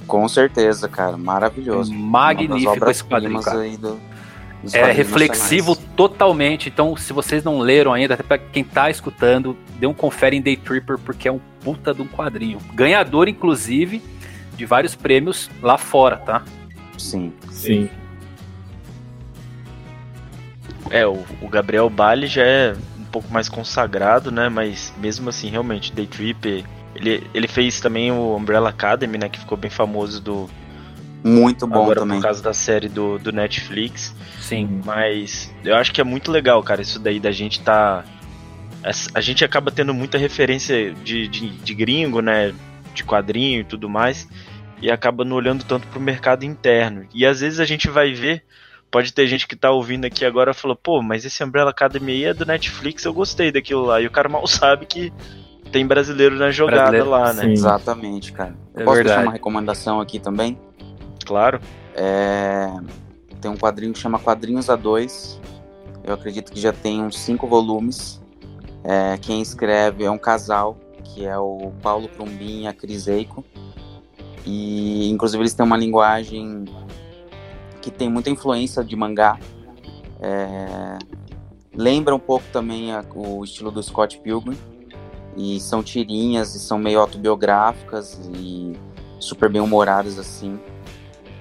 Com 0.07 0.27
certeza, 0.27 0.87
cara, 0.87 1.15
maravilhoso. 1.17 1.93
Magnífico 1.93 2.89
esse 2.89 3.03
quadrinho, 3.03 3.41
cara. 3.41 3.59
Do, 3.77 3.99
é 4.73 4.91
reflexivo 4.91 5.69
nacionais. 5.69 5.95
totalmente. 5.95 6.69
Então, 6.69 6.95
se 6.97 7.13
vocês 7.13 7.43
não 7.43 7.59
leram 7.59 7.93
ainda, 7.93 8.15
até 8.15 8.23
para 8.23 8.37
quem 8.37 8.63
tá 8.63 8.89
escutando, 8.89 9.55
dê 9.79 9.87
um 9.87 9.93
confere 9.93 10.35
em 10.35 10.41
Day 10.41 10.57
Tripper, 10.57 10.97
porque 10.97 11.27
é 11.27 11.31
um 11.31 11.39
puta 11.63 11.93
de 11.93 12.01
um 12.01 12.07
quadrinho. 12.07 12.57
Ganhador, 12.73 13.29
inclusive, 13.29 14.01
de 14.59 14.65
vários 14.65 14.93
prêmios 14.93 15.49
lá 15.61 15.77
fora, 15.77 16.17
tá? 16.17 16.43
Sim. 16.97 17.31
Sim. 17.49 17.89
É, 20.91 21.07
o, 21.07 21.23
o 21.41 21.47
Gabriel 21.47 21.89
Bale 21.89 22.27
já 22.27 22.43
é 22.43 22.75
um 22.99 23.05
pouco 23.05 23.31
mais 23.31 23.47
consagrado, 23.47 24.31
né? 24.31 24.49
Mas 24.49 24.93
mesmo 24.97 25.29
assim, 25.29 25.49
realmente, 25.49 25.93
Day 25.93 26.05
Trip, 26.05 26.65
ele, 26.93 27.25
ele 27.33 27.47
fez 27.47 27.79
também 27.79 28.11
o 28.11 28.35
Umbrella 28.35 28.69
Academy, 28.69 29.17
né? 29.17 29.29
Que 29.29 29.39
ficou 29.39 29.57
bem 29.57 29.71
famoso 29.71 30.21
do. 30.21 30.49
Muito 31.23 31.65
bom 31.65 31.83
agora 31.83 32.01
também. 32.01 32.17
por 32.17 32.23
causa 32.23 32.43
da 32.43 32.53
série 32.53 32.89
do, 32.89 33.17
do 33.17 33.31
Netflix. 33.31 34.13
Sim. 34.41 34.81
Mas 34.85 35.53
eu 35.63 35.75
acho 35.75 35.93
que 35.93 36.01
é 36.01 36.03
muito 36.03 36.31
legal, 36.31 36.61
cara, 36.63 36.81
isso 36.81 36.99
daí 36.99 37.19
da 37.19 37.31
gente 37.31 37.61
tá. 37.61 38.03
A 39.13 39.21
gente 39.21 39.43
acaba 39.43 39.71
tendo 39.71 39.93
muita 39.93 40.17
referência 40.17 40.93
de, 40.93 41.27
de, 41.29 41.49
de 41.49 41.73
gringo, 41.73 42.21
né? 42.21 42.53
De 42.93 43.05
quadrinho 43.05 43.61
e 43.61 43.63
tudo 43.63 43.89
mais 43.89 44.27
e 44.81 44.89
acaba 44.89 45.25
não 45.25 45.35
olhando 45.35 45.63
tanto 45.63 45.87
para 45.87 45.99
o 45.99 46.01
mercado 46.01 46.43
interno. 46.43 47.05
E 47.13 47.25
às 47.25 47.41
vezes 47.41 47.59
a 47.59 47.65
gente 47.65 47.89
vai 47.89 48.13
ver, 48.13 48.43
pode 48.89 49.13
ter 49.13 49.27
gente 49.27 49.47
que 49.47 49.55
está 49.55 49.71
ouvindo 49.71 50.05
aqui 50.05 50.25
agora 50.25 50.51
e 50.51 50.53
falou, 50.55 50.75
pô, 50.75 51.01
mas 51.01 51.25
esse 51.25 51.43
Umbrella 51.43 51.71
Academy 51.71 52.11
aí 52.11 52.23
é 52.25 52.33
do 52.33 52.45
Netflix, 52.45 53.03
eu 53.05 53.13
gostei 53.13 53.51
daquilo 53.51 53.83
lá. 53.85 54.01
E 54.01 54.07
o 54.07 54.11
cara 54.11 54.29
mal 54.29 54.45
sabe 54.47 54.85
que 54.85 55.11
tem 55.71 55.85
brasileiro 55.85 56.35
na 56.35 56.51
jogada 56.51 56.91
brasileiro, 56.91 57.09
lá, 57.09 57.33
né? 57.33 57.43
Sim. 57.43 57.51
Exatamente, 57.51 58.31
cara. 58.31 58.55
Eu 58.73 58.81
é 58.81 58.83
posso 58.83 58.95
verdade. 58.95 59.03
deixar 59.03 59.21
uma 59.21 59.33
recomendação 59.33 60.01
aqui 60.01 60.19
também? 60.19 60.57
Claro. 61.25 61.59
É... 61.95 62.69
Tem 63.39 63.49
um 63.49 63.57
quadrinho 63.57 63.93
que 63.93 63.99
chama 63.99 64.19
Quadrinhos 64.19 64.67
A2. 64.67 65.39
Eu 66.03 66.13
acredito 66.13 66.51
que 66.51 66.59
já 66.59 66.73
tem 66.73 67.03
uns 67.03 67.19
cinco 67.19 67.47
volumes. 67.47 68.21
É... 68.83 69.17
Quem 69.17 69.41
escreve 69.41 70.05
é 70.05 70.11
um 70.11 70.17
casal, 70.17 70.77
que 71.03 71.25
é 71.25 71.37
o 71.37 71.71
Paulo 71.81 72.07
Crumbin 72.09 72.63
e 72.63 72.67
a 72.67 72.73
Cris 72.73 73.07
Eico. 73.07 73.45
E 74.45 75.09
inclusive 75.09 75.41
eles 75.41 75.53
têm 75.53 75.65
uma 75.65 75.77
linguagem 75.77 76.65
que 77.81 77.91
tem 77.91 78.09
muita 78.09 78.29
influência 78.29 78.83
de 78.83 78.95
mangá. 78.95 79.37
É, 80.19 80.97
lembra 81.75 82.15
um 82.15 82.19
pouco 82.19 82.45
também 82.51 82.93
a, 82.93 83.03
o 83.13 83.43
estilo 83.43 83.71
do 83.71 83.81
Scott 83.81 84.19
Pilgrim. 84.19 84.57
E 85.37 85.59
são 85.59 85.81
tirinhas 85.81 86.55
e 86.55 86.59
são 86.59 86.77
meio 86.77 86.99
autobiográficas 86.99 88.19
e 88.33 88.73
super 89.19 89.49
bem 89.49 89.61
humoradas 89.61 90.17
assim. 90.17 90.59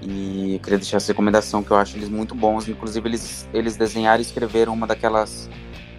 E 0.01 0.53
eu 0.53 0.59
queria 0.59 0.77
deixar 0.77 0.97
essa 0.97 1.11
recomendação 1.11 1.61
que 1.61 1.71
eu 1.71 1.77
acho 1.77 1.97
eles 1.97 2.07
muito 2.07 2.33
bons. 2.33 2.69
Inclusive 2.69 3.09
eles, 3.09 3.49
eles 3.53 3.75
desenharam 3.75 4.19
e 4.19 4.21
escreveram 4.21 4.73
uma 4.73 4.87
daquelas 4.87 5.49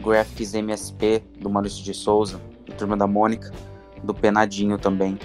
graphics 0.03 0.55
MSP 0.55 1.22
do 1.38 1.51
Maurício 1.51 1.84
de 1.84 1.92
Souza 1.92 2.40
Turma 2.80 2.96
da 2.96 3.07
Mônica, 3.07 3.53
do 4.03 4.14
Penadinho 4.14 4.78
também. 4.78 5.18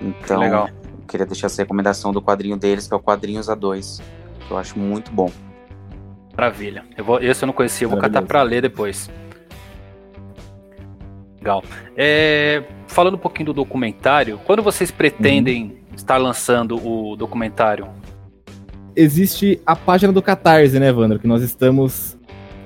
Então, 0.00 0.38
Legal. 0.38 0.70
Queria 1.04 1.26
deixar 1.26 1.46
essa 1.46 1.62
recomendação 1.62 2.12
do 2.12 2.20
quadrinho 2.22 2.56
deles, 2.56 2.86
que 2.86 2.94
é 2.94 2.96
o 2.96 3.00
Quadrinhos 3.00 3.48
A2, 3.48 4.00
que 4.46 4.50
eu 4.50 4.56
acho 4.58 4.78
muito 4.78 5.10
bom. 5.10 5.30
Maravilha. 6.36 6.84
Eu 6.96 7.04
vou, 7.04 7.20
esse 7.20 7.44
eu 7.44 7.46
não 7.46 7.52
conhecia, 7.54 7.84
eu 7.84 7.90
vou 7.90 7.98
catar 7.98 8.22
pra 8.22 8.42
ler 8.42 8.62
depois. 8.62 9.08
Legal. 11.38 11.62
É, 11.96 12.62
falando 12.88 13.14
um 13.14 13.18
pouquinho 13.18 13.46
do 13.46 13.52
documentário, 13.52 14.40
quando 14.44 14.62
vocês 14.62 14.90
pretendem 14.90 15.64
Uhum. 15.64 15.94
estar 15.94 16.16
lançando 16.16 16.76
o 16.76 17.14
documentário? 17.16 17.86
Existe 18.96 19.60
a 19.66 19.76
página 19.76 20.12
do 20.12 20.22
Catarse, 20.22 20.78
né, 20.78 20.88
Evandro? 20.88 21.18
Que 21.18 21.26
nós 21.26 21.42
estamos. 21.42 22.16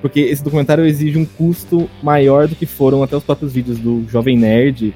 Porque 0.01 0.21
esse 0.21 0.41
documentário 0.43 0.85
exige 0.85 1.17
um 1.17 1.25
custo 1.25 1.89
maior 2.01 2.47
do 2.47 2.55
que 2.55 2.65
foram 2.65 3.03
até 3.03 3.17
os 3.17 3.23
próprios 3.23 3.51
vídeos 3.51 3.77
do 3.79 4.05
Jovem 4.07 4.37
Nerd 4.37 4.93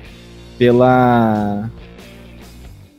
pela. 0.57 1.69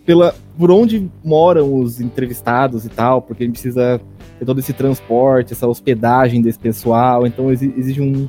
Pela 0.04 0.34
por 0.56 0.70
onde 0.70 1.10
moram 1.24 1.74
os 1.74 2.00
entrevistados 2.00 2.84
e 2.84 2.88
tal, 2.88 3.20
porque 3.22 3.42
a 3.42 3.46
gente 3.46 3.54
precisa 3.54 4.00
ter 4.38 4.44
todo 4.44 4.60
esse 4.60 4.72
transporte, 4.72 5.52
essa 5.52 5.66
hospedagem 5.66 6.40
desse 6.40 6.58
pessoal, 6.58 7.26
então 7.26 7.50
exi- 7.50 7.74
exige 7.76 8.00
um, 8.00 8.28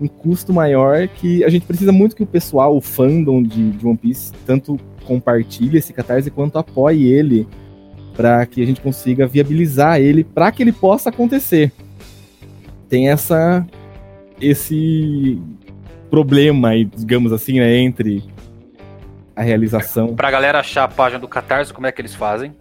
um 0.00 0.06
custo 0.06 0.52
maior 0.52 1.06
que 1.08 1.44
a 1.44 1.50
gente 1.50 1.66
precisa 1.66 1.92
muito 1.92 2.16
que 2.16 2.22
o 2.22 2.26
pessoal, 2.26 2.76
o 2.76 2.80
fandom 2.80 3.42
de, 3.42 3.72
de 3.72 3.86
One 3.86 3.96
Piece, 3.96 4.32
tanto 4.46 4.78
compartilhe 5.04 5.78
esse 5.78 5.92
catarse 5.92 6.30
quanto 6.30 6.58
apoie 6.58 7.12
ele 7.12 7.46
para 8.16 8.44
que 8.46 8.62
a 8.62 8.66
gente 8.66 8.80
consiga 8.80 9.26
viabilizar 9.26 10.00
ele 10.00 10.24
para 10.24 10.50
que 10.52 10.62
ele 10.62 10.72
possa 10.72 11.10
acontecer. 11.10 11.72
Tem 12.88 13.08
essa 13.08 13.66
esse 14.40 15.38
problema 16.10 16.70
aí, 16.70 16.84
digamos 16.84 17.32
assim, 17.32 17.60
né, 17.60 17.76
entre 17.78 18.22
a 19.34 19.42
realização 19.42 20.14
Pra 20.14 20.30
galera 20.30 20.60
achar 20.60 20.84
a 20.84 20.88
página 20.88 21.18
do 21.18 21.28
Catarse, 21.28 21.72
como 21.72 21.86
é 21.86 21.92
que 21.92 22.00
eles 22.00 22.14
fazem? 22.14 22.54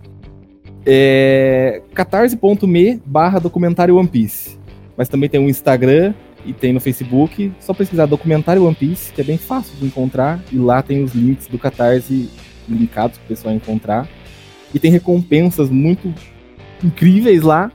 é 0.86 1.82
catarse.me 1.94 3.02
barra 3.06 3.40
documentário 3.40 3.96
One 3.96 4.08
Piece. 4.08 4.58
Mas 4.98 5.08
também 5.08 5.30
tem 5.30 5.40
um 5.40 5.50
Instagram 5.50 6.14
e 6.46 6.54
tem 6.54 6.74
no 6.74 6.80
Facebook. 6.80 7.52
Só 7.60 7.74
pesquisar 7.74 8.06
documentário 8.06 8.66
One 8.66 8.76
Piece, 8.76 9.14
que 9.14 9.22
é 9.22 9.24
bem 9.24 9.38
fácil 9.38 9.78
de 9.78 9.86
encontrar. 9.86 10.40
E 10.52 10.58
lá 10.58 10.82
tem 10.82 11.04
os 11.04 11.14
links 11.14 11.48
do 11.48 11.58
Catarse 11.58 12.30
linkados 12.68 13.18
para 13.18 13.26
o 13.26 13.28
pessoal 13.28 13.54
encontrar. 13.54 14.08
E 14.74 14.80
tem 14.80 14.92
recompensas 14.92 15.70
muito 15.70 16.14
incríveis 16.84 17.42
lá. 17.44 17.72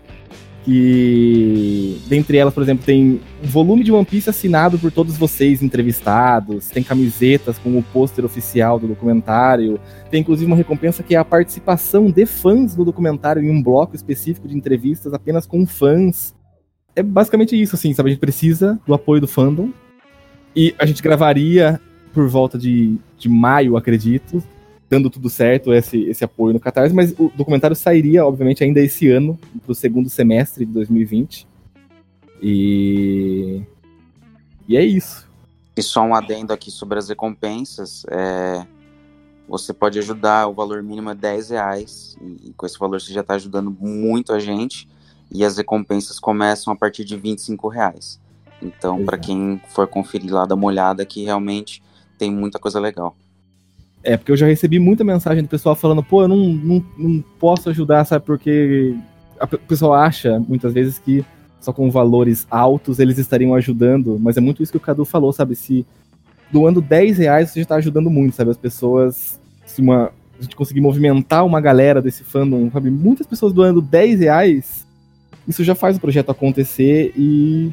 Que 0.65 2.01
dentre 2.07 2.39
elas, 2.39 2.55
por 2.55 2.62
exemplo, 2.62 2.87
tem 2.87 3.21
um 3.43 3.47
volume 3.47 3.85
de 3.85 3.93
One 3.93 4.05
Piece 4.05 4.31
assinado 4.31 4.79
por 4.79 4.91
todos 4.91 5.17
vocês 5.17 5.62
entrevistados, 5.62 6.69
tem 6.69 6.83
camisetas 6.83 7.59
com 7.59 7.79
o 7.79 7.83
pôster 7.83 8.25
oficial 8.25 8.79
do 8.79 8.89
documentário, 8.89 9.79
tem 10.11 10.23
inclusive 10.23 10.47
uma 10.47 10.57
recompensa 10.57 11.03
que 11.03 11.15
é 11.15 11.19
a 11.19 11.25
participação 11.25 12.11
de 12.11 12.25
fãs 12.25 12.75
no 12.75 12.85
documentário 12.85 13.43
em 13.43 13.51
um 13.51 13.62
bloco 13.62 13.95
específico 13.95 14.49
de 14.49 14.57
entrevistas 14.57 15.12
apenas 15.12 15.47
com 15.47 15.67
fãs. 15.67 16.35
É 16.97 17.03
basicamente 17.03 17.61
isso, 17.61 17.75
assim, 17.75 17.93
sabe? 17.93 18.09
A 18.09 18.12
gente 18.12 18.21
precisa 18.21 18.81
do 18.87 18.95
apoio 18.95 19.21
do 19.21 19.29
fandom. 19.29 19.71
E 20.57 20.75
a 20.79 20.87
gente 20.87 21.03
gravaria 21.03 21.81
por 22.12 22.29
volta 22.29 22.57
de, 22.57 22.97
de 23.19 23.29
maio, 23.29 23.77
acredito, 23.77 24.43
dando 24.89 25.11
tudo 25.11 25.28
certo 25.28 25.72
esse, 25.72 26.03
esse 26.05 26.24
apoio 26.24 26.53
no 26.55 26.61
Catarse, 26.61 26.95
mas 26.95 27.12
o 27.18 27.30
documentário 27.35 27.76
sairia, 27.76 28.24
obviamente, 28.24 28.62
ainda 28.62 28.80
esse 28.80 29.09
ano, 29.09 29.39
pro 29.64 29.74
segundo 29.74 30.09
semestre 30.09 30.64
de 30.64 30.72
2020. 30.72 31.47
E. 32.43 33.62
E 34.68 34.76
é 34.76 34.85
isso. 34.85 35.28
E 35.76 35.82
só 35.82 36.03
um 36.03 36.14
adendo 36.14 36.53
aqui 36.53 36.70
sobre 36.70 36.99
as 36.99 37.09
recompensas. 37.09 38.05
é, 38.11 38.64
Você 39.49 39.72
pode 39.72 39.99
ajudar, 39.99 40.47
o 40.47 40.55
valor 40.55 40.82
mínimo 40.82 41.11
é 41.11 41.14
10 41.14 41.51
reais. 41.51 42.16
E 42.45 42.53
com 42.53 42.64
esse 42.64 42.78
valor 42.78 43.01
você 43.01 43.12
já 43.12 43.20
está 43.20 43.35
ajudando 43.35 43.70
muito 43.70 44.32
a 44.32 44.39
gente. 44.39 44.89
E 45.30 45.45
as 45.45 45.57
recompensas 45.57 46.18
começam 46.20 46.72
a 46.72 46.76
partir 46.76 47.05
de 47.05 47.16
25 47.16 47.68
reais. 47.68 48.20
Então, 48.62 49.05
para 49.05 49.18
quem 49.18 49.61
for 49.68 49.87
conferir 49.87 50.32
lá, 50.32 50.47
dá 50.47 50.55
uma 50.55 50.66
olhada 50.66 51.05
que 51.05 51.24
realmente 51.24 51.82
tem 52.16 52.30
muita 52.30 52.59
coisa 52.59 52.78
legal. 52.78 53.16
É, 54.05 54.17
porque 54.19 54.31
eu 54.31 54.37
já 54.37 54.47
recebi 54.47 54.79
muita 54.79 55.03
mensagem 55.03 55.43
do 55.43 55.49
pessoal 55.49 55.75
falando, 55.75 56.03
pô, 56.03 56.23
eu 56.23 56.29
não, 56.29 56.37
não, 56.37 56.85
não 56.99 57.25
posso 57.41 57.71
ajudar, 57.71 58.05
sabe? 58.05 58.25
Porque 58.25 58.95
a 59.41 59.47
pe- 59.47 59.57
o 59.57 59.61
pessoal 59.61 59.95
acha, 59.95 60.39
muitas 60.39 60.75
vezes, 60.75 60.99
que 60.99 61.25
só 61.59 61.73
com 61.73 61.91
valores 61.91 62.47
altos 62.51 62.99
eles 62.99 63.17
estariam 63.19 63.55
ajudando, 63.55 64.19
mas 64.21 64.37
é 64.37 64.41
muito 64.41 64.63
isso 64.63 64.71
que 64.71 64.77
o 64.77 64.81
Cadu 64.81 65.07
falou, 65.07 65.33
sabe? 65.33 65.57
Se 65.57 65.87
doando 66.53 66.83
10 66.83 67.17
reais 67.17 67.51
você 67.51 67.61
já 67.61 67.67
tá 67.67 67.77
ajudando 67.77 68.11
muito, 68.11 68.37
sabe? 68.37 68.51
As 68.51 68.59
pessoas, 68.59 69.41
se 69.65 69.81
uma, 69.81 70.13
a 70.39 70.43
gente 70.43 70.55
conseguir 70.55 70.83
movimentar 70.83 71.45
uma 71.47 71.61
galera 71.61 72.03
desse 72.03 72.23
fandom, 72.23 72.71
sabe? 72.71 72.91
Muitas 72.91 73.27
pessoas 73.27 73.55
doando 73.55 73.81
10 73.81 74.21
reais, 74.21 74.87
isso 75.49 75.65
já 75.65 75.75
faz 75.75 75.97
o 75.97 76.01
projeto 76.01 76.31
acontecer 76.31 77.13
e. 77.17 77.73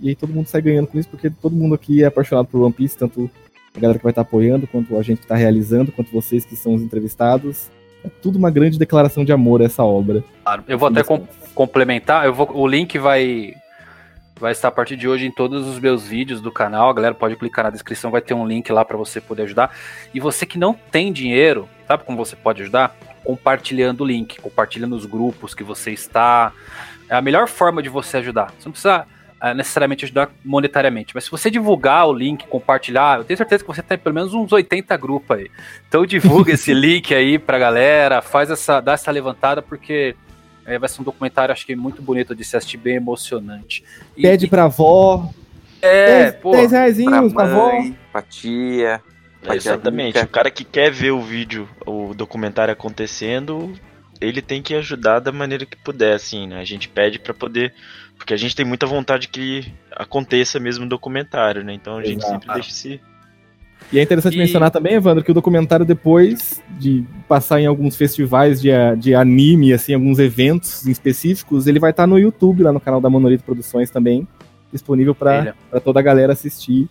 E 0.00 0.08
aí 0.08 0.14
todo 0.16 0.32
mundo 0.32 0.46
sai 0.46 0.60
ganhando 0.60 0.86
com 0.88 0.98
isso, 0.98 1.08
porque 1.08 1.30
todo 1.30 1.54
mundo 1.54 1.74
aqui 1.74 2.02
é 2.02 2.06
apaixonado 2.06 2.46
por 2.46 2.60
One 2.60 2.72
Piece, 2.72 2.96
tanto 2.98 3.30
a 3.76 3.80
galera 3.80 3.98
que 3.98 4.04
vai 4.04 4.12
estar 4.12 4.22
apoiando, 4.22 4.66
quanto 4.66 4.96
a 4.96 5.02
gente 5.02 5.18
que 5.18 5.24
está 5.24 5.34
realizando, 5.34 5.90
quanto 5.90 6.10
vocês 6.12 6.44
que 6.44 6.54
são 6.54 6.74
os 6.74 6.82
entrevistados. 6.82 7.70
É 8.04 8.08
tudo 8.22 8.38
uma 8.38 8.50
grande 8.50 8.78
declaração 8.78 9.24
de 9.24 9.32
amor 9.32 9.62
a 9.62 9.64
essa 9.64 9.82
obra. 9.82 10.22
Claro, 10.44 10.62
Eu 10.68 10.78
vou 10.78 10.88
até 10.88 11.02
com- 11.02 11.26
complementar, 11.54 12.24
eu 12.26 12.32
vou, 12.34 12.48
o 12.54 12.66
link 12.66 12.98
vai 12.98 13.54
vai 14.38 14.50
estar 14.50 14.66
a 14.66 14.70
partir 14.72 14.96
de 14.96 15.06
hoje 15.08 15.24
em 15.24 15.30
todos 15.30 15.66
os 15.66 15.78
meus 15.78 16.06
vídeos 16.06 16.40
do 16.40 16.50
canal. 16.50 16.90
A 16.90 16.92
galera 16.92 17.14
pode 17.14 17.36
clicar 17.36 17.64
na 17.64 17.70
descrição, 17.70 18.10
vai 18.10 18.20
ter 18.20 18.34
um 18.34 18.44
link 18.46 18.70
lá 18.72 18.84
para 18.84 18.96
você 18.96 19.20
poder 19.20 19.44
ajudar. 19.44 19.70
E 20.12 20.18
você 20.18 20.44
que 20.44 20.58
não 20.58 20.74
tem 20.74 21.12
dinheiro, 21.12 21.68
sabe 21.86 22.02
como 22.04 22.18
você 22.18 22.34
pode 22.34 22.60
ajudar? 22.62 22.96
Compartilhando 23.22 24.00
o 24.02 24.04
link, 24.04 24.40
compartilhando 24.40 24.96
os 24.96 25.06
grupos 25.06 25.54
que 25.54 25.62
você 25.62 25.92
está. 25.92 26.52
É 27.08 27.14
a 27.14 27.22
melhor 27.22 27.46
forma 27.48 27.80
de 27.80 27.88
você 27.88 28.16
ajudar. 28.16 28.52
Você 28.58 28.64
não 28.66 28.72
precisa 28.72 29.06
necessariamente 29.52 30.04
ajudar 30.04 30.30
monetariamente, 30.44 31.12
mas 31.14 31.24
se 31.24 31.30
você 31.30 31.50
divulgar 31.50 32.06
o 32.08 32.12
link, 32.14 32.46
compartilhar, 32.46 33.18
eu 33.18 33.24
tenho 33.24 33.36
certeza 33.36 33.62
que 33.62 33.68
você 33.68 33.82
tem 33.82 33.98
pelo 33.98 34.14
menos 34.14 34.32
uns 34.32 34.52
80 34.52 34.96
grupos 34.96 35.36
aí. 35.36 35.50
Então 35.88 36.06
divulga 36.06 36.52
esse 36.52 36.72
link 36.72 37.12
aí 37.14 37.38
pra 37.38 37.58
galera, 37.58 38.22
faz 38.22 38.48
essa, 38.50 38.80
dá 38.80 38.92
essa 38.92 39.10
levantada, 39.10 39.60
porque 39.60 40.14
é, 40.64 40.78
vai 40.78 40.88
ser 40.88 41.02
um 41.02 41.04
documentário, 41.04 41.52
acho 41.52 41.66
que 41.66 41.76
muito 41.76 42.00
bonito 42.00 42.34
de 42.34 42.44
se 42.44 42.56
assistir, 42.56 42.78
bem 42.78 42.94
emocionante. 42.94 43.84
E- 44.16 44.22
Pede 44.22 44.46
pra 44.46 44.64
avó, 44.64 45.28
É, 45.82 46.30
10, 46.30 46.34
pô. 46.36 46.52
10 46.52 46.70
Pra 46.70 46.78
reaisinhos 46.78 47.32
pra 47.34 47.42
avó. 47.44 47.66
mãe, 47.72 47.98
pra 48.12 48.22
tia. 48.22 49.02
pra 49.42 49.50
tia 49.58 49.72
Exatamente. 49.72 50.18
O 50.18 50.28
cara 50.28 50.50
que 50.50 50.64
quer 50.64 50.90
ver 50.90 51.10
o 51.10 51.20
vídeo, 51.20 51.68
o 51.84 52.14
documentário 52.14 52.72
acontecendo, 52.72 53.74
ele 54.20 54.40
tem 54.40 54.62
que 54.62 54.74
ajudar 54.74 55.18
da 55.18 55.30
maneira 55.30 55.66
que 55.66 55.76
puder, 55.76 56.14
assim, 56.14 56.46
né? 56.46 56.60
A 56.60 56.64
gente 56.64 56.88
pede 56.88 57.18
pra 57.18 57.34
poder. 57.34 57.74
Porque 58.16 58.32
a 58.32 58.36
gente 58.36 58.54
tem 58.56 58.64
muita 58.64 58.86
vontade 58.86 59.28
que 59.28 59.72
aconteça 59.92 60.58
mesmo 60.58 60.86
o 60.86 60.88
documentário, 60.88 61.62
né? 61.64 61.74
Então 61.74 61.98
a 61.98 62.02
gente 62.04 62.18
Exato. 62.20 62.32
sempre 62.32 62.54
deixa 62.54 62.70
esse. 62.70 63.00
E 63.92 63.98
é 63.98 64.02
interessante 64.02 64.34
E- 64.34 64.38
mencionar 64.38 64.70
também, 64.70 64.94
Evandro, 64.94 65.22
que 65.22 65.30
o 65.30 65.34
documentário, 65.34 65.84
depois 65.84 66.62
de 66.78 67.04
passar 67.28 67.60
em 67.60 67.66
alguns 67.66 67.96
festivais 67.96 68.60
de, 68.60 68.70
de 68.98 69.14
anime, 69.14 69.72
assim, 69.72 69.92
alguns 69.94 70.18
eventos 70.18 70.86
específicos, 70.86 71.66
ele 71.66 71.78
vai 71.78 71.90
estar 71.90 72.06
no 72.06 72.18
YouTube, 72.18 72.62
lá 72.62 72.72
no 72.72 72.80
canal 72.80 73.00
da 73.00 73.10
Monolito 73.10 73.44
Produções 73.44 73.90
também, 73.90 74.26
disponível 74.72 75.14
para 75.14 75.54
toda 75.84 76.00
a 76.00 76.02
galera 76.02 76.32
assistir. 76.32 76.88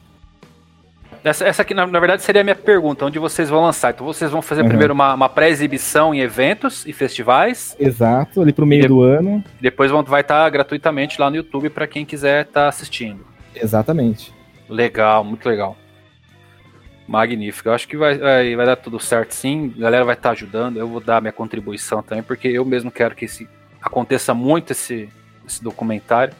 Essa, 1.23 1.45
essa 1.45 1.61
aqui, 1.61 1.73
na, 1.73 1.87
na 1.87 1.99
verdade, 1.99 2.21
seria 2.21 2.41
a 2.41 2.43
minha 2.43 2.55
pergunta, 2.55 3.05
onde 3.05 3.17
vocês 3.17 3.49
vão 3.49 3.61
lançar. 3.63 3.93
Então 3.93 4.05
vocês 4.05 4.29
vão 4.29 4.41
fazer 4.41 4.61
Uhum. 4.61 4.67
primeiro 4.67 4.93
uma, 4.93 5.13
uma 5.13 5.29
pré-exibição 5.29 6.13
em 6.13 6.19
eventos 6.19 6.85
e 6.85 6.91
festivais, 6.91 7.75
Exato, 7.79 8.41
ali 8.41 8.51
pro 8.51 8.65
meio 8.65 8.87
do 8.89 9.01
ano. 9.01 9.41
depois 9.61 9.89
vão, 9.89 10.03
vai 10.03 10.19
estar 10.21 10.49
gratuitamente 10.49 11.21
lá 11.21 11.29
no 11.29 11.37
YouTube 11.37 11.69
para 11.69 11.87
quem 11.87 12.05
quiser 12.05 12.45
estar 12.45 12.67
assistindo. 12.67 13.25
Exatamente. 13.55 14.33
Legal, 14.67 15.23
muito 15.23 15.47
legal. 15.47 15.77
Magnífico. 17.07 17.69
Eu 17.69 17.73
acho 17.73 17.87
que 17.87 17.97
vai, 17.97 18.17
vai, 18.17 18.55
vai 18.55 18.65
dar 18.65 18.75
tudo 18.75 18.99
certo 18.99 19.31
sim. 19.33 19.73
A 19.77 19.81
galera 19.81 20.05
vai 20.05 20.15
estar 20.15 20.31
ajudando. 20.31 20.77
Eu 20.77 20.87
vou 20.87 20.99
dar 21.01 21.21
minha 21.21 21.33
contribuição 21.33 22.01
também, 22.01 22.23
porque 22.23 22.47
eu 22.47 22.63
mesmo 22.65 22.89
quero 22.89 23.13
que 23.15 23.25
esse, 23.25 23.47
aconteça 23.81 24.33
muito 24.33 24.71
esse, 24.71 25.09
esse 25.45 25.63
documentário. 25.63 26.33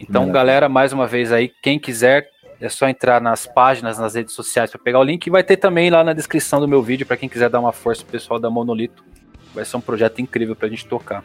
Então, 0.00 0.22
Maravilha. 0.22 0.32
galera, 0.32 0.68
mais 0.68 0.92
uma 0.92 1.06
vez 1.06 1.32
aí, 1.32 1.52
quem 1.62 1.78
quiser, 1.78 2.30
é 2.60 2.68
só 2.68 2.88
entrar 2.88 3.20
nas 3.20 3.46
páginas, 3.46 3.98
nas 3.98 4.14
redes 4.14 4.34
sociais 4.34 4.70
para 4.70 4.80
pegar 4.80 4.98
o 4.98 5.04
link. 5.04 5.26
E 5.26 5.30
vai 5.30 5.44
ter 5.44 5.56
também 5.56 5.90
lá 5.90 6.02
na 6.02 6.12
descrição 6.12 6.60
do 6.60 6.68
meu 6.68 6.82
vídeo 6.82 7.06
para 7.06 7.16
quem 7.16 7.28
quiser 7.28 7.48
dar 7.48 7.60
uma 7.60 7.72
força 7.72 8.02
pro 8.02 8.12
pessoal 8.12 8.40
da 8.40 8.50
Monolito. 8.50 9.04
Vai 9.54 9.64
ser 9.64 9.76
um 9.76 9.80
projeto 9.80 10.20
incrível 10.20 10.56
pra 10.56 10.68
gente 10.68 10.86
tocar. 10.86 11.24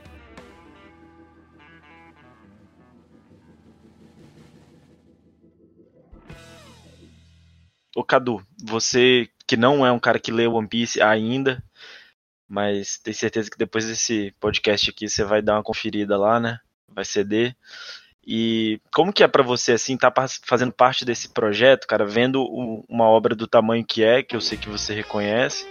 Ô 7.95 8.03
Cadu, 8.03 8.43
você 8.63 9.29
que 9.45 9.55
não 9.55 9.86
é 9.86 9.91
um 9.91 9.99
cara 9.99 10.19
que 10.19 10.31
lê 10.31 10.47
One 10.47 10.67
Piece 10.67 11.01
ainda, 11.01 11.63
mas 12.47 12.97
tem 12.97 13.13
certeza 13.13 13.51
que 13.51 13.57
depois 13.57 13.86
desse 13.86 14.34
podcast 14.39 14.89
aqui 14.89 15.07
você 15.07 15.23
vai 15.23 15.41
dar 15.41 15.55
uma 15.55 15.63
conferida 15.63 16.17
lá, 16.17 16.39
né? 16.39 16.59
Vai 16.88 17.05
ceder. 17.05 17.55
E 18.26 18.80
como 18.93 19.11
que 19.11 19.24
é 19.24 19.28
para 19.28 19.43
você 19.43 19.74
assim 19.74 19.95
estar 19.95 20.11
tá 20.11 20.26
fazendo 20.45 20.71
parte 20.71 21.03
desse 21.03 21.30
projeto, 21.30 21.88
cara, 21.88 22.05
vendo 22.05 22.43
uma 22.88 23.05
obra 23.05 23.36
do 23.36 23.47
tamanho 23.47 23.86
que 23.86 24.03
é, 24.03 24.24
que 24.24 24.36
eu 24.36 24.41
sei 24.41 24.57
que 24.57 24.69
você 24.69 24.93
reconhece, 24.93 25.67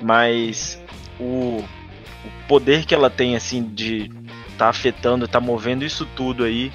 mas 0.00 0.80
o, 1.18 1.58
o 1.62 2.46
poder 2.46 2.84
que 2.84 2.94
ela 2.94 3.08
tem 3.08 3.36
assim 3.36 3.62
de 3.62 4.10
tá 4.58 4.68
afetando, 4.68 5.26
tá 5.26 5.40
movendo 5.40 5.84
isso 5.84 6.04
tudo 6.16 6.44
aí, 6.44 6.70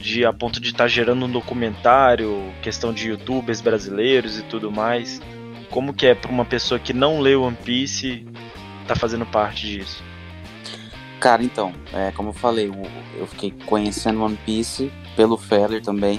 de 0.00 0.24
a 0.24 0.32
ponto 0.32 0.58
de 0.58 0.68
estar 0.68 0.84
tá 0.84 0.88
gerando 0.88 1.26
um 1.26 1.30
documentário, 1.30 2.52
questão 2.62 2.92
de 2.92 3.08
youtubers 3.08 3.60
brasileiros 3.60 4.38
e 4.38 4.42
tudo 4.42 4.72
mais. 4.72 5.20
Como 5.70 5.94
que 5.94 6.06
é 6.06 6.14
para 6.14 6.30
uma 6.30 6.44
pessoa 6.44 6.80
que 6.80 6.92
não 6.92 7.20
lê 7.20 7.36
One 7.36 7.56
Piece 7.56 8.26
tá 8.88 8.96
fazendo 8.96 9.24
parte 9.26 9.66
disso? 9.66 10.09
Cara, 11.20 11.44
então, 11.44 11.74
é, 11.92 12.10
como 12.12 12.30
eu 12.30 12.32
falei, 12.32 12.72
eu 13.14 13.26
fiquei 13.26 13.50
conhecendo 13.66 14.22
One 14.22 14.38
Piece 14.38 14.90
pelo 15.14 15.36
Feller 15.36 15.82
também, 15.82 16.18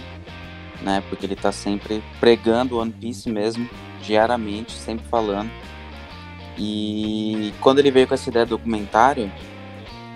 né? 0.83 1.01
Porque 1.09 1.25
ele 1.25 1.35
tá 1.35 1.51
sempre 1.51 2.03
pregando 2.19 2.77
One 2.77 2.91
Piece 2.91 3.27
mesmo, 3.27 3.67
diariamente, 4.03 4.73
sempre 4.73 5.03
falando. 5.07 5.49
E 6.55 7.51
quando 7.61 7.79
ele 7.79 7.89
veio 7.89 8.07
com 8.07 8.13
essa 8.13 8.29
ideia 8.29 8.45
do 8.45 8.49
documentário, 8.49 9.31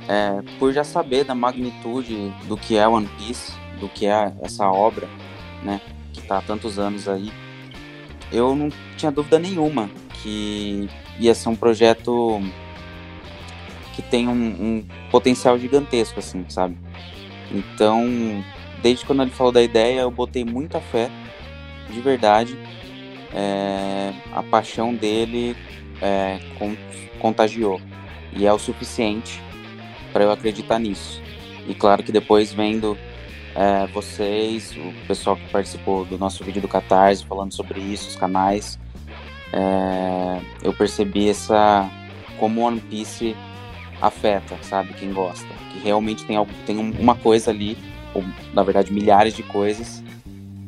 é, 0.07 0.43
por 0.59 0.71
já 0.71 0.83
saber 0.83 1.23
da 1.23 1.33
magnitude 1.33 2.31
do 2.47 2.55
que 2.55 2.77
é 2.77 2.87
One 2.87 3.09
Piece, 3.17 3.53
do 3.79 3.89
que 3.89 4.05
é 4.05 4.31
essa 4.43 4.69
obra, 4.69 5.09
né? 5.63 5.81
Que 6.13 6.21
tá 6.21 6.37
há 6.37 6.41
tantos 6.43 6.77
anos 6.77 7.07
aí, 7.07 7.33
eu 8.31 8.55
não 8.55 8.69
tinha 8.95 9.11
dúvida 9.11 9.39
nenhuma 9.39 9.89
que 10.21 10.87
ia 11.19 11.33
ser 11.33 11.49
um 11.49 11.55
projeto 11.55 12.39
que 13.95 14.01
tem 14.01 14.27
um, 14.27 14.31
um, 14.31 14.85
potencial 15.09 15.57
gigantesco, 15.57 16.19
assim, 16.19 16.45
sabe? 16.49 16.77
Então, 17.51 18.43
desde 18.81 19.05
quando 19.05 19.21
ele 19.21 19.31
falou 19.31 19.51
da 19.51 19.63
ideia, 19.63 20.01
eu 20.01 20.11
botei 20.11 20.43
muita 20.43 20.81
fé, 20.81 21.09
de 21.89 22.01
verdade. 22.01 22.57
É, 23.33 24.13
a 24.33 24.43
paixão 24.43 24.93
dele 24.93 25.55
é, 26.01 26.39
contagiou. 27.19 27.79
E 28.33 28.45
é 28.45 28.51
o 28.51 28.59
suficiente 28.59 29.41
para 30.11 30.25
eu 30.25 30.31
acreditar 30.31 30.77
nisso. 30.77 31.21
E 31.67 31.73
claro 31.73 32.03
que 32.03 32.11
depois 32.11 32.51
vendo 32.51 32.97
é, 33.55 33.87
vocês, 33.87 34.75
o 34.75 35.07
pessoal 35.07 35.37
que 35.37 35.49
participou 35.49 36.03
do 36.05 36.17
nosso 36.17 36.43
vídeo 36.43 36.61
do 36.61 36.67
Catarse 36.67 37.25
falando 37.25 37.53
sobre 37.53 37.79
isso, 37.79 38.09
os 38.09 38.15
canais, 38.17 38.77
é, 39.53 40.41
eu 40.61 40.73
percebi 40.73 41.29
essa 41.29 41.89
como 42.37 42.61
One 42.61 42.81
Piece 42.81 43.35
afeta, 44.01 44.57
sabe, 44.61 44.93
quem 44.93 45.11
gosta. 45.11 45.47
Que 45.71 45.79
realmente 45.79 46.25
tem, 46.25 46.35
algo, 46.35 46.51
tem 46.65 46.77
uma 46.77 47.15
coisa 47.15 47.51
ali, 47.51 47.77
ou 48.13 48.23
na 48.53 48.63
verdade 48.63 48.91
milhares 48.91 49.35
de 49.35 49.43
coisas, 49.43 50.03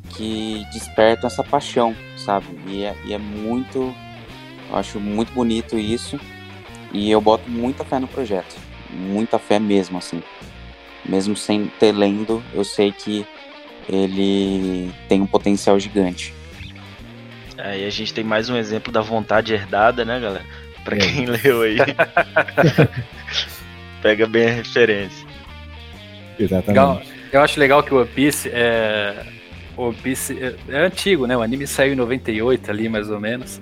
que 0.09 0.65
despertam 0.71 1.27
essa 1.27 1.43
paixão, 1.43 1.95
sabe? 2.15 2.47
E 2.67 2.83
é, 2.83 2.95
e 3.05 3.13
é 3.13 3.17
muito. 3.17 3.93
Eu 4.69 4.75
acho 4.75 4.99
muito 4.99 5.31
bonito 5.33 5.77
isso. 5.77 6.19
E 6.93 7.11
eu 7.11 7.21
boto 7.21 7.49
muita 7.49 7.83
fé 7.83 7.99
no 7.99 8.07
projeto. 8.07 8.55
Muita 8.89 9.37
fé 9.37 9.59
mesmo, 9.59 9.97
assim. 9.97 10.23
Mesmo 11.05 11.35
sem 11.35 11.67
ter 11.79 11.91
lendo, 11.91 12.43
eu 12.53 12.63
sei 12.63 12.91
que 12.91 13.25
ele 13.87 14.91
tem 15.07 15.21
um 15.21 15.27
potencial 15.27 15.79
gigante. 15.79 16.33
Aí 17.57 17.85
a 17.85 17.89
gente 17.89 18.13
tem 18.13 18.23
mais 18.23 18.49
um 18.49 18.57
exemplo 18.57 18.91
da 18.91 19.01
vontade 19.01 19.53
herdada, 19.53 20.05
né, 20.05 20.19
galera? 20.19 20.45
Pra 20.87 20.95
é. 20.95 20.99
quem 20.99 21.25
leu 21.25 21.63
aí. 21.63 21.77
Pega 24.01 24.25
bem 24.25 24.47
a 24.47 24.53
referência. 24.53 25.27
Exatamente. 26.39 26.67
Legal. 26.69 27.01
Eu 27.33 27.41
acho 27.41 27.59
legal 27.59 27.83
que 27.83 27.93
o 27.93 27.97
One 27.97 28.07
Piece 28.07 28.49
é. 28.53 29.21
O 29.75 29.87
One 29.87 29.97
Piece 29.97 30.41
é, 30.41 30.55
é 30.69 30.85
antigo, 30.85 31.27
né? 31.27 31.35
O 31.35 31.41
anime 31.41 31.67
saiu 31.67 31.91
em 31.91 31.95
98 31.97 32.71
ali, 32.71 32.87
mais 32.87 33.09
ou 33.09 33.19
menos. 33.19 33.61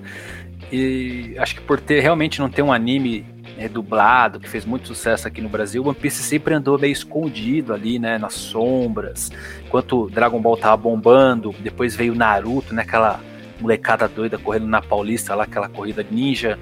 E 0.70 1.34
acho 1.38 1.56
que 1.56 1.62
por 1.62 1.80
ter 1.80 1.98
realmente 1.98 2.38
não 2.38 2.48
ter 2.48 2.62
um 2.62 2.72
anime 2.72 3.26
né, 3.56 3.66
dublado, 3.66 4.38
que 4.38 4.48
fez 4.48 4.64
muito 4.64 4.86
sucesso 4.86 5.26
aqui 5.26 5.40
no 5.40 5.48
Brasil, 5.48 5.82
o 5.82 5.88
One 5.88 5.96
Piece 5.96 6.22
sempre 6.22 6.54
andou 6.54 6.78
meio 6.78 6.92
escondido 6.92 7.74
ali, 7.74 7.98
né, 7.98 8.18
nas 8.18 8.34
sombras. 8.34 9.32
Enquanto 9.66 10.08
Dragon 10.10 10.40
Ball 10.40 10.56
tava 10.56 10.76
bombando, 10.76 11.52
depois 11.58 11.96
veio 11.96 12.14
Naruto, 12.14 12.72
né, 12.72 12.82
aquela 12.82 13.18
molecada 13.60 14.06
doida 14.06 14.38
correndo 14.38 14.66
na 14.66 14.80
Paulista 14.80 15.34
lá, 15.34 15.44
aquela 15.44 15.68
corrida 15.68 16.06
ninja 16.08 16.58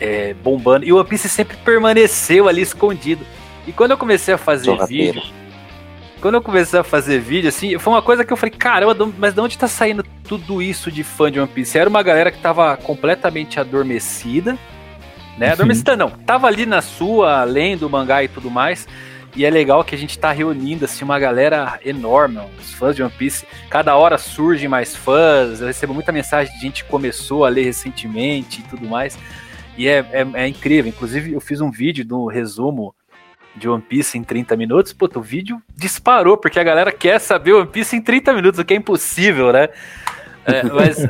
é, 0.00 0.34
bombando. 0.34 0.84
E 0.84 0.92
o 0.92 0.96
One 0.96 1.08
Piece 1.08 1.28
sempre 1.28 1.56
permaneceu 1.58 2.48
ali 2.48 2.62
escondido. 2.62 3.24
E 3.66 3.72
quando 3.72 3.92
eu 3.92 3.98
comecei 3.98 4.34
a 4.34 4.38
fazer 4.38 4.76
vídeo. 4.86 5.22
Quando 6.20 6.34
eu 6.34 6.42
comecei 6.42 6.80
a 6.80 6.82
fazer 6.82 7.20
vídeo, 7.20 7.48
assim, 7.48 7.78
foi 7.78 7.92
uma 7.92 8.02
coisa 8.02 8.24
que 8.24 8.32
eu 8.32 8.36
falei, 8.36 8.50
caramba, 8.50 9.08
mas 9.18 9.34
de 9.34 9.40
onde 9.40 9.56
tá 9.56 9.68
saindo 9.68 10.02
tudo 10.24 10.60
isso 10.60 10.90
de 10.90 11.04
fã 11.04 11.30
de 11.30 11.38
One 11.38 11.48
Piece? 11.48 11.78
Era 11.78 11.88
uma 11.88 12.02
galera 12.02 12.32
que 12.32 12.40
tava 12.40 12.76
completamente 12.76 13.60
adormecida, 13.60 14.58
né? 15.38 15.52
Adormecida 15.52 15.96
não, 15.96 16.10
tava 16.10 16.48
ali 16.48 16.66
na 16.66 16.82
sua, 16.82 17.44
lendo 17.44 17.86
o 17.86 17.90
mangá 17.90 18.24
e 18.24 18.28
tudo 18.28 18.50
mais. 18.50 18.88
E 19.36 19.44
é 19.44 19.50
legal 19.50 19.84
que 19.84 19.94
a 19.94 19.98
gente 19.98 20.18
tá 20.18 20.32
reunindo 20.32 20.84
assim 20.84 21.04
uma 21.04 21.18
galera 21.18 21.78
enorme, 21.84 22.40
os 22.58 22.72
fãs 22.72 22.96
de 22.96 23.02
One 23.02 23.12
Piece. 23.16 23.46
Cada 23.70 23.94
hora 23.94 24.18
surgem 24.18 24.68
mais 24.68 24.96
fãs. 24.96 25.60
Eu 25.60 25.68
recebo 25.68 25.94
muita 25.94 26.10
mensagem 26.10 26.52
de 26.54 26.60
gente 26.60 26.82
que 26.82 26.90
começou 26.90 27.44
a 27.44 27.48
ler 27.48 27.62
recentemente 27.62 28.60
e 28.60 28.64
tudo 28.64 28.88
mais. 28.88 29.16
E 29.78 29.86
é, 29.86 30.04
é, 30.10 30.26
é, 30.34 30.48
incrível. 30.48 30.90
Inclusive, 30.90 31.32
eu 31.32 31.40
fiz 31.40 31.60
um 31.60 31.70
vídeo 31.70 32.04
do 32.04 32.26
resumo 32.26 32.92
de 33.54 33.68
One 33.68 33.80
Piece 33.80 34.18
em 34.18 34.24
30 34.24 34.56
minutos. 34.56 34.92
Puta, 34.92 35.20
o 35.20 35.22
vídeo 35.22 35.62
disparou, 35.76 36.36
porque 36.36 36.58
a 36.58 36.64
galera 36.64 36.90
quer 36.90 37.20
saber 37.20 37.52
One 37.52 37.68
Piece 37.68 37.94
em 37.94 38.02
30 38.02 38.34
minutos, 38.34 38.58
o 38.58 38.64
que 38.64 38.74
é 38.74 38.76
impossível, 38.76 39.52
né? 39.52 39.68
É, 40.44 40.64
mas 40.74 41.06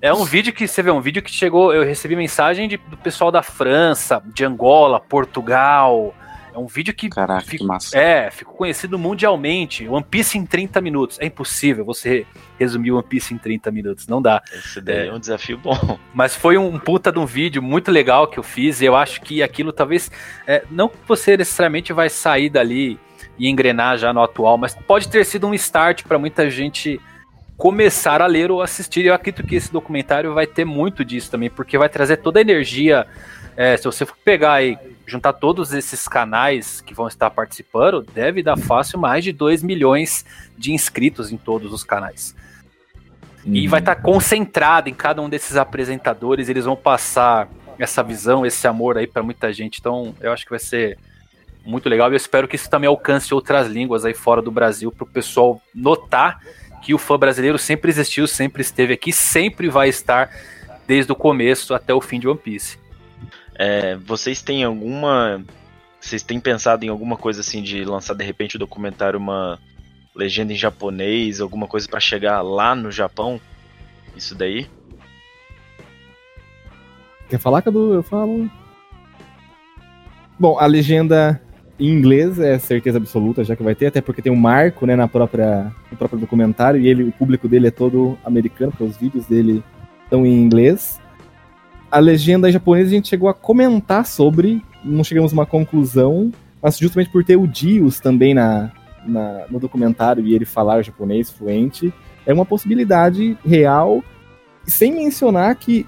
é 0.00 0.14
um 0.14 0.24
vídeo 0.24 0.50
que 0.54 0.66
você 0.66 0.82
vê, 0.82 0.90
um 0.90 1.00
vídeo 1.00 1.22
que 1.22 1.30
chegou. 1.30 1.74
Eu 1.74 1.84
recebi 1.84 2.16
mensagem 2.16 2.66
de, 2.66 2.78
do 2.78 2.96
pessoal 2.96 3.30
da 3.30 3.42
França, 3.42 4.22
de 4.34 4.46
Angola, 4.46 4.98
Portugal. 4.98 6.14
É 6.56 6.58
um 6.58 6.66
vídeo 6.66 6.94
que, 6.94 7.10
Caraca, 7.10 7.42
fico, 7.42 7.58
que 7.58 7.64
massa. 7.64 7.98
É, 7.98 8.30
ficou 8.30 8.54
conhecido 8.54 8.98
mundialmente. 8.98 9.86
One 9.86 10.02
Piece 10.02 10.38
em 10.38 10.46
30 10.46 10.80
minutos. 10.80 11.18
É 11.20 11.26
impossível 11.26 11.84
você 11.84 12.24
resumir 12.58 12.92
One 12.92 13.04
Piece 13.06 13.34
em 13.34 13.36
30 13.36 13.70
minutos. 13.70 14.08
Não 14.08 14.22
dá. 14.22 14.42
Esse 14.50 14.80
daí 14.80 15.00
é, 15.00 15.06
é 15.08 15.12
um 15.12 15.20
desafio 15.20 15.58
bom. 15.58 15.98
Mas 16.14 16.34
foi 16.34 16.56
um 16.56 16.78
puta 16.78 17.12
de 17.12 17.18
um 17.18 17.26
vídeo 17.26 17.62
muito 17.62 17.90
legal 17.92 18.26
que 18.26 18.38
eu 18.38 18.42
fiz. 18.42 18.80
E 18.80 18.86
eu 18.86 18.96
acho 18.96 19.20
que 19.20 19.42
aquilo 19.42 19.70
talvez. 19.70 20.10
É, 20.46 20.64
não 20.70 20.88
que 20.88 20.96
você 21.06 21.36
necessariamente 21.36 21.92
vai 21.92 22.08
sair 22.08 22.48
dali 22.48 22.98
e 23.38 23.50
engrenar 23.50 23.98
já 23.98 24.14
no 24.14 24.22
atual, 24.22 24.56
mas 24.56 24.74
pode 24.74 25.08
ter 25.08 25.22
sido 25.26 25.46
um 25.46 25.52
start 25.52 26.04
para 26.04 26.18
muita 26.18 26.48
gente 26.48 26.98
começar 27.58 28.22
a 28.22 28.26
ler 28.26 28.50
ou 28.50 28.62
assistir. 28.62 29.04
Eu 29.04 29.12
acredito 29.12 29.46
que 29.46 29.56
esse 29.56 29.70
documentário 29.70 30.32
vai 30.32 30.46
ter 30.46 30.64
muito 30.64 31.04
disso 31.04 31.30
também, 31.30 31.50
porque 31.50 31.76
vai 31.76 31.90
trazer 31.90 32.16
toda 32.16 32.38
a 32.38 32.40
energia. 32.40 33.06
É, 33.54 33.76
se 33.76 33.84
você 33.84 34.06
for 34.06 34.16
pegar 34.24 34.54
aí 34.54 34.78
juntar 35.06 35.32
todos 35.34 35.72
esses 35.72 36.08
canais 36.08 36.80
que 36.80 36.92
vão 36.92 37.06
estar 37.06 37.30
participando, 37.30 38.02
deve 38.02 38.42
dar 38.42 38.58
fácil 38.58 38.98
mais 38.98 39.22
de 39.22 39.32
2 39.32 39.62
milhões 39.62 40.24
de 40.58 40.72
inscritos 40.72 41.30
em 41.30 41.36
todos 41.36 41.72
os 41.72 41.84
canais. 41.84 42.34
Uhum. 43.44 43.54
E 43.54 43.68
vai 43.68 43.80
estar 43.80 43.96
concentrado 43.96 44.88
em 44.88 44.94
cada 44.94 45.22
um 45.22 45.28
desses 45.28 45.56
apresentadores, 45.56 46.48
eles 46.48 46.64
vão 46.64 46.76
passar 46.76 47.48
essa 47.78 48.02
visão, 48.02 48.44
esse 48.44 48.66
amor 48.66 48.98
aí 48.98 49.06
para 49.06 49.22
muita 49.22 49.52
gente. 49.52 49.78
Então, 49.78 50.14
eu 50.20 50.32
acho 50.32 50.44
que 50.44 50.50
vai 50.50 50.58
ser 50.58 50.98
muito 51.64 51.88
legal 51.88 52.10
e 52.10 52.14
eu 52.14 52.16
espero 52.16 52.48
que 52.48 52.56
isso 52.56 52.70
também 52.70 52.88
alcance 52.88 53.32
outras 53.32 53.68
línguas 53.68 54.04
aí 54.04 54.14
fora 54.14 54.40
do 54.40 54.50
Brasil 54.50 54.90
para 54.90 55.04
o 55.04 55.06
pessoal 55.06 55.60
notar 55.74 56.40
que 56.82 56.94
o 56.94 56.98
fã 56.98 57.18
brasileiro 57.18 57.58
sempre 57.58 57.90
existiu, 57.90 58.26
sempre 58.26 58.62
esteve 58.62 58.94
aqui, 58.94 59.12
sempre 59.12 59.68
vai 59.68 59.88
estar 59.88 60.30
desde 60.86 61.10
o 61.10 61.16
começo 61.16 61.74
até 61.74 61.92
o 61.92 62.00
fim 62.00 62.20
de 62.20 62.28
One 62.28 62.38
Piece. 62.38 62.78
É, 63.58 63.96
vocês 63.96 64.42
têm 64.42 64.64
alguma. 64.64 65.42
Vocês 66.00 66.22
têm 66.22 66.38
pensado 66.38 66.84
em 66.84 66.88
alguma 66.88 67.16
coisa 67.16 67.40
assim 67.40 67.62
de 67.62 67.84
lançar 67.84 68.14
de 68.14 68.24
repente 68.24 68.56
o 68.56 68.58
documentário 68.58 69.18
uma 69.18 69.58
legenda 70.14 70.52
em 70.52 70.56
japonês, 70.56 71.40
alguma 71.40 71.66
coisa 71.66 71.88
para 71.88 71.98
chegar 71.98 72.42
lá 72.42 72.74
no 72.74 72.90
Japão? 72.92 73.40
Isso 74.14 74.34
daí? 74.34 74.66
Quer 77.28 77.38
falar, 77.38 77.62
Cadu? 77.62 77.94
Eu 77.94 78.02
falo. 78.02 78.48
Bom, 80.38 80.58
a 80.58 80.66
legenda 80.66 81.40
em 81.78 81.88
inglês 81.88 82.38
é 82.38 82.58
certeza 82.58 82.98
absoluta, 82.98 83.42
já 83.42 83.56
que 83.56 83.62
vai 83.62 83.74
ter, 83.74 83.86
até 83.86 84.00
porque 84.00 84.22
tem 84.22 84.32
um 84.32 84.36
marco 84.36 84.86
né, 84.86 84.94
na 84.94 85.08
própria, 85.08 85.72
no 85.90 85.96
próprio 85.96 86.20
documentário 86.20 86.80
e 86.80 86.88
ele, 86.88 87.04
o 87.04 87.12
público 87.12 87.48
dele 87.48 87.68
é 87.68 87.70
todo 87.70 88.18
americano, 88.24 88.70
porque 88.70 88.84
os 88.84 88.96
vídeos 88.96 89.26
dele 89.26 89.62
estão 90.04 90.24
em 90.24 90.34
inglês 90.34 91.00
a 91.96 91.98
legenda 91.98 92.52
japonesa 92.52 92.90
a 92.90 92.92
gente 92.92 93.08
chegou 93.08 93.26
a 93.26 93.32
comentar 93.32 94.04
sobre, 94.04 94.62
não 94.84 95.02
chegamos 95.02 95.32
a 95.32 95.34
uma 95.34 95.46
conclusão, 95.46 96.30
mas 96.62 96.76
justamente 96.76 97.08
por 97.08 97.24
ter 97.24 97.36
o 97.36 97.46
Dios 97.46 97.98
também 97.98 98.34
na, 98.34 98.70
na, 99.06 99.46
no 99.48 99.58
documentário 99.58 100.26
e 100.26 100.34
ele 100.34 100.44
falar 100.44 100.82
japonês 100.82 101.30
fluente, 101.30 101.90
é 102.26 102.34
uma 102.34 102.44
possibilidade 102.44 103.38
real, 103.42 104.04
sem 104.66 104.92
mencionar 104.92 105.56
que 105.56 105.86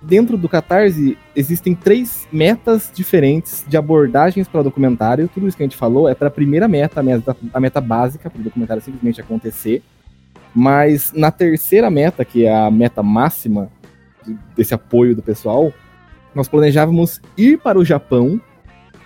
dentro 0.00 0.36
do 0.36 0.48
Catarse 0.48 1.18
existem 1.34 1.74
três 1.74 2.24
metas 2.30 2.88
diferentes 2.94 3.64
de 3.66 3.76
abordagens 3.76 4.46
para 4.46 4.60
o 4.60 4.64
documentário. 4.64 5.28
Tudo 5.34 5.48
isso 5.48 5.56
que 5.56 5.64
a 5.64 5.66
gente 5.66 5.76
falou 5.76 6.08
é 6.08 6.14
para 6.14 6.28
a 6.28 6.30
primeira 6.30 6.68
meta, 6.68 7.00
a 7.00 7.02
meta, 7.02 7.36
a 7.52 7.58
meta 7.58 7.80
básica, 7.80 8.30
para 8.30 8.40
o 8.40 8.44
documentário 8.44 8.80
simplesmente 8.80 9.20
acontecer. 9.20 9.82
Mas 10.54 11.12
na 11.12 11.32
terceira 11.32 11.90
meta, 11.90 12.24
que 12.24 12.44
é 12.44 12.54
a 12.54 12.70
meta 12.70 13.02
máxima 13.02 13.72
desse 14.56 14.74
apoio 14.74 15.14
do 15.14 15.22
pessoal, 15.22 15.72
nós 16.34 16.48
planejávamos 16.48 17.20
ir 17.36 17.58
para 17.58 17.78
o 17.78 17.84
Japão 17.84 18.40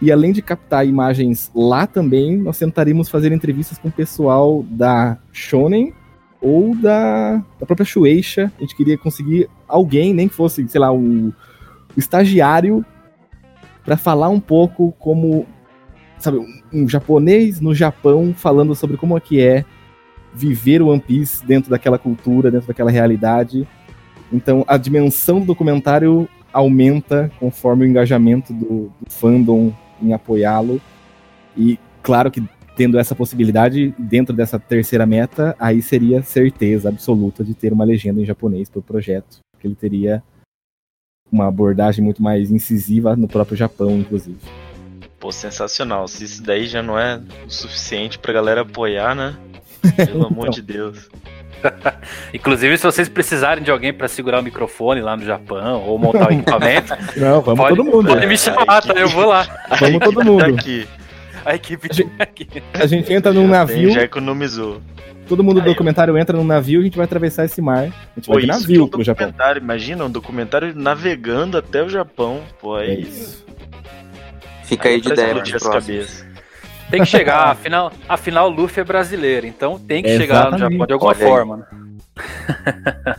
e 0.00 0.12
além 0.12 0.32
de 0.32 0.42
captar 0.42 0.86
imagens 0.86 1.50
lá 1.54 1.86
também, 1.86 2.36
nós 2.36 2.58
tentaríamos 2.58 3.08
fazer 3.08 3.32
entrevistas 3.32 3.78
com 3.78 3.88
o 3.88 3.92
pessoal 3.92 4.62
da 4.68 5.18
Shonen 5.32 5.92
ou 6.40 6.76
da, 6.76 7.42
da 7.58 7.66
própria 7.66 7.84
Shueisha. 7.84 8.52
A 8.58 8.60
gente 8.60 8.76
queria 8.76 8.98
conseguir 8.98 9.48
alguém, 9.66 10.12
nem 10.12 10.28
que 10.28 10.34
fosse, 10.34 10.66
sei 10.68 10.80
lá, 10.80 10.92
o, 10.92 11.28
o 11.28 11.34
estagiário, 11.96 12.84
para 13.84 13.96
falar 13.96 14.28
um 14.28 14.40
pouco 14.40 14.92
como, 14.98 15.46
sabe, 16.18 16.38
um, 16.72 16.88
japonês 16.88 17.60
no 17.60 17.74
Japão 17.74 18.34
falando 18.36 18.74
sobre 18.74 18.96
como 18.96 19.16
é 19.16 19.20
que 19.20 19.40
é 19.40 19.64
viver 20.34 20.82
o 20.82 20.88
One 20.88 21.00
Piece 21.00 21.46
dentro 21.46 21.70
daquela 21.70 21.98
cultura, 21.98 22.50
dentro 22.50 22.68
daquela 22.68 22.90
realidade. 22.90 23.66
Então 24.32 24.64
a 24.66 24.76
dimensão 24.76 25.40
do 25.40 25.46
documentário 25.46 26.28
aumenta 26.52 27.30
conforme 27.38 27.84
o 27.84 27.88
engajamento 27.88 28.52
do, 28.52 28.92
do 29.00 29.10
fandom 29.10 29.72
em 30.02 30.12
apoiá-lo. 30.12 30.80
E 31.56 31.78
claro 32.02 32.30
que 32.30 32.42
tendo 32.76 32.98
essa 32.98 33.14
possibilidade 33.14 33.94
dentro 33.98 34.34
dessa 34.34 34.58
terceira 34.58 35.06
meta, 35.06 35.56
aí 35.58 35.80
seria 35.80 36.22
certeza 36.22 36.90
absoluta 36.90 37.42
de 37.42 37.54
ter 37.54 37.72
uma 37.72 37.84
legenda 37.84 38.20
em 38.20 38.26
japonês 38.26 38.68
para 38.68 38.80
o 38.80 38.82
projeto, 38.82 39.38
que 39.58 39.66
ele 39.66 39.74
teria 39.74 40.22
uma 41.32 41.48
abordagem 41.48 42.04
muito 42.04 42.22
mais 42.22 42.50
incisiva 42.50 43.16
no 43.16 43.26
próprio 43.26 43.56
Japão, 43.56 43.98
inclusive. 43.98 44.38
Pô, 45.18 45.32
sensacional. 45.32 46.06
Se 46.06 46.24
isso 46.24 46.42
daí 46.42 46.66
já 46.66 46.82
não 46.82 46.98
é 46.98 47.20
o 47.46 47.50
suficiente 47.50 48.18
pra 48.18 48.32
galera 48.32 48.60
apoiar, 48.60 49.14
né? 49.14 49.36
Pelo 49.96 50.26
amor 50.26 50.48
então. 50.48 50.50
de 50.50 50.62
Deus. 50.62 51.08
Inclusive, 52.32 52.76
se 52.78 52.84
vocês 52.84 53.08
precisarem 53.08 53.62
de 53.62 53.70
alguém 53.70 53.92
para 53.92 54.08
segurar 54.08 54.40
o 54.40 54.42
microfone 54.42 55.00
lá 55.00 55.16
no 55.16 55.24
Japão 55.24 55.82
ou 55.82 55.98
montar 55.98 56.28
o 56.28 56.32
equipamento, 56.32 56.94
não, 57.16 57.40
vamos 57.40 57.60
pode, 57.60 57.76
todo 57.76 57.84
mundo. 57.84 58.08
Pode 58.08 58.26
me 58.26 58.38
chamar, 58.38 58.82
tá? 58.82 58.94
Eu 58.94 59.08
vou 59.08 59.26
lá. 59.26 59.46
Vamos 59.78 60.00
todo 60.00 60.22
mundo. 60.24 60.44
Aqui. 60.44 60.86
A 61.44 61.54
equipe 61.54 61.88
a 61.90 61.94
gente, 61.94 62.12
aqui. 62.18 62.48
A 62.74 62.86
gente 62.86 63.12
entra 63.12 63.32
num 63.32 63.46
navio. 63.46 63.90
Já 63.90 64.02
economizou. 64.02 64.80
Todo 65.28 65.42
mundo 65.42 65.60
do 65.60 65.66
documentário 65.66 66.16
entra 66.16 66.36
num 66.36 66.44
navio 66.44 66.80
e 66.80 66.82
a 66.82 66.84
gente 66.84 66.96
vai 66.96 67.04
atravessar 67.04 67.44
esse 67.44 67.60
mar. 67.60 67.78
A 67.78 67.84
gente 68.16 68.26
Pô, 68.26 68.34
vai 68.34 68.42
de 68.42 68.46
navio 68.46 68.82
é 68.82 68.84
um 68.84 68.88
pro 68.88 69.02
Japão. 69.02 69.32
Imagina 69.56 70.04
um 70.04 70.10
documentário 70.10 70.72
navegando 70.74 71.58
até 71.58 71.82
o 71.82 71.88
Japão. 71.88 72.42
Pô, 72.60 72.78
é, 72.78 72.86
é 72.86 72.94
isso. 73.00 73.10
isso. 73.10 73.46
Fica 74.64 74.88
aí, 74.88 74.96
aí 74.96 75.00
de 75.00 75.08
ideia 75.08 75.34
cabeça. 75.60 76.25
Tem 76.90 77.00
que 77.00 77.06
chegar, 77.06 77.50
afinal, 77.50 77.92
afinal, 78.08 78.48
Luffy 78.48 78.80
é 78.80 78.84
brasileiro, 78.84 79.46
então 79.46 79.78
tem 79.78 80.02
que 80.02 80.08
Exatamente. 80.08 80.28
chegar 80.28 80.50
no 80.50 80.58
Japão 80.58 80.86
de 80.86 80.92
alguma 80.92 81.10
Olha 81.10 81.18
forma, 81.18 81.56
né? 81.56 83.16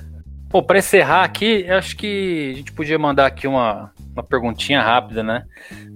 Bom, 0.50 0.64
para 0.64 0.80
encerrar 0.80 1.24
aqui, 1.24 1.66
eu 1.68 1.76
acho 1.76 1.98
que 1.98 2.52
a 2.54 2.58
gente 2.58 2.72
podia 2.72 2.98
mandar 2.98 3.26
aqui 3.26 3.46
uma, 3.48 3.92
uma 4.14 4.24
perguntinha 4.24 4.82
rápida, 4.82 5.22
né? 5.22 5.44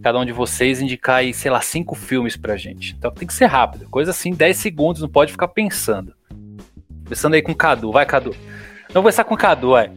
Cada 0.04 0.20
um 0.20 0.26
de 0.26 0.34
vocês 0.34 0.82
indicar 0.82 1.18
aí, 1.18 1.34
sei 1.34 1.50
lá, 1.50 1.62
cinco 1.62 1.96
filmes 1.96 2.36
pra 2.36 2.58
gente. 2.58 2.94
Então 2.98 3.12
tem 3.12 3.28
que 3.28 3.34
ser 3.34 3.46
rápido, 3.46 3.88
coisa 3.90 4.12
assim, 4.12 4.34
10 4.34 4.58
segundos, 4.58 5.02
não 5.02 5.10
pode 5.10 5.32
ficar 5.32 5.48
pensando. 5.48 6.14
Começando 7.06 7.34
aí 7.34 7.42
com 7.42 7.54
o 7.54 7.56
Cadu, 7.56 7.92
vai 7.92 8.06
Cadu. 8.06 8.32
Não 8.90 8.96
vou 8.96 9.04
começar 9.04 9.24
com 9.24 9.34
o 9.34 9.38
Cadu, 9.38 9.72
vai. 9.72 9.90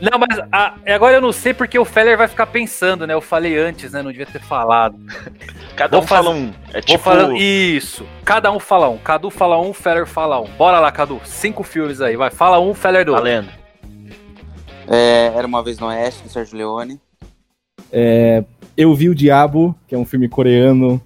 Não, 0.00 0.18
mas 0.18 0.38
a, 0.52 0.74
agora 0.94 1.16
eu 1.16 1.20
não 1.20 1.32
sei 1.32 1.54
porque 1.54 1.78
o 1.78 1.84
Feller 1.84 2.18
vai 2.18 2.28
ficar 2.28 2.46
pensando, 2.46 3.06
né? 3.06 3.14
Eu 3.14 3.20
falei 3.20 3.56
antes, 3.58 3.92
né? 3.92 4.02
Não 4.02 4.10
devia 4.10 4.26
ter 4.26 4.40
falado. 4.40 4.98
Cada 5.74 5.96
Vou 5.96 6.04
um 6.04 6.06
fala 6.06 6.30
um. 6.30 6.52
É 6.72 6.80
tipo. 6.80 7.02
Falar... 7.02 7.34
Isso. 7.36 8.06
Cada 8.24 8.52
um 8.52 8.58
fala 8.58 8.88
um. 8.88 8.98
Cadu 8.98 9.30
fala 9.30 9.60
um, 9.60 9.72
Feller 9.72 10.06
fala 10.06 10.40
um. 10.40 10.48
Bora 10.56 10.80
lá, 10.80 10.92
Cadu. 10.92 11.20
Cinco 11.24 11.62
filmes 11.62 12.00
aí. 12.00 12.16
Vai. 12.16 12.30
Fala 12.30 12.60
um, 12.60 12.74
Feller 12.74 13.04
dois. 13.04 13.18
Valendo. 13.18 13.48
É, 14.88 15.32
Era 15.34 15.46
uma 15.46 15.62
vez 15.62 15.78
no 15.78 15.86
Oeste, 15.86 16.22
do 16.22 16.28
Sérgio 16.28 16.56
Leone. 16.56 17.00
É, 17.90 18.44
eu 18.76 18.94
vi 18.94 19.08
o 19.08 19.14
Diabo, 19.14 19.74
que 19.86 19.94
é 19.94 19.98
um 19.98 20.04
filme 20.04 20.28
coreano 20.28 21.00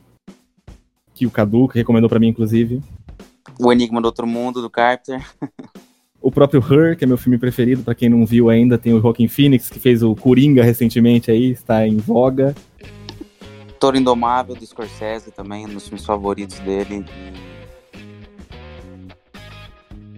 que 1.15 1.27
o 1.27 1.31
Cadu 1.31 1.69
que 1.69 1.79
recomendou 1.79 2.09
para 2.09 2.19
mim, 2.19 2.29
inclusive. 2.29 2.83
O 3.59 3.73
Enigma 3.73 4.01
do 4.01 4.07
Outro 4.07 4.27
Mundo, 4.27 4.61
do 4.63 4.71
Carter. 4.71 5.25
O 6.23 6.31
próprio 6.31 6.61
Her, 6.61 6.97
que 6.97 7.05
é 7.05 7.07
meu 7.07 7.17
filme 7.17 7.39
preferido, 7.39 7.83
para 7.83 7.95
quem 7.95 8.11
não 8.11 8.27
viu 8.27 8.51
ainda, 8.51 8.77
tem 8.77 8.93
o 8.93 9.01
Joaquin 9.01 9.27
Phoenix, 9.27 9.71
que 9.71 9.81
fez 9.81 10.03
o 10.03 10.15
Coringa 10.15 10.63
recentemente 10.63 11.31
aí, 11.31 11.51
está 11.51 11.87
em 11.87 11.97
voga. 11.97 12.55
Toro 13.79 13.97
Indomável, 13.97 14.55
do 14.55 14.67
Scorsese 14.67 15.31
também, 15.31 15.65
um 15.65 15.71
dos 15.71 15.89
filmes 15.89 16.05
favoritos 16.05 16.59
dele. 16.59 17.07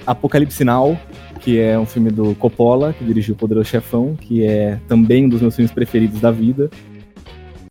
Apocalipse 0.05 0.64
Now, 0.64 0.98
que 1.38 1.61
é 1.61 1.78
um 1.78 1.86
filme 1.86 2.11
do 2.11 2.34
Coppola, 2.34 2.92
que 2.92 3.05
dirigiu 3.05 3.36
O 3.36 3.38
Poderoso 3.38 3.68
Chefão, 3.68 4.16
que 4.16 4.44
é 4.44 4.80
também 4.88 5.26
um 5.26 5.28
dos 5.28 5.40
meus 5.40 5.55
filmes 5.55 5.72
preferidos 5.72 6.20
da 6.20 6.32
vida. 6.32 6.68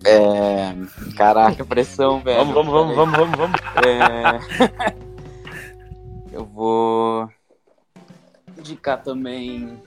É. 0.06 0.74
Caraca, 1.18 1.66
pressão, 1.66 2.22
velho. 2.22 2.38
Vamos, 2.46 2.54
vamos, 2.54 2.72
vamos, 2.74 2.96
vamos, 2.96 3.18
vamos, 3.18 3.38
vamos. 3.38 3.60
É... 3.86 5.02
Eu 6.32 6.46
vou 6.46 7.30
indicar 8.82 8.98
também. 8.98 9.80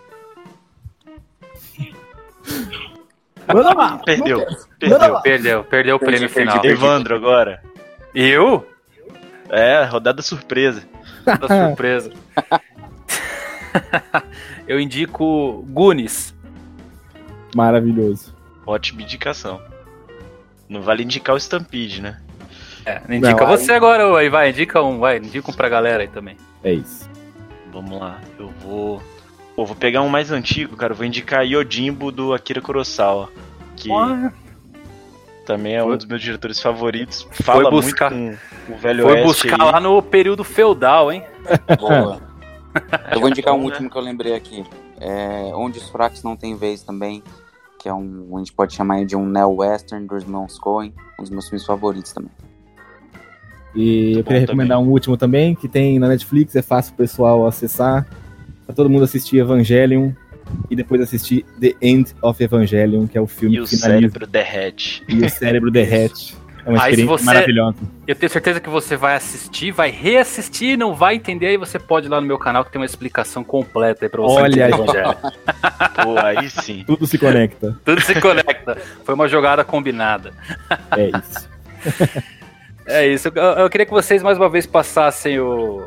Manda 3.47 3.99
Perdeu. 3.99 4.47
Perdeu, 4.79 5.21
perdeu, 5.21 5.65
perdeu 5.65 5.97
o 5.97 5.99
prêmio 5.99 6.31
final. 6.31 6.65
Evandro 6.65 7.17
agora. 7.17 7.63
Eu? 8.15 8.67
É, 9.51 9.85
rodada 9.85 10.23
surpresa. 10.23 10.89
Rodada 11.27 11.67
surpresa. 11.67 12.13
Eu 14.67 14.81
indico 14.81 15.63
Gunis. 15.69 16.35
Maravilhoso. 17.55 18.35
Ótima 18.65 19.03
indicação. 19.03 19.61
Não 20.69 20.81
vale 20.81 21.03
indicar 21.03 21.35
o 21.35 21.39
Stampede, 21.39 22.01
né? 22.01 22.21
É, 22.87 23.03
indica 23.11 23.35
Não, 23.35 23.47
você 23.47 23.73
aí... 23.73 23.77
agora, 23.77 24.17
aí 24.17 24.29
vai, 24.29 24.51
indica 24.51 24.83
um, 24.83 24.99
vai, 24.99 25.19
indica 25.19 25.51
um 25.51 25.55
pra 25.55 25.69
galera 25.69 26.03
aí 26.03 26.09
também. 26.09 26.37
É 26.63 26.73
isso. 26.73 27.11
Vamos 27.75 27.99
lá, 27.99 28.21
eu 28.39 28.51
vou. 28.61 29.03
Pô, 29.57 29.67
vou 29.67 29.75
pegar 29.75 30.01
um 30.01 30.09
mais 30.09 30.31
antigo, 30.31 30.77
cara. 30.77 30.93
Eu 30.93 30.97
vou 30.97 31.05
indicar 31.05 31.45
Yojimbo 31.45 32.13
do 32.13 32.33
Akira 32.33 32.61
Kurosawa. 32.61 33.29
Que 33.77 33.89
também 35.45 35.75
é 35.75 35.83
um 35.85 35.97
dos 35.97 36.07
meus 36.07 36.23
diretores 36.23 36.61
favoritos. 36.61 37.27
Fala 37.33 37.69
buscar, 37.71 38.13
muito 38.13 38.39
com 38.67 38.73
o 38.73 38.77
velho 38.77 39.03
Foi 39.03 39.23
buscar 39.23 39.61
aí. 39.61 39.73
lá 39.73 39.81
no 39.81 40.01
período 40.01 40.45
feudal, 40.45 41.13
hein? 41.13 41.25
Boa. 41.79 42.23
eu 43.13 43.21
vou 43.21 43.29
indicar 43.29 43.55
um 43.55 43.59
né? 43.59 43.65
último 43.65 43.91
que 43.91 43.99
eu 43.99 44.03
lembrei 44.03 44.35
aqui. 44.35 44.65
É 45.01 45.51
Onde 45.55 45.79
os 45.79 45.89
Fracos 45.91 46.23
Não 46.23 46.37
Tem 46.37 46.57
Vez 46.57 46.83
também. 46.85 47.23
Que 47.79 47.89
é 47.89 47.93
um. 47.93 48.37
A 48.37 48.39
gente 48.39 48.53
pode 48.53 48.73
chamar 48.73 49.05
de 49.05 49.17
um 49.17 49.27
neo-western 49.27 50.07
dos 50.07 50.23
irmãos 50.23 50.59
Coen. 50.59 50.95
Um 51.19 51.23
dos 51.23 51.31
meus 51.31 51.49
filmes 51.49 51.67
favoritos 51.67 52.13
também. 52.13 52.31
E 53.75 54.19
eu 54.19 54.25
queria 54.25 54.41
recomendar 54.41 54.79
também. 54.79 54.91
um 54.91 54.93
último 54.93 55.17
também, 55.17 55.55
que 55.55 55.69
tem 55.69 55.99
na 55.99 56.09
Netflix, 56.09 56.55
é 56.55 56.63
fácil 56.63 56.93
o 56.95 56.97
pessoal 56.97 57.47
acessar. 57.47 58.07
Pra 58.67 58.75
todo 58.75 58.89
mundo 58.89 59.05
assistir 59.05 59.39
Evangelion 59.39 60.13
e 60.71 60.77
depois 60.77 61.01
assistir 61.01 61.45
The 61.61 61.75
End 61.83 62.15
of 62.23 62.43
Evangelion, 62.43 63.07
que 63.07 63.19
é 63.19 63.21
o 63.21 63.27
filme 63.27 63.59
e 63.59 63.63
que 63.63 63.77
finaliza. 63.77 64.05
E 64.05 64.07
o 64.07 64.11
cérebro 64.11 64.27
derrete. 64.27 65.03
E 65.09 65.25
o 65.25 65.31
cérebro 65.31 65.71
derrete. 65.73 66.37
É 66.67 66.71
uma 66.71 66.79
experiência 66.79 67.07
você, 67.07 67.25
maravilhosa. 67.25 67.77
Eu 68.07 68.15
tenho 68.15 68.31
certeza 68.31 68.59
que 68.59 68.71
você 68.71 68.97
vai 68.97 69.17
assistir, 69.17 69.71
vai 69.71 69.91
reassistir, 69.91 70.79
não 70.79 70.95
vai 70.95 71.17
entender, 71.17 71.49
aí 71.49 71.57
você 71.59 71.79
pode 71.79 72.07
ir 72.07 72.09
lá 72.09 72.21
no 72.21 72.27
meu 72.27 72.39
canal 72.39 72.65
que 72.65 72.73
tem 72.73 72.81
uma 72.81 72.87
explicação 72.87 73.45
completa 73.45 74.07
aí 74.07 74.09
pra 74.09 74.23
você. 74.23 74.41
Olha 74.41 74.67
aí. 74.67 74.73
Pô, 76.03 76.19
aí 76.19 76.49
sim. 76.49 76.83
Tudo 76.87 77.07
se 77.07 77.19
conecta. 77.19 77.79
Tudo 77.85 78.01
se 78.01 78.19
conecta. 78.19 78.79
Foi 79.05 79.15
uma 79.15 79.29
jogada 79.29 79.63
combinada. 79.63 80.33
É 80.97 81.11
isso. 81.11 81.49
É 82.87 83.07
isso. 83.07 83.29
Eu, 83.29 83.43
eu, 83.43 83.71
queria 83.71 83.87
que 83.87 83.93
vocês 83.93 84.23
mais 84.23 84.37
uma 84.37 84.49
vez 84.49 84.67
passassem 84.67 85.39
o, 85.39 85.87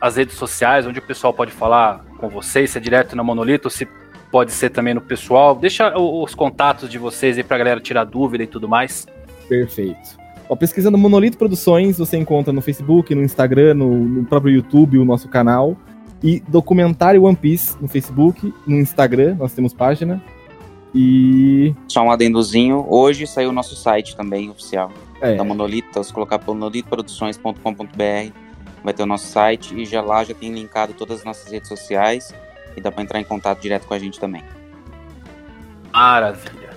as 0.00 0.16
redes 0.16 0.36
sociais, 0.36 0.86
onde 0.86 0.98
o 0.98 1.02
pessoal 1.02 1.32
pode 1.32 1.52
falar 1.52 2.04
com 2.18 2.28
vocês, 2.28 2.70
se 2.70 2.78
é 2.78 2.80
direto 2.80 3.14
na 3.14 3.22
Monolito, 3.22 3.68
se 3.68 3.86
pode 4.30 4.52
ser 4.52 4.70
também 4.70 4.94
no 4.94 5.00
pessoal. 5.00 5.54
Deixa 5.54 5.96
os 5.98 6.34
contatos 6.34 6.88
de 6.88 6.98
vocês 6.98 7.36
aí 7.36 7.44
pra 7.44 7.58
galera 7.58 7.80
tirar 7.80 8.04
dúvida 8.04 8.44
e 8.44 8.46
tudo 8.46 8.68
mais. 8.68 9.06
Perfeito. 9.48 10.26
Ó, 10.48 10.54
pesquisando 10.54 10.96
Monolito 10.96 11.36
Produções, 11.36 11.98
você 11.98 12.16
encontra 12.16 12.52
no 12.52 12.60
Facebook, 12.60 13.14
no 13.14 13.22
Instagram, 13.22 13.74
no, 13.74 13.90
no 14.04 14.24
próprio 14.24 14.54
YouTube, 14.54 14.98
o 14.98 15.04
nosso 15.04 15.28
canal. 15.28 15.76
E 16.22 16.40
Documentário 16.48 17.24
One 17.24 17.36
Piece 17.36 17.76
no 17.80 17.88
Facebook, 17.88 18.52
no 18.66 18.76
Instagram, 18.76 19.36
nós 19.38 19.52
temos 19.52 19.74
página. 19.74 20.22
E. 20.96 21.74
Só 21.86 22.02
um 22.02 22.10
adendozinho. 22.10 22.86
Hoje 22.88 23.26
saiu 23.26 23.50
o 23.50 23.52
nosso 23.52 23.76
site 23.76 24.16
também, 24.16 24.48
oficial 24.48 24.90
é. 25.20 25.34
da 25.34 25.44
Monolito. 25.44 25.88
Então, 25.90 26.02
se 26.02 26.10
colocar 26.10 26.40
monolitoproduções.com.br, 26.44 28.32
vai 28.82 28.94
ter 28.94 29.02
o 29.02 29.06
nosso 29.06 29.26
site 29.26 29.78
e 29.78 29.84
já 29.84 30.00
lá 30.00 30.24
já 30.24 30.32
tem 30.32 30.54
linkado 30.54 30.94
todas 30.94 31.18
as 31.18 31.24
nossas 31.24 31.52
redes 31.52 31.68
sociais 31.68 32.34
e 32.74 32.80
dá 32.80 32.90
para 32.90 33.02
entrar 33.02 33.20
em 33.20 33.24
contato 33.24 33.60
direto 33.60 33.86
com 33.86 33.92
a 33.92 33.98
gente 33.98 34.18
também. 34.18 34.42
Maravilha. 35.92 36.70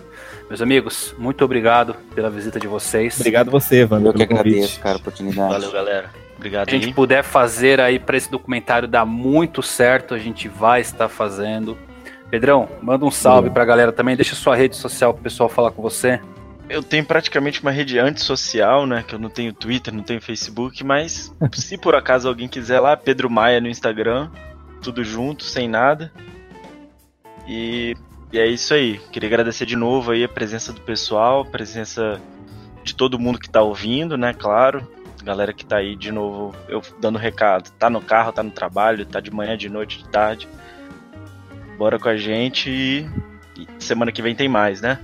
Meus 0.49 0.61
amigos, 0.61 1.15
muito 1.17 1.45
obrigado 1.45 1.95
pela 2.13 2.29
visita 2.29 2.59
de 2.59 2.67
vocês. 2.67 3.17
Obrigado 3.19 3.49
você, 3.49 3.85
Wander. 3.85 4.07
Eu 4.07 4.13
que 4.13 4.25
pelo 4.25 4.37
convite. 4.37 4.55
agradeço, 4.55 4.79
cara, 4.81 4.95
a 4.95 4.99
oportunidade. 4.99 5.53
Valeu, 5.53 5.71
galera. 5.71 6.09
Obrigado 6.35 6.69
a 6.69 6.71
gente 6.71 6.93
puder 6.93 7.23
fazer 7.23 7.79
aí 7.79 7.99
para 7.99 8.17
esse 8.17 8.31
documentário 8.31 8.87
dar 8.87 9.05
muito 9.05 9.61
certo, 9.61 10.13
a 10.13 10.17
gente 10.17 10.47
vai 10.47 10.81
estar 10.81 11.07
fazendo. 11.07 11.77
Pedrão, 12.29 12.69
manda 12.81 13.05
um 13.05 13.11
salve 13.11 13.49
pra 13.49 13.65
galera 13.65 13.91
também, 13.91 14.15
deixa 14.15 14.35
sua 14.35 14.55
rede 14.55 14.75
social 14.75 15.13
pro 15.13 15.23
pessoal 15.23 15.49
falar 15.49 15.71
com 15.71 15.81
você. 15.81 16.21
Eu 16.69 16.83
tenho 16.83 17.03
praticamente 17.03 17.61
uma 17.61 17.71
rede 17.71 17.97
antissocial, 17.97 18.85
né? 18.85 19.03
Que 19.05 19.15
eu 19.15 19.19
não 19.19 19.29
tenho 19.29 19.51
Twitter, 19.51 19.91
não 19.91 20.03
tenho 20.03 20.21
Facebook, 20.21 20.83
mas 20.83 21.33
se 21.53 21.77
por 21.77 21.95
acaso 21.95 22.27
alguém 22.27 22.47
quiser 22.47 22.79
lá, 22.79 22.95
Pedro 22.95 23.29
Maia 23.29 23.59
no 23.59 23.67
Instagram, 23.67 24.29
tudo 24.81 25.03
junto, 25.03 25.43
sem 25.43 25.67
nada. 25.67 26.11
E, 27.47 27.95
e 28.31 28.37
é 28.37 28.45
isso 28.45 28.75
aí. 28.75 28.99
Queria 29.11 29.27
agradecer 29.27 29.65
de 29.65 29.75
novo 29.75 30.11
aí 30.11 30.23
a 30.23 30.29
presença 30.29 30.71
do 30.71 30.81
pessoal, 30.81 31.41
a 31.41 31.45
presença 31.45 32.21
de 32.83 32.93
todo 32.93 33.17
mundo 33.17 33.39
que 33.39 33.49
tá 33.49 33.63
ouvindo, 33.63 34.15
né? 34.15 34.33
Claro. 34.33 34.87
Galera 35.23 35.51
que 35.51 35.65
tá 35.65 35.77
aí 35.77 35.95
de 35.95 36.11
novo, 36.11 36.55
eu 36.67 36.81
dando 36.99 37.17
recado. 37.17 37.71
Tá 37.71 37.89
no 37.89 37.99
carro, 37.99 38.31
tá 38.31 38.43
no 38.43 38.51
trabalho, 38.51 39.05
tá 39.05 39.19
de 39.19 39.31
manhã, 39.31 39.57
de 39.57 39.67
noite, 39.67 39.97
de 39.97 40.07
tarde. 40.07 40.47
Bora 41.79 41.97
com 41.97 42.09
a 42.09 42.17
gente 42.17 42.69
e, 42.69 43.67
semana 43.79 44.11
que 44.11 44.21
vem 44.21 44.35
tem 44.35 44.49
mais, 44.49 44.81
né? 44.81 44.99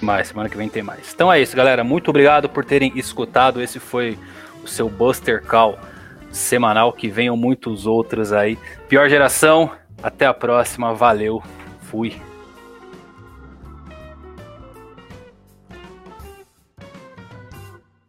Mais, 0.00 0.28
semana 0.28 0.48
que 0.48 0.56
vem 0.56 0.70
tem 0.70 0.82
mais. 0.82 1.12
Então 1.14 1.30
é 1.30 1.38
isso, 1.38 1.54
galera. 1.54 1.84
Muito 1.84 2.08
obrigado 2.08 2.48
por 2.48 2.64
terem 2.64 2.90
escutado. 2.96 3.60
Esse 3.60 3.78
foi 3.78 4.18
o 4.62 4.66
seu 4.66 4.88
Buster 4.88 5.42
Call 5.44 5.78
semanal. 6.32 6.94
Que 6.94 7.10
venham 7.10 7.36
muitos 7.36 7.84
outros 7.84 8.32
aí. 8.32 8.58
Pior 8.88 9.06
geração. 9.10 9.70
Até 10.02 10.24
a 10.24 10.32
próxima. 10.32 10.94
Valeu. 10.94 11.42
Fui. 11.82 12.16